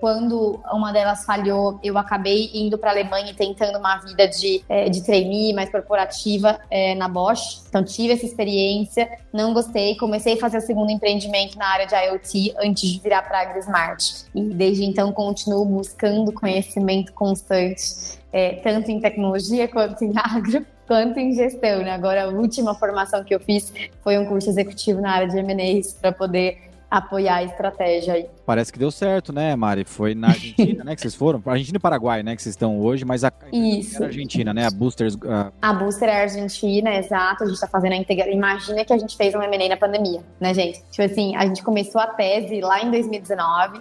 Quando 0.01 0.61
uma 0.73 0.93
delas 0.93 1.25
falhou, 1.25 1.79
eu 1.85 1.97
acabei 1.97 2.51
indo 2.53 2.77
para 2.77 2.91
a 2.91 2.93
Alemanha 2.93 3.31
e 3.31 3.35
tentando 3.35 3.79
uma 3.79 3.99
vida 3.99 4.27
de, 4.27 4.65
é, 4.69 4.89
de 4.89 5.05
trainee 5.05 5.53
mais 5.53 5.71
corporativa 5.71 6.59
é, 6.69 6.97
na 6.97 7.09
Bosch. 7.09 7.63
Então 7.69 7.85
tive 7.85 8.15
essa 8.15 8.27
experiência, 8.27 9.09
não 9.33 9.55
gostei, 9.55 9.97
comecei 9.97 10.35
a 10.35 10.37
fazer 10.37 10.59
o 10.59 10.61
segundo 10.61 10.91
empreendimento 10.91 11.57
na 11.57 11.67
área 11.67 11.87
de 11.87 11.95
IoT 11.95 12.55
antes 12.59 12.91
de 12.91 12.99
virar 12.99 13.23
para 13.23 13.39
a 13.39 13.43
AgriSmart. 13.43 14.25
E 14.35 14.43
desde 14.43 14.85
então 14.85 15.13
continuo 15.13 15.65
buscando 15.65 16.33
conhecimento 16.33 17.13
constante, 17.13 18.19
é, 18.33 18.57
tanto 18.57 18.91
em 18.91 19.01
tecnologia 19.01 19.69
quanto 19.69 20.05
em 20.05 20.13
agro 20.17 20.67
quanto 20.91 21.21
em 21.21 21.33
gestão, 21.33 21.85
né? 21.85 21.93
Agora, 21.93 22.25
a 22.25 22.27
última 22.27 22.75
formação 22.75 23.23
que 23.23 23.33
eu 23.33 23.39
fiz 23.39 23.73
foi 24.03 24.19
um 24.19 24.27
curso 24.27 24.51
executivo 24.51 25.01
na 25.01 25.13
área 25.13 25.29
de 25.29 25.39
M&As 25.39 25.93
para 25.93 26.11
poder 26.11 26.59
apoiar 26.91 27.37
a 27.37 27.45
estratégia 27.45 28.15
aí. 28.15 28.27
Parece 28.45 28.73
que 28.73 28.79
deu 28.81 28.91
certo, 28.91 29.33
né, 29.33 29.55
Mari? 29.55 29.85
Foi 29.85 30.17
na 30.17 30.31
Argentina, 30.31 30.83
né, 30.83 30.97
que 30.97 31.01
vocês 31.01 31.15
foram? 31.15 31.41
Argentina 31.47 31.77
e 31.77 31.81
Paraguai, 31.81 32.25
né, 32.25 32.35
que 32.35 32.43
vocês 32.43 32.55
estão 32.55 32.81
hoje, 32.81 33.05
mas 33.05 33.23
a 33.23 33.33
Isso. 33.53 34.03
Argentina, 34.03 34.53
né, 34.53 34.67
a 34.67 34.71
Boosters... 34.73 35.15
Uh... 35.15 35.53
A 35.63 35.73
Booster 35.73 36.09
é 36.09 36.23
Argentina, 36.23 36.93
exato, 36.97 37.45
a 37.45 37.47
gente 37.47 37.61
tá 37.61 37.69
fazendo 37.69 37.93
a 37.93 37.97
integração. 37.97 38.35
Imagina 38.35 38.85
que 38.85 38.93
a 38.93 38.99
gente 38.99 39.17
fez 39.17 39.33
um 39.33 39.41
M&A 39.41 39.69
na 39.69 39.77
pandemia, 39.77 40.25
né, 40.41 40.53
gente? 40.53 40.83
Tipo 40.91 41.05
assim, 41.05 41.37
a 41.37 41.47
gente 41.47 41.63
começou 41.63 42.01
a 42.01 42.09
tese 42.09 42.61
lá 42.61 42.83
em 42.83 42.91
2019, 42.91 43.81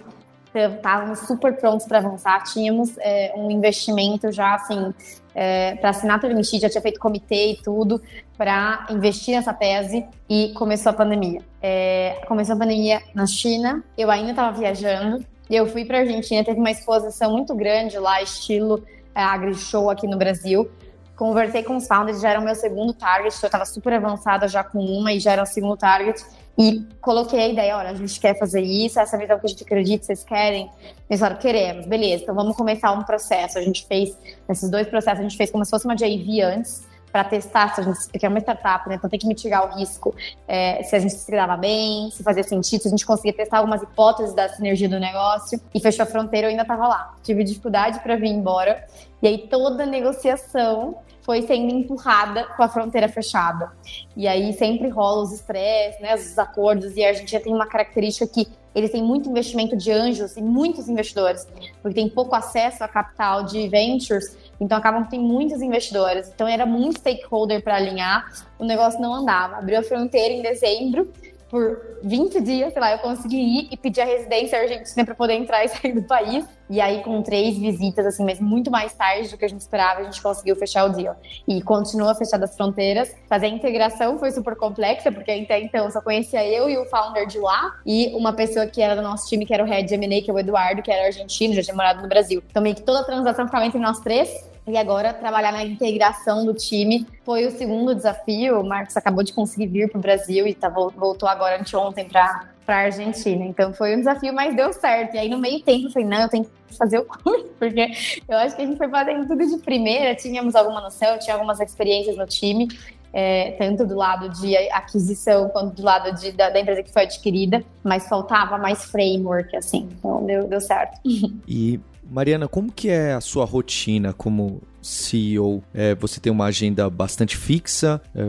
estávamos 0.54 1.18
super 1.18 1.56
prontos 1.56 1.86
para 1.86 1.98
avançar, 1.98 2.44
tínhamos 2.44 2.96
é, 2.98 3.32
um 3.36 3.50
investimento 3.50 4.30
já 4.30 4.54
assim 4.54 4.94
é, 5.34 5.74
para 5.76 5.90
assinar 5.90 6.20
permitir, 6.20 6.60
já 6.60 6.68
tinha 6.68 6.80
feito 6.80 6.98
comitê 6.98 7.52
e 7.52 7.56
tudo 7.56 8.00
para 8.36 8.86
investir 8.90 9.34
nessa 9.34 9.52
tese 9.52 10.04
e 10.28 10.52
começou 10.54 10.90
a 10.90 10.92
pandemia. 10.92 11.42
É, 11.62 12.20
começou 12.26 12.54
a 12.54 12.58
pandemia 12.58 13.02
na 13.14 13.26
China, 13.26 13.84
eu 13.96 14.10
ainda 14.10 14.30
estava 14.30 14.56
viajando 14.56 15.24
e 15.48 15.56
eu 15.56 15.66
fui 15.66 15.84
para 15.84 15.98
a 15.98 16.00
Argentina, 16.00 16.44
teve 16.44 16.58
uma 16.58 16.70
exposição 16.70 17.32
muito 17.32 17.54
grande 17.54 17.98
lá, 17.98 18.22
estilo 18.22 18.84
é, 19.14 19.22
AgriShow 19.22 19.90
aqui 19.90 20.06
no 20.06 20.16
Brasil. 20.16 20.70
Conversei 21.16 21.62
com 21.62 21.76
os 21.76 21.86
founders, 21.86 22.20
já 22.20 22.30
era 22.30 22.40
o 22.40 22.44
meu 22.44 22.54
segundo 22.54 22.94
target, 22.94 23.36
eu 23.42 23.46
estava 23.46 23.66
super 23.66 23.92
avançada 23.92 24.48
já 24.48 24.64
com 24.64 24.78
uma 24.78 25.12
e 25.12 25.20
já 25.20 25.32
era 25.32 25.42
o 25.42 25.46
segundo 25.46 25.76
target. 25.76 26.24
E 26.58 26.86
coloquei 27.00 27.40
a 27.40 27.48
ideia, 27.48 27.76
olha, 27.76 27.90
a 27.90 27.94
gente 27.94 28.20
quer 28.20 28.38
fazer 28.38 28.60
isso, 28.60 29.00
essa 29.00 29.16
visão 29.16 29.38
que 29.38 29.46
a 29.46 29.48
gente 29.48 29.62
acredita, 29.62 30.04
vocês 30.04 30.22
querem? 30.22 30.70
Eles 31.08 31.20
falaram, 31.20 31.40
queremos, 31.40 31.86
beleza, 31.86 32.24
então 32.24 32.34
vamos 32.34 32.56
começar 32.56 32.92
um 32.92 33.02
processo. 33.02 33.58
A 33.58 33.62
gente 33.62 33.86
fez, 33.86 34.16
esses 34.48 34.68
dois 34.68 34.86
processos, 34.86 35.20
a 35.20 35.22
gente 35.22 35.36
fez 35.36 35.50
como 35.50 35.64
se 35.64 35.70
fosse 35.70 35.86
uma 35.86 35.96
JV 35.96 36.42
antes, 36.42 36.82
para 37.10 37.24
testar 37.24 37.74
se 37.74 37.80
a 37.80 37.84
gente, 37.84 37.98
porque 38.10 38.24
é 38.24 38.28
uma 38.28 38.38
startup, 38.38 38.88
né? 38.88 38.94
Então 38.94 39.10
tem 39.10 39.18
que 39.18 39.26
mitigar 39.26 39.64
o 39.64 39.78
risco, 39.78 40.14
é, 40.46 40.82
se 40.82 40.94
a 40.94 40.98
gente 40.98 41.14
se 41.14 41.30
dava 41.30 41.56
bem, 41.56 42.10
se 42.10 42.22
fazia 42.22 42.42
sentido, 42.42 42.82
se 42.82 42.88
a 42.88 42.90
gente 42.90 43.04
conseguia 43.04 43.32
testar 43.32 43.58
algumas 43.58 43.82
hipóteses 43.82 44.34
da 44.34 44.48
sinergia 44.48 44.88
do 44.88 44.98
negócio. 44.98 45.60
E 45.74 45.80
fechou 45.80 46.04
a 46.04 46.06
fronteira, 46.06 46.46
eu 46.46 46.50
ainda 46.50 46.62
estava 46.62 46.86
lá. 46.86 47.14
Tive 47.22 47.42
dificuldade 47.44 48.00
para 48.00 48.16
vir 48.16 48.28
embora. 48.28 48.84
E 49.22 49.26
aí 49.26 49.38
toda 49.48 49.82
a 49.82 49.86
negociação 49.86 50.98
foi 51.30 51.42
sendo 51.42 51.72
empurrada 51.72 52.42
com 52.56 52.62
a 52.64 52.68
fronteira 52.68 53.08
fechada. 53.08 53.70
E 54.16 54.26
aí 54.26 54.52
sempre 54.52 54.88
rola 54.88 55.22
os 55.22 55.32
estresses, 55.32 56.00
né, 56.00 56.12
os 56.16 56.36
acordos, 56.36 56.96
e 56.96 57.04
a 57.04 57.10
Argentina 57.10 57.40
tem 57.40 57.54
uma 57.54 57.68
característica 57.68 58.26
que 58.26 58.48
eles 58.74 58.90
têm 58.90 59.00
muito 59.00 59.30
investimento 59.30 59.76
de 59.76 59.92
anjos 59.92 60.36
e 60.36 60.42
muitos 60.42 60.88
investidores, 60.88 61.46
porque 61.80 61.94
tem 61.94 62.08
pouco 62.08 62.34
acesso 62.34 62.82
a 62.82 62.88
capital 62.88 63.44
de 63.44 63.68
ventures, 63.68 64.36
então 64.60 64.76
acabam 64.76 65.04
que 65.04 65.10
tem 65.10 65.20
muitos 65.20 65.62
investidores. 65.62 66.28
Então 66.34 66.48
era 66.48 66.66
muito 66.66 66.98
stakeholder 66.98 67.62
para 67.62 67.76
alinhar, 67.76 68.28
o 68.58 68.64
negócio 68.64 69.00
não 69.00 69.14
andava. 69.14 69.58
Abriu 69.58 69.78
a 69.78 69.84
fronteira 69.84 70.34
em 70.34 70.42
dezembro, 70.42 71.12
por 71.50 71.98
20 72.04 72.40
dias, 72.40 72.72
sei 72.72 72.80
lá, 72.80 72.92
eu 72.92 72.98
consegui 73.00 73.36
ir 73.36 73.68
e 73.72 73.76
pedir 73.76 74.00
a 74.00 74.04
residência 74.04 74.58
argentina 74.58 75.04
para 75.04 75.14
poder 75.16 75.34
entrar 75.34 75.64
e 75.64 75.68
sair 75.68 75.92
do 75.92 76.02
país. 76.02 76.46
E 76.70 76.80
aí, 76.80 77.02
com 77.02 77.20
três 77.20 77.58
visitas, 77.58 78.06
assim, 78.06 78.24
mas 78.24 78.38
muito 78.38 78.70
mais 78.70 78.92
tarde 78.92 79.28
do 79.28 79.36
que 79.36 79.44
a 79.44 79.48
gente 79.48 79.60
esperava, 79.60 80.00
a 80.00 80.04
gente 80.04 80.22
conseguiu 80.22 80.54
fechar 80.54 80.84
o 80.84 80.90
deal. 80.90 81.16
E 81.46 81.60
continua 81.60 82.14
fechar 82.14 82.40
as 82.42 82.56
fronteiras. 82.56 83.12
Fazer 83.28 83.46
a 83.46 83.48
integração 83.48 84.16
foi 84.20 84.30
super 84.30 84.54
complexa, 84.54 85.10
porque 85.10 85.32
até 85.32 85.60
então 85.60 85.90
só 85.90 86.00
conhecia 86.00 86.46
eu 86.46 86.70
e 86.70 86.78
o 86.78 86.84
founder 86.86 87.26
de 87.26 87.40
lá, 87.40 87.80
e 87.84 88.14
uma 88.14 88.32
pessoa 88.32 88.66
que 88.68 88.80
era 88.80 88.94
do 88.94 89.02
nosso 89.02 89.28
time, 89.28 89.44
que 89.44 89.52
era 89.52 89.64
o 89.64 89.66
head 89.66 89.88
de 89.88 89.94
M&A, 89.94 90.22
que 90.22 90.30
é 90.30 90.34
o 90.34 90.38
Eduardo, 90.38 90.80
que 90.80 90.92
era 90.92 91.06
argentino, 91.06 91.54
já 91.54 91.62
tinha 91.62 91.74
morado 91.74 92.00
no 92.00 92.08
Brasil. 92.08 92.40
Então, 92.48 92.62
meio 92.62 92.76
que 92.76 92.82
toda 92.82 93.00
a 93.00 93.04
transação 93.04 93.46
ficava 93.46 93.66
entre 93.66 93.80
nós 93.80 93.98
três, 93.98 94.48
e 94.66 94.76
agora 94.76 95.12
trabalhar 95.12 95.52
na 95.52 95.64
integração 95.64 96.44
do 96.44 96.54
time 96.54 97.06
foi 97.24 97.46
o 97.46 97.50
segundo 97.50 97.94
desafio. 97.94 98.60
O 98.60 98.64
Marcos 98.64 98.96
acabou 98.96 99.22
de 99.22 99.32
conseguir 99.32 99.66
vir 99.66 99.90
para 99.90 99.98
o 99.98 100.00
Brasil 100.00 100.46
e 100.46 100.54
tá, 100.54 100.68
voltou 100.68 101.28
agora 101.28 101.60
anteontem 101.60 102.08
para 102.08 102.50
para 102.70 102.76
a 102.76 102.80
Argentina. 102.82 103.44
Então 103.44 103.72
foi 103.74 103.96
um 103.96 103.98
desafio, 103.98 104.32
mas 104.32 104.54
deu 104.54 104.72
certo. 104.72 105.16
E 105.16 105.18
aí 105.18 105.28
no 105.28 105.38
meio 105.38 105.60
tempo 105.60 105.88
eu 105.88 105.90
falei, 105.90 106.06
não, 106.06 106.22
eu 106.22 106.28
tenho 106.28 106.44
que 106.44 106.76
fazer 106.76 107.00
o 107.00 107.04
curso, 107.04 107.50
porque 107.58 107.90
eu 108.28 108.38
acho 108.38 108.54
que 108.54 108.62
a 108.62 108.66
gente 108.66 108.78
foi 108.78 108.88
fazendo 108.88 109.26
tudo 109.26 109.44
de 109.44 109.58
primeira, 109.58 110.14
tínhamos 110.14 110.54
alguma 110.54 110.80
noção, 110.80 111.18
tinha 111.18 111.34
algumas 111.34 111.58
experiências 111.58 112.16
no 112.16 112.26
time, 112.26 112.68
é, 113.12 113.52
tanto 113.58 113.84
do 113.84 113.96
lado 113.96 114.28
de 114.40 114.56
aquisição 114.70 115.48
quanto 115.48 115.74
do 115.74 115.82
lado 115.82 116.14
de, 116.14 116.30
da, 116.30 116.48
da, 116.48 116.60
empresa 116.60 116.84
que 116.84 116.92
foi 116.92 117.02
adquirida, 117.02 117.64
mas 117.82 118.08
faltava 118.08 118.56
mais 118.56 118.84
framework, 118.84 119.56
assim. 119.56 119.88
Então 119.98 120.24
deu, 120.24 120.46
deu 120.46 120.60
certo. 120.60 121.00
E 121.48 121.80
Mariana, 122.10 122.48
como 122.48 122.72
que 122.72 122.88
é 122.88 123.12
a 123.12 123.20
sua 123.20 123.44
rotina 123.44 124.12
como 124.12 124.60
CEO? 124.82 125.62
É, 125.72 125.94
você 125.94 126.18
tem 126.18 126.32
uma 126.32 126.46
agenda 126.46 126.90
bastante 126.90 127.36
fixa, 127.36 128.02
é, 128.12 128.22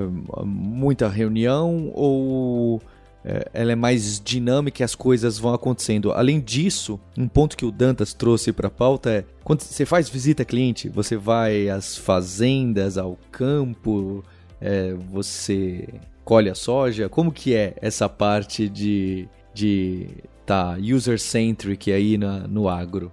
muita 0.45 1.07
reunião 1.09 1.91
ou 1.95 2.79
é, 3.25 3.49
ela 3.51 3.71
é 3.71 3.75
mais 3.75 4.19
dinâmica 4.19 4.83
e 4.83 4.85
as 4.85 4.93
coisas 4.93 5.39
vão 5.39 5.51
acontecendo? 5.53 6.11
Além 6.11 6.39
disso, 6.39 6.99
um 7.17 7.27
ponto 7.27 7.57
que 7.57 7.65
o 7.65 7.71
Dantas 7.71 8.13
trouxe 8.13 8.51
para 8.51 8.67
a 8.67 8.71
pauta 8.71 9.09
é 9.09 9.25
quando 9.43 9.61
você 9.61 9.83
faz 9.83 10.07
visita 10.07 10.45
cliente, 10.45 10.87
você 10.87 11.17
vai 11.17 11.67
às 11.67 11.97
fazendas, 11.97 12.99
ao 12.99 13.17
campo, 13.31 14.23
é, 14.59 14.93
você 15.11 15.87
colhe 16.23 16.51
a 16.51 16.55
soja. 16.55 17.09
Como 17.09 17.31
que 17.31 17.55
é 17.55 17.73
essa 17.81 18.07
parte 18.07 18.69
de, 18.69 19.27
de 19.55 20.07
tá 20.51 20.77
user-centric 20.77 21.91
aí 21.91 22.17
na, 22.17 22.39
no 22.39 22.67
agro? 22.67 23.11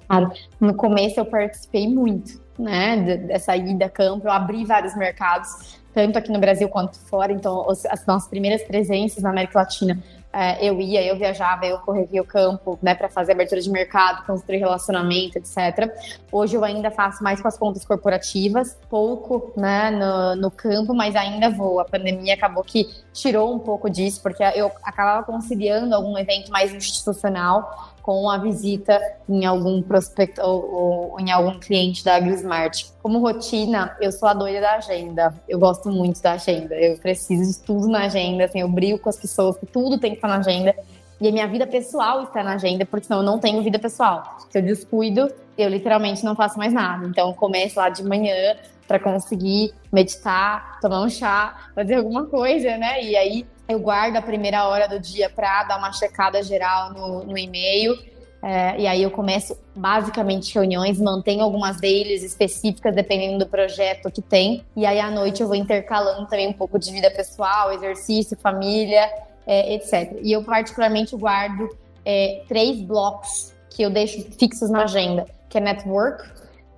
no 0.61 0.75
começo 0.75 1.21
eu 1.21 1.25
participei 1.25 1.87
muito, 1.87 2.41
né, 2.59 2.97
dessa 3.29 3.57
ida 3.57 3.87
a 3.87 3.89
campo, 3.89 4.27
eu 4.27 4.33
abri 4.33 4.65
vários 4.65 4.97
mercados, 4.97 5.79
tanto 5.95 6.19
aqui 6.19 6.33
no 6.33 6.41
Brasil 6.41 6.69
quanto 6.69 6.99
fora, 6.99 7.33
então 7.33 7.69
as 7.71 8.05
nossas 8.07 8.29
primeiras 8.29 8.63
presenças 8.63 9.23
na 9.23 9.31
América 9.31 9.61
Latina 9.61 10.03
é, 10.33 10.65
eu 10.65 10.81
ia, 10.81 11.03
eu 11.05 11.17
viajava, 11.17 11.67
eu 11.67 11.79
corria 11.79 12.21
o 12.21 12.25
campo, 12.25 12.79
né, 12.83 12.95
para 12.95 13.09
fazer 13.09 13.33
abertura 13.33 13.61
de 13.61 13.71
mercado, 13.71 14.27
construir 14.27 14.59
relacionamento, 14.59 15.39
etc. 15.39 15.91
Hoje 16.31 16.55
eu 16.55 16.65
ainda 16.65 16.91
faço 16.91 17.23
mais 17.23 17.41
com 17.41 17.49
as 17.49 17.57
contas 17.57 17.85
corporativas, 17.85 18.77
pouco, 18.91 19.53
né, 19.57 19.91
no, 19.91 20.37
no 20.37 20.51
campo, 20.51 20.95
mas 20.95 21.17
ainda 21.17 21.51
vou. 21.51 21.81
A 21.81 21.85
pandemia 21.85 22.35
acabou 22.35 22.63
que 22.63 22.87
tirou 23.13 23.55
um 23.55 23.59
pouco 23.59 23.89
disso, 23.89 24.23
porque 24.23 24.43
eu 24.55 24.71
acabava 24.83 25.25
conciliando 25.25 25.95
algum 25.95 26.17
evento 26.19 26.51
mais 26.51 26.73
institucional 26.75 27.95
com 28.09 28.31
a 28.31 28.39
visita 28.39 28.99
em 29.29 29.45
algum 29.45 29.83
prospecto 29.83 30.41
ou, 30.41 31.11
ou, 31.13 31.21
em 31.21 31.31
algum 31.31 31.61
cliente 31.61 32.03
da 32.03 32.17
AgriSmart. 32.17 32.87
Como 33.03 33.19
rotina, 33.19 33.95
eu 34.01 34.11
sou 34.11 34.27
a 34.27 34.33
doida 34.33 34.63
da 34.63 34.77
agenda. 34.77 35.35
Eu 35.47 35.59
gosto 35.59 35.91
muito 35.91 36.23
da 36.23 36.33
agenda. 36.33 36.75
Eu 36.75 36.97
preciso 36.97 37.53
de 37.53 37.67
tudo 37.67 37.87
na 37.87 38.07
agenda, 38.07 38.47
assim, 38.47 38.61
eu 38.61 38.69
brigo 38.71 38.99
com 38.99 39.11
as 39.11 39.19
pessoas 39.19 39.59
que 39.59 39.67
tudo 39.67 39.99
tem 39.99 40.13
que 40.13 40.17
estar 40.17 40.29
na 40.29 40.39
agenda. 40.39 40.75
E 41.21 41.29
a 41.29 41.31
minha 41.31 41.47
vida 41.47 41.67
pessoal 41.67 42.23
está 42.23 42.43
na 42.43 42.55
agenda, 42.55 42.87
porque 42.87 43.07
senão 43.07 43.21
eu 43.21 43.27
não 43.27 43.39
tenho 43.39 43.63
vida 43.63 43.79
pessoal. 43.79 44.39
Se 44.49 44.59
eu 44.59 44.63
descuido, 44.63 45.31
eu 45.59 45.69
literalmente 45.69 46.25
não 46.25 46.35
faço 46.35 46.57
mais 46.57 46.73
nada. 46.73 47.07
Então, 47.07 47.29
eu 47.29 47.35
começo 47.35 47.79
lá 47.79 47.91
de 47.91 48.03
manhã 48.03 48.57
para 48.87 48.99
conseguir 48.99 49.75
meditar, 49.93 50.81
tomar 50.81 51.03
um 51.03 51.11
chá, 51.11 51.69
fazer 51.75 51.97
alguma 51.97 52.25
coisa, 52.25 52.75
né? 52.79 53.05
E 53.05 53.15
aí 53.15 53.47
eu 53.69 53.79
guardo 53.79 54.17
a 54.17 54.23
primeira 54.23 54.67
hora 54.67 54.89
do 54.89 54.99
dia 54.99 55.29
para 55.29 55.65
dar 55.65 55.79
uma 55.79 55.93
checada 55.93 56.43
geral 56.43 56.93
no, 56.93 57.25
no 57.25 57.37
e-mail. 57.37 57.99
É, 58.41 58.81
e 58.81 58.87
aí 58.87 59.03
eu 59.03 59.11
começo 59.11 59.59
basicamente 59.75 60.55
reuniões, 60.55 61.01
mantenho 61.01 61.43
algumas 61.43 61.81
deles 61.81 62.23
específicas 62.23 62.95
dependendo 62.95 63.39
do 63.45 63.47
projeto 63.47 64.11
que 64.11 64.23
tem. 64.23 64.65
E 64.77 64.87
aí 64.87 64.99
à 64.99 65.11
noite 65.11 65.43
eu 65.43 65.47
vou 65.47 65.57
intercalando 65.57 66.27
também 66.27 66.49
um 66.49 66.53
pouco 66.53 66.79
de 66.79 66.91
vida 66.91 67.11
pessoal, 67.11 67.73
exercício, 67.73 68.39
família, 68.39 69.11
é, 69.47 69.75
etc. 69.75 70.19
E 70.23 70.33
eu 70.33 70.43
particularmente 70.45 71.15
guardo 71.17 71.69
é, 72.05 72.43
três 72.49 72.81
blocos 72.81 73.53
que 73.69 73.83
eu 73.83 73.91
deixo 73.91 74.23
fixos 74.39 74.71
na 74.71 74.85
agenda, 74.85 75.27
que 75.49 75.59
é 75.59 75.61
network, 75.61 76.25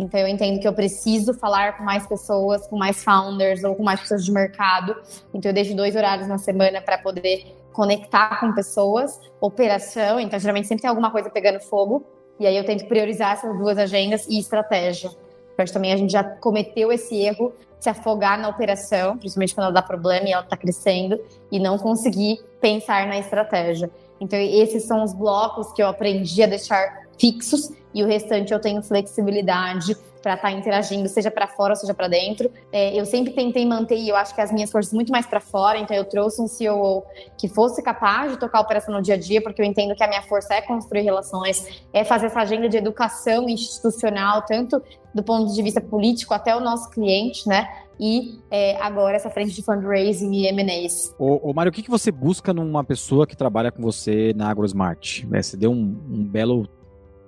Então 0.01 0.19
eu 0.19 0.27
entendo 0.27 0.59
que 0.59 0.67
eu 0.67 0.73
preciso 0.73 1.35
falar 1.35 1.77
com 1.77 1.85
mais 1.85 2.07
pessoas, 2.07 2.67
com 2.67 2.77
mais 2.77 3.05
founders 3.05 3.63
ou 3.63 3.75
com 3.75 3.83
mais 3.83 4.01
pessoas 4.01 4.25
de 4.25 4.33
mercado. 4.33 4.97
Então 5.35 5.51
eu 5.51 5.55
deixo 5.55 5.77
dois 5.77 5.95
horários 5.95 6.27
na 6.27 6.39
semana 6.39 6.81
para 6.81 6.97
poder 6.97 7.55
conectar 7.71 8.41
com 8.41 8.53
pessoas, 8.53 9.21
operação, 9.41 10.19
então 10.19 10.39
geralmente 10.39 10.67
sempre 10.67 10.83
tem 10.83 10.89
alguma 10.89 11.11
coisa 11.11 11.31
pegando 11.31 11.61
fogo, 11.61 12.05
e 12.39 12.47
aí 12.47 12.57
eu 12.57 12.65
tento 12.65 12.87
priorizar 12.87 13.35
essas 13.35 13.57
duas 13.59 13.79
agendas 13.79 14.27
e 14.27 14.39
estratégia. 14.39 15.11
Acho 15.57 15.73
também 15.75 15.93
a 15.93 15.97
gente 15.97 16.11
já 16.11 16.25
cometeu 16.25 16.91
esse 16.91 17.15
erro 17.15 17.53
de 17.79 17.85
se 17.85 17.91
afogar 17.91 18.39
na 18.39 18.49
operação, 18.49 19.19
principalmente 19.19 19.55
quando 19.55 19.65
ela 19.67 19.75
dá 19.75 19.83
problema 19.83 20.27
e 20.27 20.33
ela 20.33 20.43
está 20.43 20.57
crescendo, 20.57 21.21
e 21.53 21.61
não 21.61 21.77
conseguir 21.77 22.41
pensar 22.61 23.07
na 23.07 23.19
estratégia. 23.19 23.91
Então, 24.19 24.39
esses 24.39 24.87
são 24.87 25.03
os 25.03 25.13
blocos 25.13 25.71
que 25.73 25.83
eu 25.83 25.89
aprendi 25.89 26.43
a 26.43 26.47
deixar 26.47 27.10
fixos 27.21 27.71
e 27.95 28.03
o 28.03 28.07
restante 28.07 28.53
eu 28.53 28.61
tenho 28.61 28.83
flexibilidade 28.83 29.95
para 30.23 30.35
estar 30.35 30.49
tá 30.49 30.53
interagindo, 30.53 31.09
seja 31.09 31.31
para 31.31 31.47
fora, 31.47 31.75
seja 31.75 31.95
para 31.95 32.07
dentro. 32.09 32.51
É, 32.71 32.99
eu 32.99 33.05
sempre 33.07 33.33
tentei 33.33 33.67
manter, 33.67 33.97
e 33.97 34.09
eu 34.09 34.17
acho 34.17 34.35
que 34.35 34.41
as 34.41 34.53
minhas 34.53 34.71
forças 34.71 34.93
muito 34.93 35.11
mais 35.11 35.27
para 35.27 35.41
fora, 35.41 35.79
então 35.79 35.97
eu 35.97 36.05
trouxe 36.05 36.41
um 36.43 36.47
CEO 36.47 37.05
que 37.39 37.49
fosse 37.49 37.83
capaz 37.83 38.33
de 38.33 38.39
tocar 38.39 38.59
a 38.59 38.61
operação 38.61 38.95
no 38.95 39.03
dia 39.03 39.15
a 39.15 39.19
dia, 39.19 39.43
porque 39.43 39.61
eu 39.61 39.67
entendo 39.67 39.95
que 39.95 40.05
a 40.05 40.09
minha 40.09 40.23
força 40.23 40.55
é 40.55 40.61
construir 40.61 41.03
relações, 41.03 41.83
é 41.93 42.05
fazer 42.05 42.27
essa 42.27 42.41
agenda 42.41 42.69
de 42.69 42.77
educação 42.77 43.49
institucional, 43.49 44.43
tanto 44.43 44.83
do 45.15 45.23
ponto 45.23 45.53
de 45.53 45.63
vista 45.63 45.81
político 45.81 46.35
até 46.35 46.55
o 46.55 46.61
nosso 46.61 46.91
cliente, 46.91 47.49
né? 47.49 47.69
E 47.99 48.39
é, 48.51 48.77
agora 48.81 49.17
essa 49.17 49.29
frente 49.29 49.53
de 49.53 49.63
fundraising 49.63 50.33
e 50.33 50.47
M&As. 50.47 51.15
Ô, 51.19 51.51
ô 51.51 51.53
Mário, 51.53 51.71
o 51.71 51.73
que, 51.73 51.83
que 51.83 51.91
você 51.91 52.11
busca 52.11 52.53
numa 52.55 52.83
pessoa 52.83 53.27
que 53.27 53.37
trabalha 53.37 53.71
com 53.71 53.83
você 53.83 54.33
na 54.35 54.51
AgroSmart? 54.51 55.25
É, 55.33 55.43
você 55.43 55.57
deu 55.57 55.71
um, 55.71 55.99
um 56.09 56.25
belo 56.25 56.67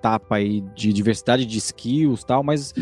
etapa 0.03 0.35
aí 0.35 0.59
de 0.75 0.91
diversidade 0.91 1.45
de 1.45 1.57
skills 1.57 2.25
tal, 2.25 2.43
mas 2.43 2.73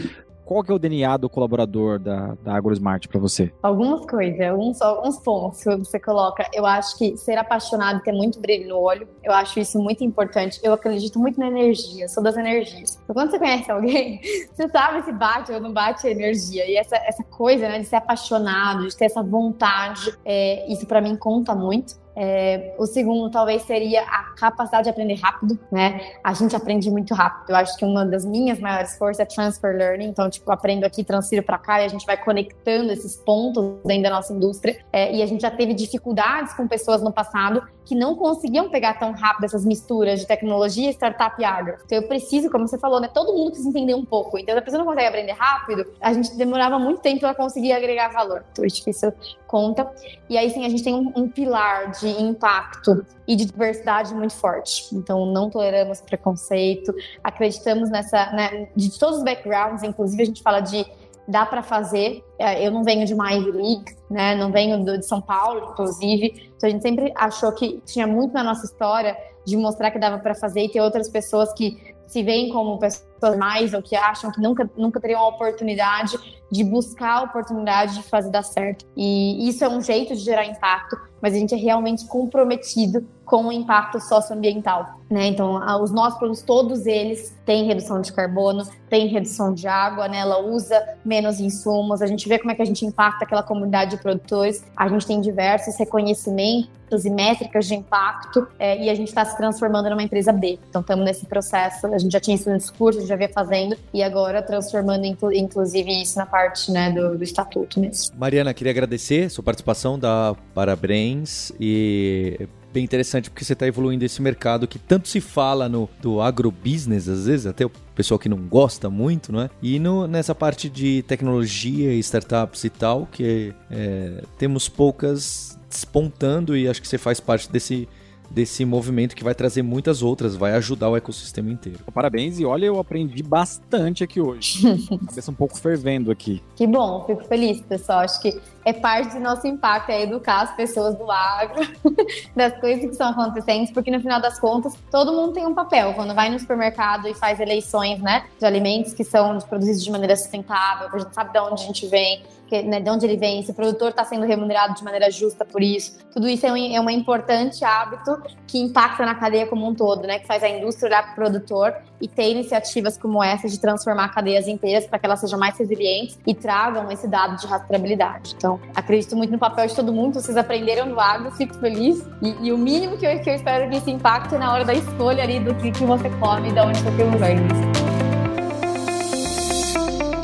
qual 0.43 0.63
que 0.65 0.71
é 0.71 0.75
o 0.75 0.79
DNA 0.79 1.15
do 1.15 1.29
colaborador 1.29 1.97
da, 1.97 2.35
da 2.43 2.55
AgroSmart 2.57 3.07
para 3.07 3.19
você? 3.19 3.53
Algumas 3.63 4.05
coisas, 4.05 4.41
alguns, 4.41 4.81
alguns 4.81 5.17
pontos 5.19 5.63
que 5.63 5.75
você 5.77 5.97
coloca. 5.97 6.45
Eu 6.53 6.65
acho 6.65 6.97
que 6.97 7.15
ser 7.15 7.37
apaixonado 7.37 7.99
e 7.99 8.03
ter 8.03 8.11
muito 8.11 8.37
brilho 8.37 8.67
no 8.67 8.77
olho, 8.77 9.07
eu 9.23 9.31
acho 9.31 9.61
isso 9.61 9.81
muito 9.81 10.03
importante. 10.03 10.59
Eu 10.61 10.73
acredito 10.73 11.17
muito 11.17 11.39
na 11.39 11.47
energia, 11.47 12.09
sou 12.09 12.21
das 12.21 12.35
energias. 12.35 12.99
Então, 13.01 13.13
quando 13.13 13.31
você 13.31 13.39
conhece 13.39 13.71
alguém, 13.71 14.19
você 14.51 14.67
sabe 14.67 15.03
se 15.03 15.13
bate 15.13 15.53
ou 15.53 15.61
não 15.61 15.71
bate 15.71 16.05
a 16.05 16.11
energia. 16.11 16.69
E 16.69 16.75
essa, 16.75 16.97
essa 16.97 17.23
coisa 17.23 17.69
né, 17.69 17.79
de 17.79 17.85
ser 17.85 17.95
apaixonado, 17.95 18.89
de 18.89 18.97
ter 18.97 19.05
essa 19.05 19.23
vontade, 19.23 20.13
é, 20.25 20.69
isso 20.69 20.85
para 20.85 20.99
mim 20.99 21.15
conta 21.15 21.55
muito. 21.55 22.01
É, 22.23 22.75
o 22.77 22.85
segundo 22.85 23.31
talvez 23.31 23.63
seria 23.63 24.03
a 24.03 24.35
capacidade 24.35 24.83
de 24.83 24.91
aprender 24.91 25.15
rápido, 25.15 25.57
né? 25.71 26.11
A 26.23 26.35
gente 26.35 26.55
aprende 26.55 26.91
muito 26.91 27.15
rápido. 27.15 27.49
Eu 27.49 27.55
acho 27.55 27.75
que 27.75 27.83
uma 27.83 28.05
das 28.05 28.23
minhas 28.23 28.59
maiores 28.59 28.95
forças 28.95 29.21
é 29.21 29.25
transfer 29.25 29.75
learning. 29.75 30.09
Então, 30.09 30.29
tipo, 30.29 30.51
aprendo 30.51 30.85
aqui, 30.85 31.03
transfiro 31.03 31.41
para 31.41 31.57
cá 31.57 31.81
e 31.81 31.85
a 31.85 31.87
gente 31.87 32.05
vai 32.05 32.23
conectando 32.23 32.91
esses 32.91 33.15
pontos 33.15 33.79
dentro 33.83 34.03
da 34.03 34.11
nossa 34.11 34.31
indústria. 34.33 34.77
É, 34.93 35.11
e 35.15 35.23
a 35.23 35.25
gente 35.25 35.41
já 35.41 35.49
teve 35.49 35.73
dificuldades 35.73 36.53
com 36.53 36.67
pessoas 36.67 37.01
no 37.01 37.11
passado 37.11 37.67
que 37.83 37.95
não 37.95 38.15
conseguiam 38.15 38.69
pegar 38.69 38.99
tão 38.99 39.11
rápido 39.13 39.45
essas 39.45 39.65
misturas 39.65 40.19
de 40.19 40.27
tecnologia, 40.27 40.91
startup 40.91 41.41
e 41.41 41.43
agro. 41.43 41.75
Então, 41.83 41.97
eu 41.97 42.07
preciso, 42.07 42.51
como 42.51 42.67
você 42.67 42.77
falou, 42.77 43.01
né? 43.01 43.09
Todo 43.11 43.33
mundo 43.33 43.47
precisa 43.47 43.69
entender 43.69 43.95
um 43.95 44.05
pouco. 44.05 44.37
Então, 44.37 44.53
se 44.53 44.59
a 44.59 44.61
pessoa 44.61 44.77
não 44.77 44.85
consegue 44.85 45.07
aprender 45.07 45.31
rápido, 45.31 45.87
a 45.99 46.13
gente 46.13 46.35
demorava 46.37 46.77
muito 46.77 47.01
tempo 47.01 47.21
para 47.21 47.33
conseguir 47.33 47.73
agregar 47.73 48.09
valor. 48.09 48.45
Então, 48.51 48.63
acho 48.63 48.83
que 48.83 48.91
isso 48.91 49.11
conta. 49.47 49.91
E 50.29 50.37
aí, 50.37 50.49
sim, 50.51 50.65
a 50.65 50.69
gente 50.69 50.83
tem 50.83 50.93
um, 50.93 51.11
um 51.15 51.27
pilar 51.27 51.91
de 51.91 52.10
impacto 52.19 53.05
e 53.27 53.35
de 53.35 53.45
diversidade 53.45 54.13
muito 54.13 54.33
forte. 54.33 54.95
Então, 54.95 55.25
não 55.25 55.49
toleramos 55.49 56.01
preconceito, 56.01 56.93
acreditamos 57.23 57.89
nessa, 57.89 58.31
né, 58.31 58.69
de 58.75 58.97
todos 58.97 59.19
os 59.19 59.23
backgrounds, 59.23 59.83
inclusive 59.83 60.23
a 60.23 60.25
gente 60.25 60.41
fala 60.41 60.59
de 60.59 60.85
dá 61.27 61.45
para 61.45 61.61
fazer. 61.61 62.23
É, 62.37 62.65
eu 62.65 62.71
não 62.71 62.83
venho 62.83 63.05
de 63.05 63.13
uma 63.13 63.31
Ivy 63.33 63.51
League, 63.51 63.95
né? 64.09 64.35
Não 64.35 64.51
venho 64.51 64.83
de 64.83 65.05
São 65.05 65.21
Paulo, 65.21 65.69
inclusive. 65.71 66.51
Então 66.57 66.67
a 66.67 66.71
gente 66.71 66.81
sempre 66.81 67.13
achou 67.15 67.51
que 67.53 67.81
tinha 67.85 68.05
muito 68.05 68.33
na 68.33 68.43
nossa 68.43 68.65
história 68.65 69.15
de 69.45 69.55
mostrar 69.57 69.91
que 69.91 69.99
dava 69.99 70.19
para 70.19 70.35
fazer 70.35 70.61
e 70.61 70.69
ter 70.69 70.81
outras 70.81 71.09
pessoas 71.09 71.53
que 71.53 71.95
se 72.07 72.21
veem 72.21 72.49
como 72.51 72.77
pessoas 72.77 73.10
mais 73.37 73.73
ou 73.73 73.81
que 73.81 73.95
acham 73.95 74.31
que 74.31 74.41
nunca, 74.41 74.69
nunca 74.75 74.99
teriam 74.99 75.21
a 75.21 75.27
oportunidade 75.27 76.17
de 76.51 76.63
buscar 76.63 77.19
a 77.19 77.21
oportunidade 77.23 77.95
de 77.95 78.03
fazer 78.03 78.29
dar 78.29 78.43
certo. 78.43 78.85
E 78.95 79.47
isso 79.47 79.63
é 79.63 79.69
um 79.69 79.81
jeito 79.81 80.15
de 80.15 80.21
gerar 80.21 80.45
impacto, 80.45 80.97
mas 81.21 81.33
a 81.33 81.37
gente 81.37 81.53
é 81.53 81.57
realmente 81.57 82.05
comprometido 82.07 83.07
com 83.31 83.47
o 83.47 83.51
impacto 83.53 83.97
socioambiental. 83.97 84.99
Né? 85.09 85.27
Então, 85.27 85.61
os 85.81 85.89
nossos 85.89 86.19
produtos, 86.19 86.43
todos 86.43 86.85
eles 86.85 87.33
têm 87.45 87.65
redução 87.65 88.01
de 88.01 88.11
carbono, 88.11 88.67
têm 88.89 89.07
redução 89.07 89.53
de 89.53 89.69
água, 89.69 90.09
né? 90.09 90.17
ela 90.17 90.39
usa 90.39 90.77
menos 91.03 91.39
insumos, 91.39 92.01
a 92.01 92.07
gente 92.07 92.27
vê 92.27 92.37
como 92.37 92.51
é 92.51 92.55
que 92.55 92.61
a 92.61 92.65
gente 92.65 92.85
impacta 92.85 93.23
aquela 93.23 93.41
comunidade 93.41 93.91
de 93.91 94.03
produtores, 94.03 94.65
a 94.75 94.85
gente 94.89 95.07
tem 95.07 95.21
diversos 95.21 95.77
reconhecimentos 95.77 97.05
e 97.05 97.09
métricas 97.09 97.67
de 97.67 97.75
impacto 97.75 98.45
é, 98.59 98.83
e 98.83 98.89
a 98.89 98.95
gente 98.95 99.07
está 99.07 99.23
se 99.23 99.37
transformando 99.37 99.89
numa 99.89 100.03
empresa 100.03 100.33
B. 100.33 100.59
Então, 100.69 100.81
estamos 100.81 101.05
nesse 101.05 101.25
processo, 101.25 101.87
a 101.87 101.97
gente 101.97 102.11
já 102.11 102.19
tinha 102.19 102.35
isso 102.35 102.49
no 102.49 102.57
discurso, 102.57 102.97
a 102.97 103.01
gente 103.01 103.09
já 103.09 103.15
via 103.15 103.29
fazendo 103.29 103.77
e 103.93 104.03
agora 104.03 104.41
transformando 104.41 105.05
inclusive 105.05 106.01
isso 106.01 106.17
na 106.17 106.25
parte 106.25 106.69
né, 106.69 106.91
do, 106.91 107.17
do 107.17 107.23
estatuto 107.23 107.79
mesmo. 107.79 108.13
Mariana, 108.17 108.53
queria 108.53 108.71
agradecer 108.71 109.29
sua 109.29 109.43
participação, 109.43 109.97
dar 109.97 110.35
parabéns 110.53 111.53
e 111.57 112.45
bem 112.73 112.83
interessante 112.83 113.29
porque 113.29 113.43
você 113.43 113.53
está 113.53 113.67
evoluindo 113.67 114.05
esse 114.05 114.21
mercado 114.21 114.67
que 114.67 114.79
tanto 114.79 115.07
se 115.07 115.21
fala 115.21 115.67
no 115.67 115.89
do 116.01 116.21
agrobusiness, 116.21 117.07
às 117.07 117.25
vezes, 117.25 117.45
até 117.45 117.65
o 117.65 117.71
pessoal 117.95 118.17
que 118.19 118.29
não 118.29 118.37
gosta 118.37 118.89
muito, 118.89 119.31
não 119.31 119.41
é? 119.41 119.49
E 119.61 119.79
no, 119.79 120.07
nessa 120.07 120.33
parte 120.33 120.69
de 120.69 121.03
tecnologia 121.03 121.93
e 121.93 121.99
startups 121.99 122.63
e 122.63 122.69
tal, 122.69 123.07
que 123.11 123.53
é, 123.69 124.23
temos 124.37 124.69
poucas 124.69 125.59
despontando 125.69 126.55
e 126.55 126.67
acho 126.67 126.81
que 126.81 126.87
você 126.87 126.97
faz 126.97 127.19
parte 127.19 127.49
desse 127.51 127.87
desse 128.31 128.63
movimento 128.63 129.15
que 129.15 129.23
vai 129.23 129.35
trazer 129.35 129.61
muitas 129.61 130.01
outras, 130.01 130.35
vai 130.35 130.53
ajudar 130.53 130.89
o 130.89 130.95
ecossistema 130.95 131.51
inteiro. 131.51 131.79
Parabéns 131.93 132.39
e 132.39 132.45
olha, 132.45 132.65
eu 132.65 132.79
aprendi 132.79 133.21
bastante 133.21 134.03
aqui 134.03 134.21
hoje. 134.21 134.61
Cabeça 135.07 135.31
um 135.31 135.33
pouco 135.33 135.57
fervendo 135.57 136.09
aqui. 136.09 136.41
Que 136.55 136.65
bom, 136.65 137.03
fico 137.05 137.25
feliz, 137.25 137.61
pessoal. 137.61 137.99
Acho 137.99 138.21
que 138.21 138.39
é 138.63 138.73
parte 138.73 139.15
do 139.15 139.19
nosso 139.19 139.47
impacto, 139.47 139.89
é 139.89 140.03
educar 140.03 140.41
as 140.41 140.55
pessoas 140.55 140.95
do 140.95 141.09
agro, 141.09 141.61
das 142.35 142.57
coisas 142.59 142.85
que 142.85 142.91
estão 142.91 143.09
acontecendo, 143.09 143.71
porque 143.73 143.91
no 143.91 143.99
final 143.99 144.21
das 144.21 144.39
contas, 144.39 144.73
todo 144.89 145.13
mundo 145.13 145.33
tem 145.33 145.45
um 145.45 145.53
papel. 145.53 145.93
Quando 145.93 146.13
vai 146.13 146.29
no 146.29 146.39
supermercado 146.39 147.07
e 147.07 147.13
faz 147.13 147.39
eleições, 147.39 147.99
né, 148.01 148.25
de 148.39 148.45
alimentos 148.45 148.93
que 148.93 149.03
são 149.03 149.39
produzidos 149.39 149.83
de 149.83 149.91
maneira 149.91 150.15
sustentável, 150.15 150.89
a 150.91 150.97
gente 150.97 151.13
sabe 151.13 151.31
de 151.31 151.39
onde 151.39 151.63
a 151.63 151.65
gente 151.65 151.87
vem, 151.87 152.23
que, 152.51 152.61
né, 152.63 152.81
de 152.81 152.89
onde 152.89 153.05
ele 153.05 153.15
vem, 153.15 153.41
se 153.41 153.51
o 153.51 153.53
produtor 153.53 153.91
está 153.91 154.03
sendo 154.03 154.25
remunerado 154.25 154.75
de 154.75 154.83
maneira 154.83 155.09
justa 155.09 155.45
por 155.45 155.63
isso. 155.63 155.97
Tudo 156.11 156.27
isso 156.27 156.45
é 156.45 156.51
um, 156.51 156.75
é 156.75 156.81
um 156.81 156.89
importante 156.89 157.63
hábito 157.63 158.21
que 158.45 158.59
impacta 158.59 159.05
na 159.05 159.15
cadeia 159.15 159.47
como 159.47 159.65
um 159.65 159.73
todo, 159.73 160.05
né, 160.05 160.19
que 160.19 160.27
faz 160.27 160.43
a 160.43 160.49
indústria 160.49 160.89
olhar 160.89 161.03
para 161.03 161.11
o 161.13 161.15
produtor 161.15 161.73
e 162.01 162.09
ter 162.09 162.29
iniciativas 162.29 162.97
como 162.97 163.23
essa 163.23 163.47
de 163.47 163.57
transformar 163.57 164.09
cadeias 164.09 164.49
inteiras 164.49 164.85
para 164.85 164.99
que 164.99 165.05
elas 165.05 165.21
sejam 165.21 165.39
mais 165.39 165.57
resilientes 165.57 166.19
e 166.27 166.35
tragam 166.35 166.91
esse 166.91 167.07
dado 167.07 167.37
de 167.37 167.47
rastreabilidade. 167.47 168.33
Então, 168.35 168.50
acredito 168.75 169.15
muito 169.15 169.31
no 169.31 169.37
papel 169.37 169.67
de 169.67 169.75
todo 169.75 169.93
mundo. 169.93 170.15
Vocês 170.15 170.35
aprenderam 170.35 170.89
do 170.89 170.99
agro, 170.99 171.31
fico 171.31 171.55
feliz. 171.55 172.03
E, 172.21 172.47
e 172.47 172.51
o 172.51 172.57
mínimo 172.57 172.97
que 172.97 173.05
eu, 173.05 173.19
que 173.19 173.29
eu 173.29 173.35
espero 173.35 173.69
que 173.69 173.77
esse 173.77 173.91
impacto 173.91 174.35
é 174.35 174.37
na 174.37 174.51
hora 174.53 174.65
da 174.65 174.73
escolha 174.73 175.23
ali 175.23 175.39
do 175.39 175.53
que, 175.55 175.71
que 175.71 175.83
você 175.85 176.09
come 176.11 176.49
e 176.49 176.51
de 176.51 176.59
onde 176.59 176.79
você 176.79 176.91
vem. 176.91 177.81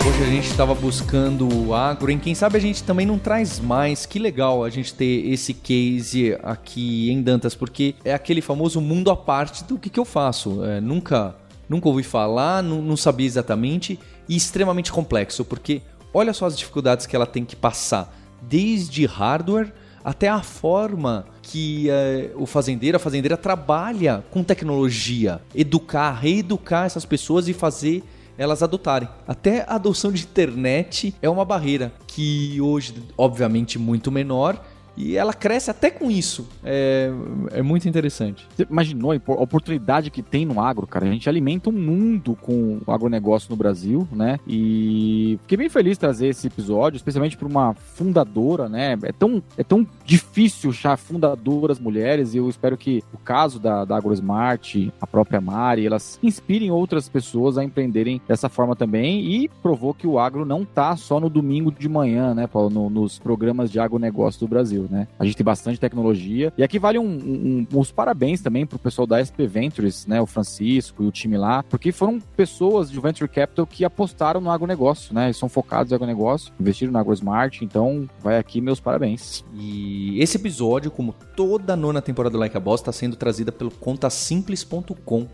Hoje 0.07 0.23
a 0.23 0.25
gente 0.25 0.47
estava 0.49 0.73
buscando 0.73 1.47
o 1.47 1.75
agro, 1.75 2.09
em 2.09 2.17
quem 2.17 2.33
sabe 2.33 2.57
a 2.57 2.59
gente 2.59 2.83
também 2.83 3.05
não 3.05 3.19
traz 3.19 3.59
mais. 3.59 4.05
Que 4.05 4.17
legal 4.17 4.63
a 4.63 4.69
gente 4.69 4.93
ter 4.93 5.27
esse 5.31 5.53
case 5.53 6.35
aqui 6.41 7.11
em 7.11 7.21
Dantas, 7.21 7.53
porque 7.53 7.93
é 8.03 8.13
aquele 8.13 8.41
famoso 8.41 8.81
mundo 8.81 9.11
à 9.11 9.15
parte 9.15 9.63
do 9.63 9.77
que, 9.77 9.91
que 9.91 9.99
eu 9.99 10.05
faço. 10.05 10.65
É, 10.65 10.81
nunca, 10.81 11.35
nunca 11.69 11.87
ouvi 11.87 12.01
falar, 12.01 12.63
não, 12.63 12.81
não 12.81 12.97
sabia 12.97 13.27
exatamente 13.27 13.99
e 14.27 14.35
extremamente 14.35 14.91
complexo, 14.91 15.45
porque 15.45 15.83
olha 16.17 16.33
só 16.33 16.47
as 16.47 16.57
dificuldades 16.57 17.05
que 17.05 17.15
ela 17.15 17.27
tem 17.27 17.45
que 17.45 17.55
passar, 17.55 18.11
desde 18.41 19.05
hardware 19.05 19.71
até 20.03 20.27
a 20.27 20.41
forma 20.41 21.27
que 21.43 21.89
uh, 21.89 22.41
o 22.41 22.47
fazendeiro, 22.47 22.97
a 22.97 22.99
fazendeira 22.99 23.37
trabalha 23.37 24.25
com 24.31 24.43
tecnologia, 24.43 25.39
educar, 25.53 26.11
reeducar 26.13 26.85
essas 26.85 27.05
pessoas 27.05 27.47
e 27.47 27.53
fazer 27.53 28.03
elas 28.35 28.63
adotarem. 28.63 29.07
Até 29.27 29.61
a 29.67 29.75
adoção 29.75 30.11
de 30.11 30.23
internet 30.23 31.13
é 31.21 31.29
uma 31.29 31.45
barreira 31.45 31.93
que 32.07 32.59
hoje, 32.61 32.95
obviamente, 33.15 33.77
muito 33.77 34.11
menor 34.11 34.63
e 34.97 35.15
ela 35.15 35.33
cresce 35.33 35.69
até 35.69 35.91
com 35.91 36.09
isso. 36.09 36.47
É, 36.63 37.11
é 37.51 37.61
muito 37.61 37.87
interessante. 37.87 38.47
Você 38.55 38.65
imaginou 38.69 39.11
a 39.11 39.15
oportunidade 39.31 40.09
que 40.09 40.23
tem 40.23 40.45
no 40.45 40.59
agro, 40.59 40.87
cara? 40.87 41.05
A 41.05 41.11
gente 41.11 41.29
alimenta 41.29 41.69
um 41.69 41.73
mundo 41.73 42.35
com 42.41 42.79
o 42.85 42.91
agronegócio 42.91 43.49
no 43.51 43.55
Brasil, 43.55 44.07
né? 44.11 44.39
E 44.47 45.37
fiquei 45.43 45.57
bem 45.57 45.69
feliz 45.69 45.93
de 45.93 45.99
trazer 45.99 46.27
esse 46.27 46.47
episódio, 46.47 46.97
especialmente 46.97 47.37
para 47.37 47.47
uma 47.47 47.73
fundadora, 47.75 48.67
né? 48.67 48.97
É 49.03 49.11
tão, 49.11 49.41
é 49.55 49.63
tão 49.63 49.85
difícil 50.03 50.71
achar 50.71 50.97
fundadoras 50.97 51.79
mulheres 51.79 52.33
e 52.33 52.37
eu 52.37 52.49
espero 52.49 52.75
que 52.75 53.03
o 53.13 53.17
caso 53.17 53.59
da, 53.59 53.85
da 53.85 53.97
AgroSmart, 53.97 54.75
a 54.99 55.05
própria 55.05 55.39
Mari, 55.39 55.85
elas 55.85 56.19
inspirem 56.23 56.71
outras 56.71 57.07
pessoas 57.07 57.57
a 57.57 57.63
empreenderem 57.63 58.19
dessa 58.27 58.49
forma 58.49 58.75
também 58.75 59.21
e 59.25 59.49
provou 59.61 59.93
que 59.93 60.07
o 60.07 60.17
agro 60.17 60.45
não 60.45 60.65
tá 60.65 60.95
só 60.95 61.19
no 61.19 61.29
domingo 61.29 61.71
de 61.71 61.87
manhã, 61.87 62.33
né, 62.33 62.47
Paulo, 62.47 62.69
no, 62.69 62.89
nos 62.89 63.19
programas 63.19 63.71
de 63.71 63.79
agronegócio 63.79 64.39
do 64.39 64.47
Brasil, 64.47 64.86
né? 64.89 65.07
A 65.17 65.25
gente 65.25 65.35
tem 65.35 65.43
bastante 65.43 65.79
tecnologia 65.79 66.51
e 66.57 66.63
aqui 66.63 66.79
vale 66.79 66.99
um, 66.99 67.05
um, 67.05 67.67
uns 67.73 67.91
parabéns 67.91 68.41
também 68.41 68.65
pro 68.65 68.79
pessoal 68.79 69.07
da 69.07 69.23
SP 69.23 69.47
Ventures, 69.47 70.05
né, 70.05 70.21
o 70.21 70.25
Francisco 70.25 71.03
e 71.03 71.07
o 71.07 71.11
time 71.11 71.37
lá, 71.37 71.63
porque 71.63 71.91
foram 71.91 72.19
pessoas 72.35 72.91
de 72.91 72.99
Venture 72.99 73.29
Capital 73.29 73.65
que 73.65 73.85
apostaram 73.85 74.41
no 74.41 74.51
agronegócio, 74.51 75.13
né? 75.13 75.25
Eles 75.27 75.37
são 75.37 75.49
focados 75.49 75.91
em 75.91 75.95
agronegócio, 75.95 76.53
investiram 76.59 76.91
na 76.91 76.99
AgroSmart, 76.99 77.61
então 77.61 78.09
vai 78.21 78.37
aqui 78.37 78.61
meus 78.61 78.79
parabéns. 78.79 79.43
E 79.53 80.21
esse 80.21 80.37
episódio, 80.37 80.91
como 80.91 81.13
toda 81.35 81.73
a 81.73 81.75
nona 81.75 82.01
temporada 82.01 82.33
do 82.33 82.39
Like 82.39 82.55
a 82.55 82.59
Boss, 82.59 82.81
está 82.81 82.91
sendo 82.91 83.15
trazida 83.15 83.51
pelo 83.51 83.71
contasimples.com. 83.71 85.27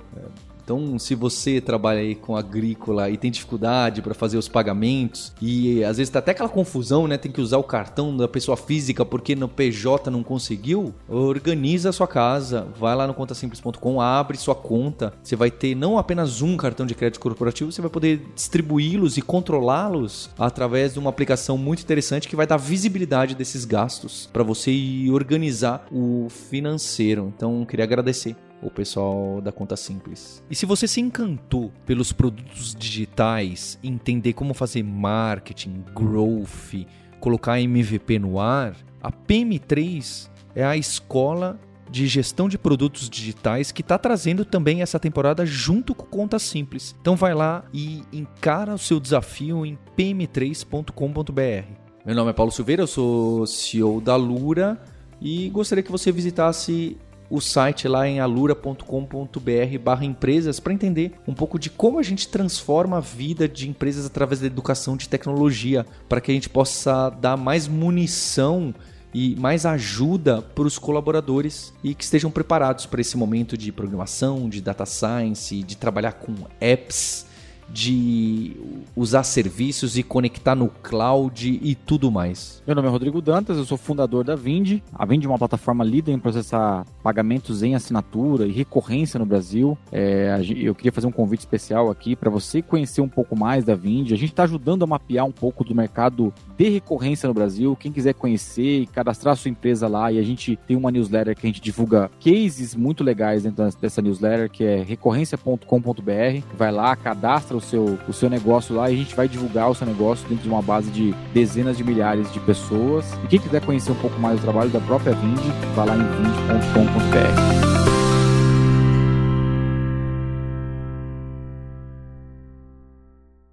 Então, 0.64 0.98
se 0.98 1.14
você 1.14 1.60
trabalha 1.60 2.00
aí 2.00 2.16
com 2.16 2.36
agrícola 2.36 3.10
e 3.10 3.18
tem 3.18 3.30
dificuldade 3.30 4.02
para 4.02 4.14
fazer 4.14 4.38
os 4.38 4.48
pagamentos 4.48 5.34
e 5.42 5.84
às 5.84 5.98
vezes 5.98 6.12
tá 6.12 6.20
até 6.20 6.32
aquela 6.32 6.50
confusão, 6.50 7.08
né? 7.08 7.18
Tem 7.18 7.32
que 7.32 7.42
usar 7.42 7.58
o 7.58 7.64
cartão 7.64 8.16
da 8.16 8.28
pessoa 8.28 8.56
física 8.56 9.04
porque 9.04 9.36
no 9.36 9.50
PJ 9.50 10.10
não 10.10 10.24
conseguiu, 10.24 10.94
organiza 11.08 11.90
a 11.90 11.94
sua 11.94 12.08
casa, 12.08 12.68
vai 12.80 12.96
lá 12.96 13.06
no 13.06 13.14
contasimples.com, 13.14 14.00
abre 14.00 14.38
sua 14.38 14.56
conta. 14.56 15.14
Você 15.22 15.36
vai 15.36 15.52
ter 15.52 15.76
não 15.76 15.98
apenas 15.98 16.42
um 16.42 16.56
cartão 16.56 16.86
de 16.86 16.96
crédito 16.96 17.20
corporativo, 17.20 17.72
você 17.72 17.82
vai 17.82 17.90
poder 17.90 18.22
distribuí-los 18.34 19.18
e 19.18 19.22
controlá-los 19.22 20.30
através 20.40 20.94
de 20.94 21.00
uma 21.00 21.10
aplicação 21.10 21.58
muito 21.58 21.82
interessante 21.82 22.28
que 22.28 22.36
vai 22.36 22.48
dar 22.48 22.58
visibilidade 22.58 23.36
desses 23.36 23.66
gastos 23.66 24.30
para 24.32 24.44
você 24.44 24.72
organizar 25.12 25.86
o 25.92 26.28
financeiro. 26.30 27.34
Então, 27.36 27.66
queria 27.66 27.84
agradecer 27.84 28.36
o 28.64 28.72
pessoal 28.72 29.42
da 29.42 29.52
Conta 29.52 29.76
Simples. 29.76 30.44
E 30.50 30.56
se 30.56 30.66
você 30.66 30.88
se 30.88 31.02
encantou 31.02 31.72
pelos 31.86 32.12
produtos 32.12 32.74
digitais, 32.74 33.78
entender 33.84 34.34
como 34.34 34.54
fazer 34.54 34.84
marketing, 34.84 35.84
growth, 35.94 36.88
colocar 37.20 37.60
MVP 37.60 38.20
no 38.20 38.40
ar, 38.40 38.76
a 39.02 39.12
PM3 39.12 40.30
é 40.56 40.64
a 40.64 40.78
escola 40.78 41.60
de 41.90 42.08
gestão 42.08 42.50
de 42.50 42.58
produtos 42.58 43.08
digitais 43.08 43.72
que 43.72 43.82
está 43.82 44.00
trazendo 44.00 44.44
também 44.44 44.82
essa 44.82 45.00
temporada 45.00 45.46
junto 45.46 45.94
com 45.94 46.06
Conta 46.06 46.40
Simples. 46.40 46.96
Então 47.00 47.16
vai 47.16 47.36
lá 47.36 47.64
e 47.72 48.02
encara 48.12 48.74
o 48.74 48.80
seu 48.80 49.00
desafio 49.00 49.64
em 49.66 49.78
pm3.com.br. 49.96 51.68
Meu 52.06 52.16
nome 52.16 52.32
é 52.32 52.34
Paulo 52.34 52.52
Silveira, 52.52 52.82
eu 52.82 52.88
sou 52.88 53.46
CEO 53.46 54.02
da 54.02 54.16
Lura 54.16 54.82
e 55.22 55.50
gostaria 55.50 55.84
que 55.84 55.92
você 55.92 56.12
visitasse 56.12 56.98
o 57.34 57.42
site 57.42 57.88
lá 57.88 58.08
em 58.08 58.20
alura.com.br 58.20 59.80
barra 59.84 60.06
empresas 60.06 60.60
para 60.60 60.72
entender 60.72 61.14
um 61.28 61.34
pouco 61.34 61.58
de 61.58 61.68
como 61.68 61.98
a 61.98 62.04
gente 62.04 62.28
transforma 62.28 62.98
a 62.98 63.00
vida 63.00 63.50
de 63.50 63.68
empresas 63.68 64.06
através 64.06 64.40
da 64.40 64.46
educação 64.46 64.96
de 64.96 65.10
tecnologia, 65.10 65.84
para 66.08 66.22
que 66.22 66.30
a 66.30 66.34
gente 66.36 66.48
possa 66.48 67.10
dar 67.10 67.36
mais 67.36 67.68
munição 67.68 68.72
e 69.12 69.36
mais 69.36 69.66
ajuda 69.66 70.44
para 70.44 70.66
os 70.66 70.78
colaboradores 70.78 71.74
e 71.84 71.96
que 71.96 72.04
estejam 72.04 72.30
preparados 72.30 72.86
para 72.86 73.02
esse 73.02 73.18
momento 73.18 73.58
de 73.58 73.72
programação, 73.72 74.48
de 74.48 74.62
data 74.62 74.86
science, 74.86 75.64
de 75.64 75.76
trabalhar 75.76 76.14
com 76.14 76.36
apps 76.62 77.33
de 77.70 78.56
usar 78.96 79.24
serviços 79.24 79.98
e 79.98 80.04
conectar 80.04 80.56
no 80.56 80.70
cloud 80.70 81.60
e 81.62 81.76
tudo 81.76 82.12
mais. 82.12 82.62
Meu 82.66 82.76
nome 82.76 82.88
é 82.88 82.92
Rodrigo 82.92 83.22
Dantas, 83.22 83.58
eu 83.58 83.66
sou 83.66 83.78
fundador 83.78 84.24
da 84.24 84.36
Vind. 84.36 84.80
A 84.94 85.06
Vind 85.06 85.24
é 85.24 85.28
uma 85.28 85.38
plataforma 85.38 85.84
líder 85.84 86.12
em 86.12 86.20
processar 86.20 86.86
pagamentos 87.02 87.64
em 87.64 87.76
assinatura 87.76 88.46
e 88.46 88.52
recorrência 88.52 89.20
no 89.20 89.26
Brasil. 89.26 89.78
É, 89.92 90.40
eu 90.58 90.76
queria 90.76 90.92
fazer 90.92 91.08
um 91.08 91.12
convite 91.12 91.42
especial 91.42 91.90
aqui 91.90 92.16
para 92.16 92.30
você 92.30 92.62
conhecer 92.62 93.02
um 93.02 93.10
pouco 93.10 93.36
mais 93.36 93.64
da 93.64 93.76
Vind. 93.76 94.12
A 94.12 94.16
gente 94.16 94.32
está 94.32 94.44
ajudando 94.44 94.84
a 94.84 94.88
mapear 94.88 95.26
um 95.26 95.32
pouco 95.32 95.64
do 95.64 95.76
mercado 95.76 96.34
de 96.58 96.70
recorrência 96.70 97.28
no 97.28 97.34
Brasil. 97.34 97.76
Quem 97.76 97.92
quiser 97.92 98.14
conhecer 98.14 98.82
e 98.82 98.88
cadastrar 98.88 99.36
sua 99.36 99.50
empresa 99.50 99.88
lá, 99.88 100.12
e 100.12 100.20
a 100.20 100.24
gente 100.24 100.58
tem 100.68 100.78
uma 100.78 100.92
newsletter 100.92 101.36
que 101.36 101.46
a 101.46 101.50
gente 101.50 101.62
divulga 101.62 102.10
cases 102.24 102.76
muito 102.76 103.04
legais 103.04 103.44
dentro 103.44 103.68
dessa 103.80 104.02
newsletter, 104.02 104.50
que 104.50 104.64
é 104.64 104.84
recorrência.com.br. 104.84 106.46
Vai 106.58 106.72
lá, 106.72 106.96
cadastra 106.96 107.53
o 107.58 107.62
seu, 107.62 108.00
o 108.08 108.14
seu 108.14 108.30
negócio 108.30 108.76
lá 108.76 108.90
e 108.90 108.94
a 108.94 108.98
gente 108.98 109.16
vai 109.16 109.28
divulgar 109.28 109.70
o 109.70 109.76
seu 109.76 109.86
negócio 109.88 110.28
dentro 110.28 110.44
de 110.44 110.50
uma 110.50 110.62
base 110.62 110.90
de 110.92 111.14
dezenas 111.34 111.78
de 111.78 111.84
milhares 111.84 112.32
de 112.32 112.40
pessoas. 112.40 113.06
E 113.24 113.28
quem 113.28 113.40
quiser 113.40 113.62
conhecer 113.66 113.92
um 113.92 113.96
pouco 113.96 114.20
mais 114.20 114.40
do 114.40 114.44
trabalho 114.44 114.70
da 114.70 114.80
própria 114.80 115.14
Vind, 115.14 115.40
vai 115.76 115.88
lá 115.88 115.96
em 115.96 116.04
vind.com.br. 116.04 117.74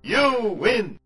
You 0.02 0.58
win! 0.60 0.96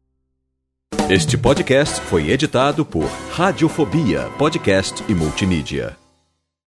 Este 1.10 1.36
podcast 1.36 2.00
foi 2.00 2.30
editado 2.30 2.84
por 2.84 3.04
Radiofobia, 3.30 4.28
podcast 4.38 5.04
e 5.08 5.14
multimídia. 5.14 6.03